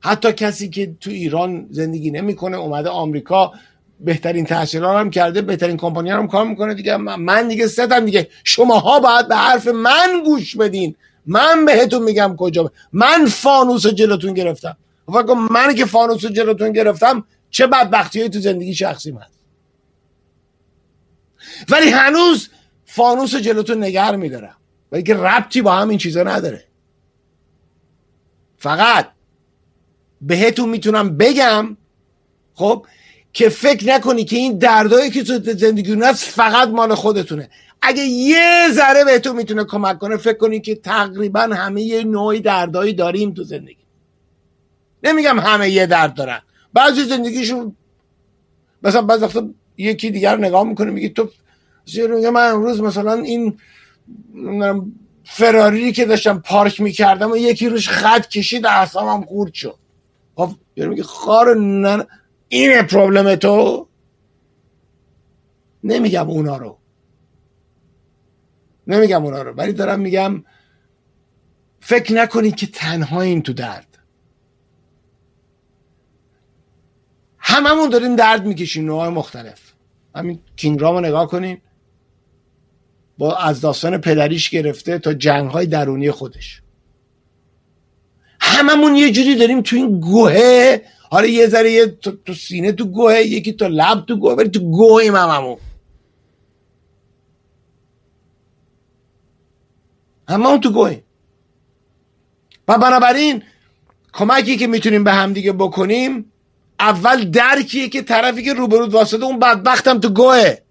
[0.00, 3.52] حتی کسی که تو ایران زندگی نمی‌کنه اومده آمریکا
[4.00, 6.96] بهترین تحصیلات هم کرده بهترین کمپانی هم کار می‌کنه دیگه.
[6.96, 8.28] من دیگه ستم دیگه.
[8.44, 10.96] شماها باید به حرف من گوش بدین.
[11.26, 14.76] من بهتون میگم کجا من فانوس جلوتون گرفتم.
[15.12, 19.26] فکر من که فانوس جلوتون گرفتم چه بدبختی تو زندگی شخصی من.
[21.68, 22.48] ولی هنوز
[22.84, 24.56] فانوس جلوتون نگر میدارم.
[24.92, 26.64] ولی که ربطی با هم این چیزا نداره.
[28.58, 29.10] فقط
[30.20, 31.76] بهتون می‌تونم بگم
[32.54, 32.86] خب
[33.32, 37.50] که فکر نکنی که این دردایی که تو زندگی هست فقط مال خودتونه.
[37.82, 42.92] اگه یه ذره بهتون می‌تونه کمک کنه فکر کنی که تقریبا همه یه نوعی دردایی
[42.92, 43.77] داریم تو زندگی.
[45.02, 46.40] نمیگم همه یه درد دارن.
[46.72, 47.76] بعضی زندگیشون
[48.82, 51.30] مثلا بعض وقتا یکی دیگر نگاه می‌کنه میگه تو
[51.94, 53.58] میگه من امروز مثلا این
[55.24, 59.78] فراری که داشتم پارک می‌کردم و یکی روش خط کشید اعصابم خورد شد.
[60.34, 62.04] خب میگه خار نن...
[62.48, 63.88] اینه پروبلم تو.
[65.84, 66.78] نمیگم اونا رو.
[68.86, 70.44] نمیگم اونا رو ولی دارم میگم
[71.80, 73.97] فکر نکنید که تنها این تو درد.
[77.48, 79.60] هممون داریم درد می‌کشیم نوع مختلف.
[80.14, 81.62] همین کینگ رو نگاه کنیم
[83.18, 86.62] با از داستان پدریش گرفته تا جنگ های درونی خودش.
[88.40, 93.22] هممون یه جوری داریم تو این گوهه حالا یه ذره یه تو, سینه تو گوهه
[93.22, 95.56] یکی تو لب تو گوهه ولی تو گوهیم هممون.
[100.28, 101.02] هممون تو گوهیم.
[102.68, 103.42] و بنابراین
[104.12, 106.32] کمکی که می‌تونیم به همدیگه بکنیم
[106.80, 110.62] اول درکیه که طرفی که روبرود واسطه اون بدبختم تو گوهه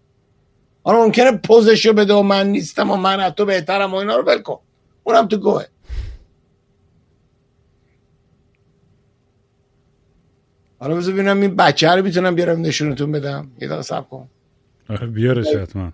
[0.83, 4.23] حالا ممکنه پوزشو بده و من نیستم و من از تو بهترم و اینا رو
[4.23, 4.59] ول کن.
[5.03, 5.67] اونم تو گوهه
[10.79, 13.51] حالا بذار ببینم این بچه رو می‌تونم بیارم نشونتون بدم.
[13.61, 14.29] یه دقیقه سب کن.
[14.89, 15.91] آره، بیارش حتما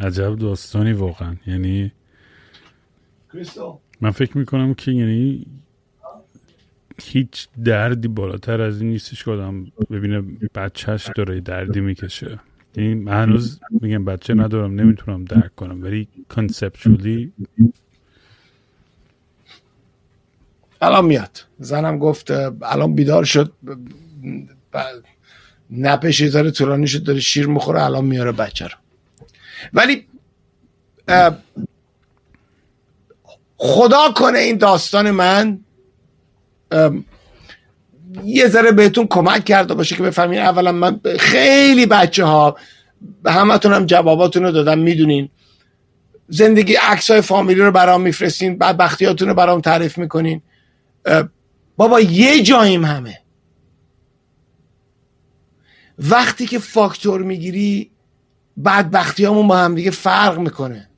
[0.00, 1.36] عجب داستانی واقعا.
[1.46, 1.92] یعنی
[4.00, 5.46] من فکر می‌کنم که یعنی
[7.02, 10.22] هیچ دردی بالاتر از این نیستش که آدم ببینه
[10.54, 12.40] بچهش داره دردی می‌کشه.
[12.76, 15.82] یعنی هنوز میگم بچه ندارم نمی‌تونم درک کنم.
[15.82, 17.32] ولی کانسپچولی
[20.80, 21.44] الان میاد.
[21.58, 22.30] زنم گفت
[22.62, 23.52] الان بیدار شد
[25.70, 26.50] نپش یه
[26.86, 28.74] شد داره شیر مخوره الان میاره بچه رو.
[29.72, 30.06] ولی
[33.56, 35.60] خدا کنه این داستان من.
[38.24, 40.38] یه ذره بهتون کمک کرده باشه که بفهمین.
[40.38, 42.56] اولا من خیلی بچه ها
[43.22, 45.28] به همتون هم جواباتون رو دادم می‌دونین.
[46.28, 50.42] زندگی عکس های فامیلی رو برام میفرستین بعد بختیاتون رو برام تعریف می‌کنین.
[51.76, 53.18] بابا یه جاییم همه.
[55.98, 57.90] وقتی که فاکتور می‌گیری
[58.64, 60.88] بدبختی همون با هم دیگه فرق می‌کنه.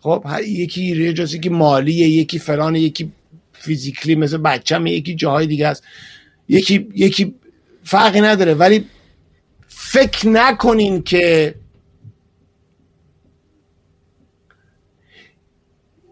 [0.00, 3.12] خب یکی ریجاز یکی مالیه یکی فلان یکی
[3.60, 5.82] فیزیکلی مثل بچم یکی جاهای دیگه است.
[6.48, 7.34] یکی یکی
[7.84, 8.54] فرقی نداره.
[8.54, 8.86] ولی
[9.68, 11.54] فکر نکنین که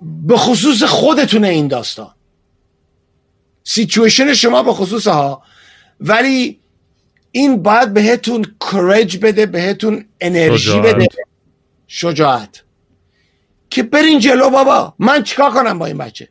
[0.02, 2.14] به خصوص خودتونه این داستان.
[3.64, 5.42] سیچویشن شما به خصوص ها.
[6.00, 6.60] ولی
[7.32, 10.94] این باید بهتون کرج بده بهتون انرژی شجاعت.
[10.94, 11.08] بده.
[11.86, 12.62] شجاعت.
[13.70, 14.94] که برین جلو بابا.
[14.98, 16.28] من چیکار کنم با این بچه؟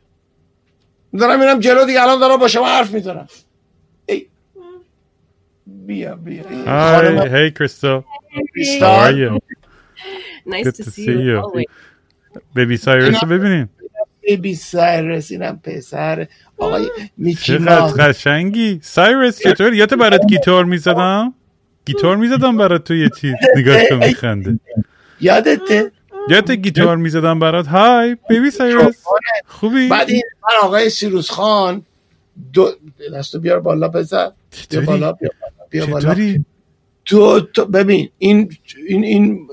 [1.18, 3.28] دارم میرم جلو دیگه الان دارم با شما حرف می‌زنم
[4.06, 4.26] ای.
[5.66, 8.02] بیا بیا Hi, hey Crystal.
[8.02, 9.38] How are کریستال you?
[10.46, 11.36] Nice Good to, to see, see you.
[11.36, 11.44] you.
[11.44, 11.64] always.
[12.54, 13.70] بیبی سایرس رو ببینیم
[14.22, 16.26] بیبی سایرس اینم پسر
[16.58, 21.34] آقای میکی چقدر قشنگی سایرس چطور یادت برات گیتار می‌زدم
[21.84, 24.60] گیتار می‌زدم برات تو یه چیز نگاه کن میخنده
[25.20, 25.92] یادته
[26.30, 27.66] یادت گیتار می‌زدم برات.
[27.66, 29.04] های بیبی سایرس
[29.46, 31.82] خوبی؟ بعد این من آقای سیروس خان
[32.52, 32.72] دو
[33.14, 36.38] دستو بیار بالا بزن بیا چطوری بالا بیا بالا بیا بالا.
[37.04, 38.56] تو, تو ببین این
[38.88, 39.48] این این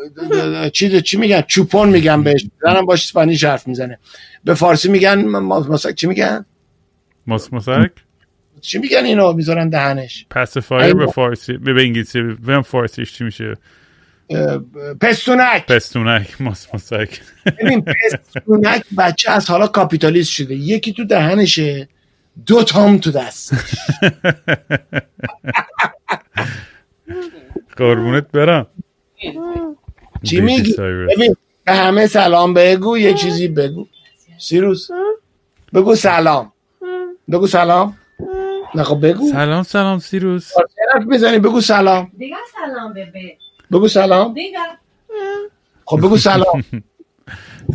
[0.73, 2.45] چی چی میگن؟ چوپون میگن بهش.
[2.61, 3.99] زنم باش اسپانیش حرف می‌زنه.
[4.43, 6.45] به فارسی میگن مثلا چی میگن؟
[7.27, 7.91] ماس مسک
[8.61, 10.25] چی میگن اینو؟ می‌ذارن دهنش.
[10.29, 13.53] پاسیفایر به فارسی به انگلیسی به فارسیش چی میشه؟
[15.01, 15.65] پستونک.
[15.67, 17.21] پستونک ماس مسک
[17.61, 20.55] ببین پستونک بچه از حالا کاپیتالیست شده.
[20.55, 21.87] یکی تو دهنشه
[22.45, 23.53] دو تام تو دست.
[27.77, 28.67] قربونت برم.
[30.23, 30.73] چی میگی.
[30.77, 31.35] ببین
[31.65, 33.87] به همه سلام بگو یه چیزی بگو.
[34.39, 34.87] سیروس
[35.73, 36.51] بگو سلام.
[37.31, 37.97] بگو سلام.
[38.75, 39.31] نه خب بگو.
[39.31, 40.51] سلام سلام سیروس.
[40.93, 42.11] حرف می‌زنی؟ بگو سلام.
[42.19, 43.44] Diga salam, bebê.
[43.71, 44.35] بگو سلام.
[45.85, 46.63] خب بگو سلام.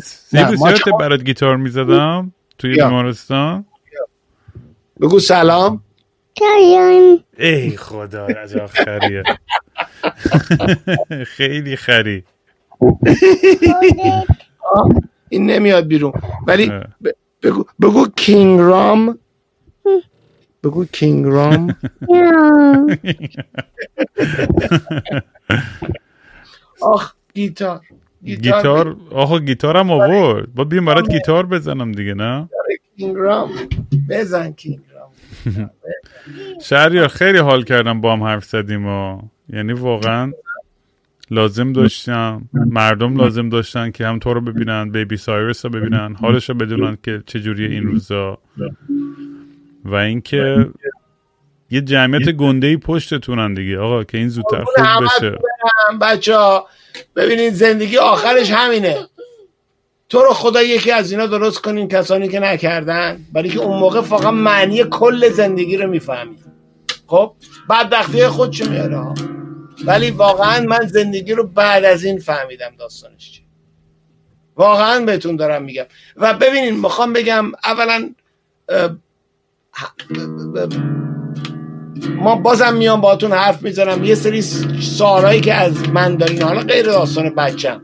[0.02, 2.74] سیروس ما یادت برات گیتار می‌زدم توی.
[2.74, 3.64] بیمارستان.
[5.00, 5.82] بگو سلام.
[7.38, 9.22] ای خدا عجب خریه.
[11.36, 12.24] خیلی خری.
[15.28, 16.12] این نمیاد بیرون.
[16.46, 16.72] ولی
[17.42, 19.18] بگو بگو کینگ رام.
[20.64, 21.76] بگو کینگ رام.
[26.82, 27.80] آخ گیتار.
[28.24, 30.54] گیتار آقا گیتارم آورد.
[30.54, 32.48] با بیام برات گیتار بزنم دیگه نه؟
[33.14, 33.50] رام.
[34.08, 35.70] بزن کینگ رام.
[36.62, 39.22] شهریار خیلی حال کردم با هم حرف زدیم و.
[39.52, 40.32] یعنی واقعا
[41.30, 46.48] لازم داشتم مردم لازم داشتن که هم تو رو ببینن بیبی سایرس رو ببینن حالش
[46.48, 48.38] رو بدونن که چجوری این روزا.
[49.84, 50.66] و اینکه
[51.70, 53.78] یه جمعیت گنده ای پشتتونن دیگه.
[53.78, 55.38] آقا که این زودتر خوب بشه.
[56.00, 56.66] بچه ها.
[57.16, 58.96] ببینید زندگی آخرش همینه.
[60.08, 64.00] تو رو خدا یکی از اینا درست کنین کسانی که نکردن برای که اون موقع
[64.00, 66.44] فقط معنی کل زندگی رو می‌فهمید.
[67.06, 67.32] خب؟
[67.70, 69.14] بدبختی خودشو میاره ها؟
[69.84, 73.42] ولی واقعا من زندگی رو بعد از این فهمیدم داستانش چی
[74.56, 75.84] واقعا بهتون دارم میگم.
[76.16, 78.10] و ببینین می‌خوام بگم اولا
[82.08, 84.04] ما بازم میام باهاتون حرف می‌زنم.
[84.04, 84.42] یه سری
[84.80, 87.82] سوالایی که از من دارین حالا غیر داستان بچم.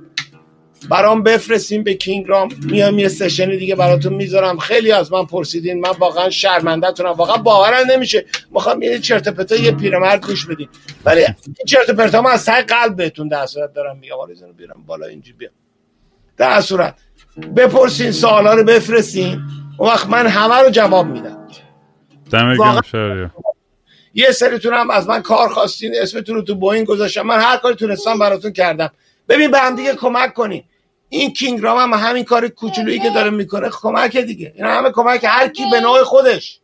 [0.90, 4.58] برام بفرستین به کینگرام میام یه سشن دیگه براتون می‌ذارم.
[4.58, 5.80] خیلی از من پرسیدین.
[5.80, 7.10] من واقعا شرمندهتونم.
[7.10, 8.24] واقعا باورم نمیشه.
[8.50, 10.68] می‌خوام یه چرت و پرتا یه پیرمرد گوش بدین.
[11.04, 14.20] ولی این چرت پرتا من از ته قلب بهتون در صورت دارم میگم.
[14.20, 15.52] اینو بیارم بالا اینجا بیام
[16.36, 16.94] در صورت
[17.56, 19.42] بپرسین سوالا رو بفرستین.
[19.78, 21.48] اون وقت من همه رو جواب میدم.
[22.30, 23.30] شهریار
[24.16, 27.22] یه سریتون هم از من کار خواستین اسمتون رو تو بوین گذاشتم.
[27.22, 28.90] من هر کاری تونستم براتون کردم.
[29.28, 30.64] ببین به هم دیگه کمک کنین.
[31.08, 34.52] این کینگرام هم همین کار کوچولویی که داره می‌کنه کمک دیگه.
[34.56, 36.60] این همه کمک هر کی به نوع خودش.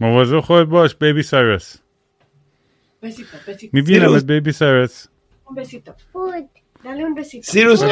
[0.00, 1.76] مواظب خودت باش بیبی سایرس.
[3.04, 3.68] besito.
[3.72, 5.06] میبینمت بیبی سایرس.
[5.46, 6.59] Un
[7.42, 7.82] سیروس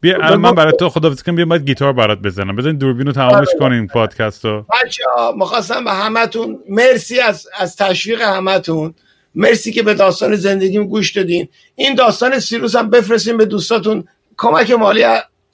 [0.00, 2.56] بیا الان من برات تو خداحافظی کنم بیا باید گیتار برات بزنم.
[2.56, 4.66] بزن دوربین رو تمامش کنیم پادکست رو.
[4.84, 8.94] بچه ها می‌خواستم به همتون مرسی از, از تشویق همتون.
[9.34, 11.48] مرسی که به داستان زندگیم گوش دادین.
[11.74, 14.04] این داستان سیروس هم بفرستین به دوستاتون.
[14.36, 15.04] کمک مالی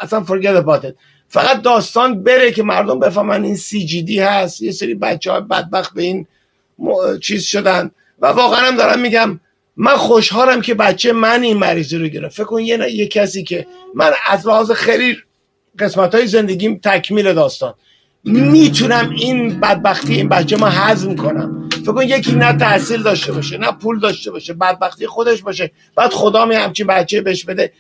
[0.01, 0.93] اصلا forget about it.
[1.29, 4.63] فقط داستان بره که مردم بفهمن این سی جی دی هست.
[4.63, 6.27] یه سری بچه های بدبخت به این
[6.79, 7.91] م- چیز شدن.
[8.21, 9.41] و واقعا هم دارم میگم
[9.77, 12.37] من خوشحالم که بچه من این مریضی رو گرفت.
[12.37, 15.17] فکر کن یه, یه کسی که من از لحاظ خیلی
[15.79, 17.75] قسمت های زندگیم تکمیل داستان.
[18.25, 21.69] می‌تونم این بدبختی این بچه ما هضم کنم.
[21.69, 26.13] فکر کن یکی نه تحصیل داشته باشه نه پول داشته باشه بدبختی خودش باشه بعد
[26.13, 27.73] خدا می همچین بچه بهش بده.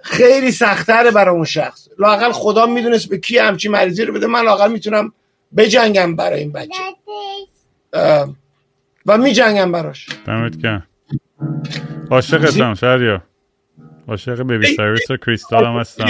[0.00, 1.88] خیلی سختره برای اون شخص.
[1.98, 4.26] لاقل خدا می‌دونست به کی همچین مریضی رو بده.
[4.26, 5.12] من لاقل می‌تونم
[5.56, 6.72] بجنگم برای این بچه.
[9.06, 10.08] و میجنگم براش.
[10.26, 10.86] دمت گرم.
[12.10, 13.22] عاشقتم شهریار.
[14.08, 16.06] عاشق بیبی سایرس و کریستال هم هستم.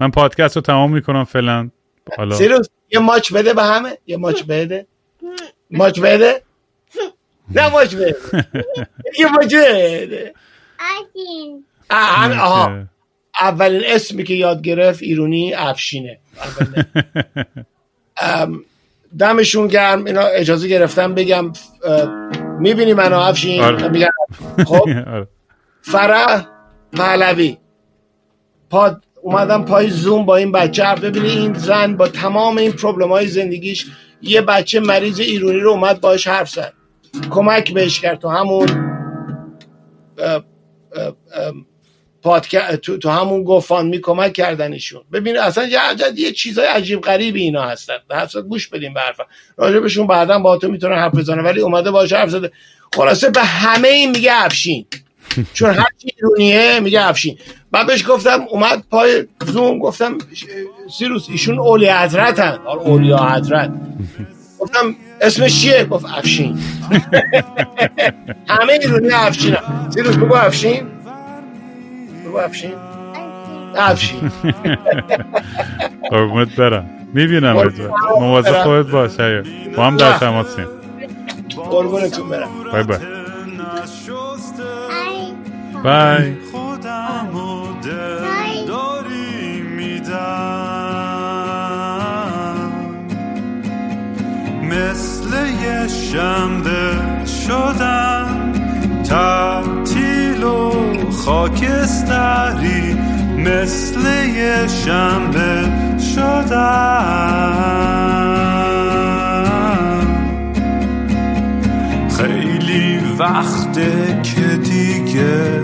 [0.00, 1.70] من پادکست رو تمام می‌کنم فعلا.
[2.16, 4.86] حالا سیروس یه ماچ بده به همه؟ یه ماچ بده.
[5.70, 6.42] ماچ بده؟
[7.54, 8.16] نه ماچ بده.
[9.20, 10.34] یه ماچ بده.
[11.90, 12.84] آها.
[13.40, 16.18] اولین اسمی که یاد گرفت ایرونی افشینه.
[19.18, 20.04] دمشون گرم.
[20.04, 21.52] اینا اجازه گرفتم بگم
[22.60, 23.88] می‌بینی منو افشین؟ آره.
[23.88, 24.08] میگم
[24.66, 24.88] خب.
[25.14, 25.28] آره.
[25.82, 26.46] فرح
[26.92, 27.58] پهلوی
[28.70, 30.84] پاد اومدم پای زوم با این بچه.
[30.84, 33.86] حرف ببینی این زن با تمام این پروبلم های زندگیش
[34.22, 36.72] یه بچه مریض ایرونی رو اومد باش حرف زد.
[37.30, 38.68] کمک بهش کرد تو همون
[40.18, 40.42] اه، اه،
[41.34, 41.52] اه،
[42.26, 47.42] پادکست تو, تو همون گوفاندمی کمک کردنشون ببین اصلا یه, عجب- یه چیزای عجیب غریبی
[47.42, 47.94] اینا هستن.
[48.10, 49.26] اصلا گوش بدیم به حرفم
[49.56, 52.52] راجبشون بعدا با تو می‌تونن حرف بزنه ولی اومده باش حرف زده.
[52.96, 54.86] خلاصه به همه این میگه افشین.
[55.54, 57.38] چون هر ایرونیه میگه افشین.
[57.72, 60.18] بعد بهش گفتم اومد پای زوم گفتم
[60.98, 63.72] سیروس ایشون اولی حضرت هن اولیا حضرت.
[64.60, 66.58] گفتم اسمش چیه؟ گفت افشین.
[68.48, 69.90] همه ایرونی افشین هم.
[69.94, 70.86] سیروس بگو افشین؟
[72.26, 72.74] بگو افشین
[73.76, 74.30] افشین.
[76.10, 76.90] قربونت برم.
[77.14, 77.72] می‌بینم
[78.20, 79.10] مواظب خودت باش
[79.76, 80.66] با هم در تماسیم
[81.56, 82.48] قربونتون برم.
[82.72, 82.98] بای بای.
[85.84, 86.34] بای.
[86.52, 90.16] خودم و دلداری میدم
[94.62, 98.52] مثل یه شنبه شدم
[100.36, 100.70] تعطیل و
[101.10, 102.96] خاکستری
[103.38, 104.00] مثل
[104.36, 105.68] یه شنبه
[106.14, 107.56] شدم
[112.18, 115.60] خیلی وقته که دیگه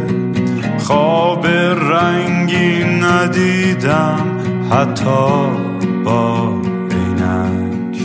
[0.79, 4.27] خواب رنگی ندیدم
[4.71, 5.51] حتی
[6.05, 7.99] با عینک.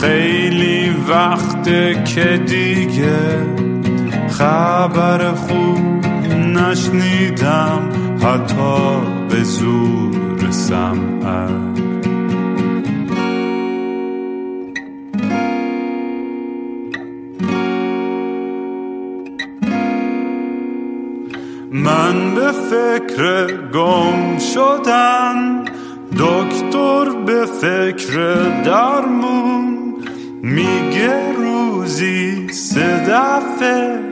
[0.00, 3.62] خیلی وقته که دیگه
[4.32, 6.06] خبر خوب
[6.36, 7.88] نشنیدم
[8.22, 11.50] حتی به زور سمعک.
[21.72, 25.64] من به فکر گم شدن
[26.18, 28.34] دکتر به فکر
[28.64, 29.94] درمون
[30.42, 34.11] میگه روزی سه دفعه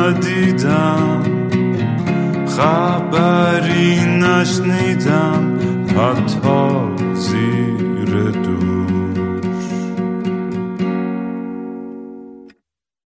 [0.00, 1.22] ندیدم.
[2.46, 5.58] خبری نشنیدم.
[5.88, 6.99] حتی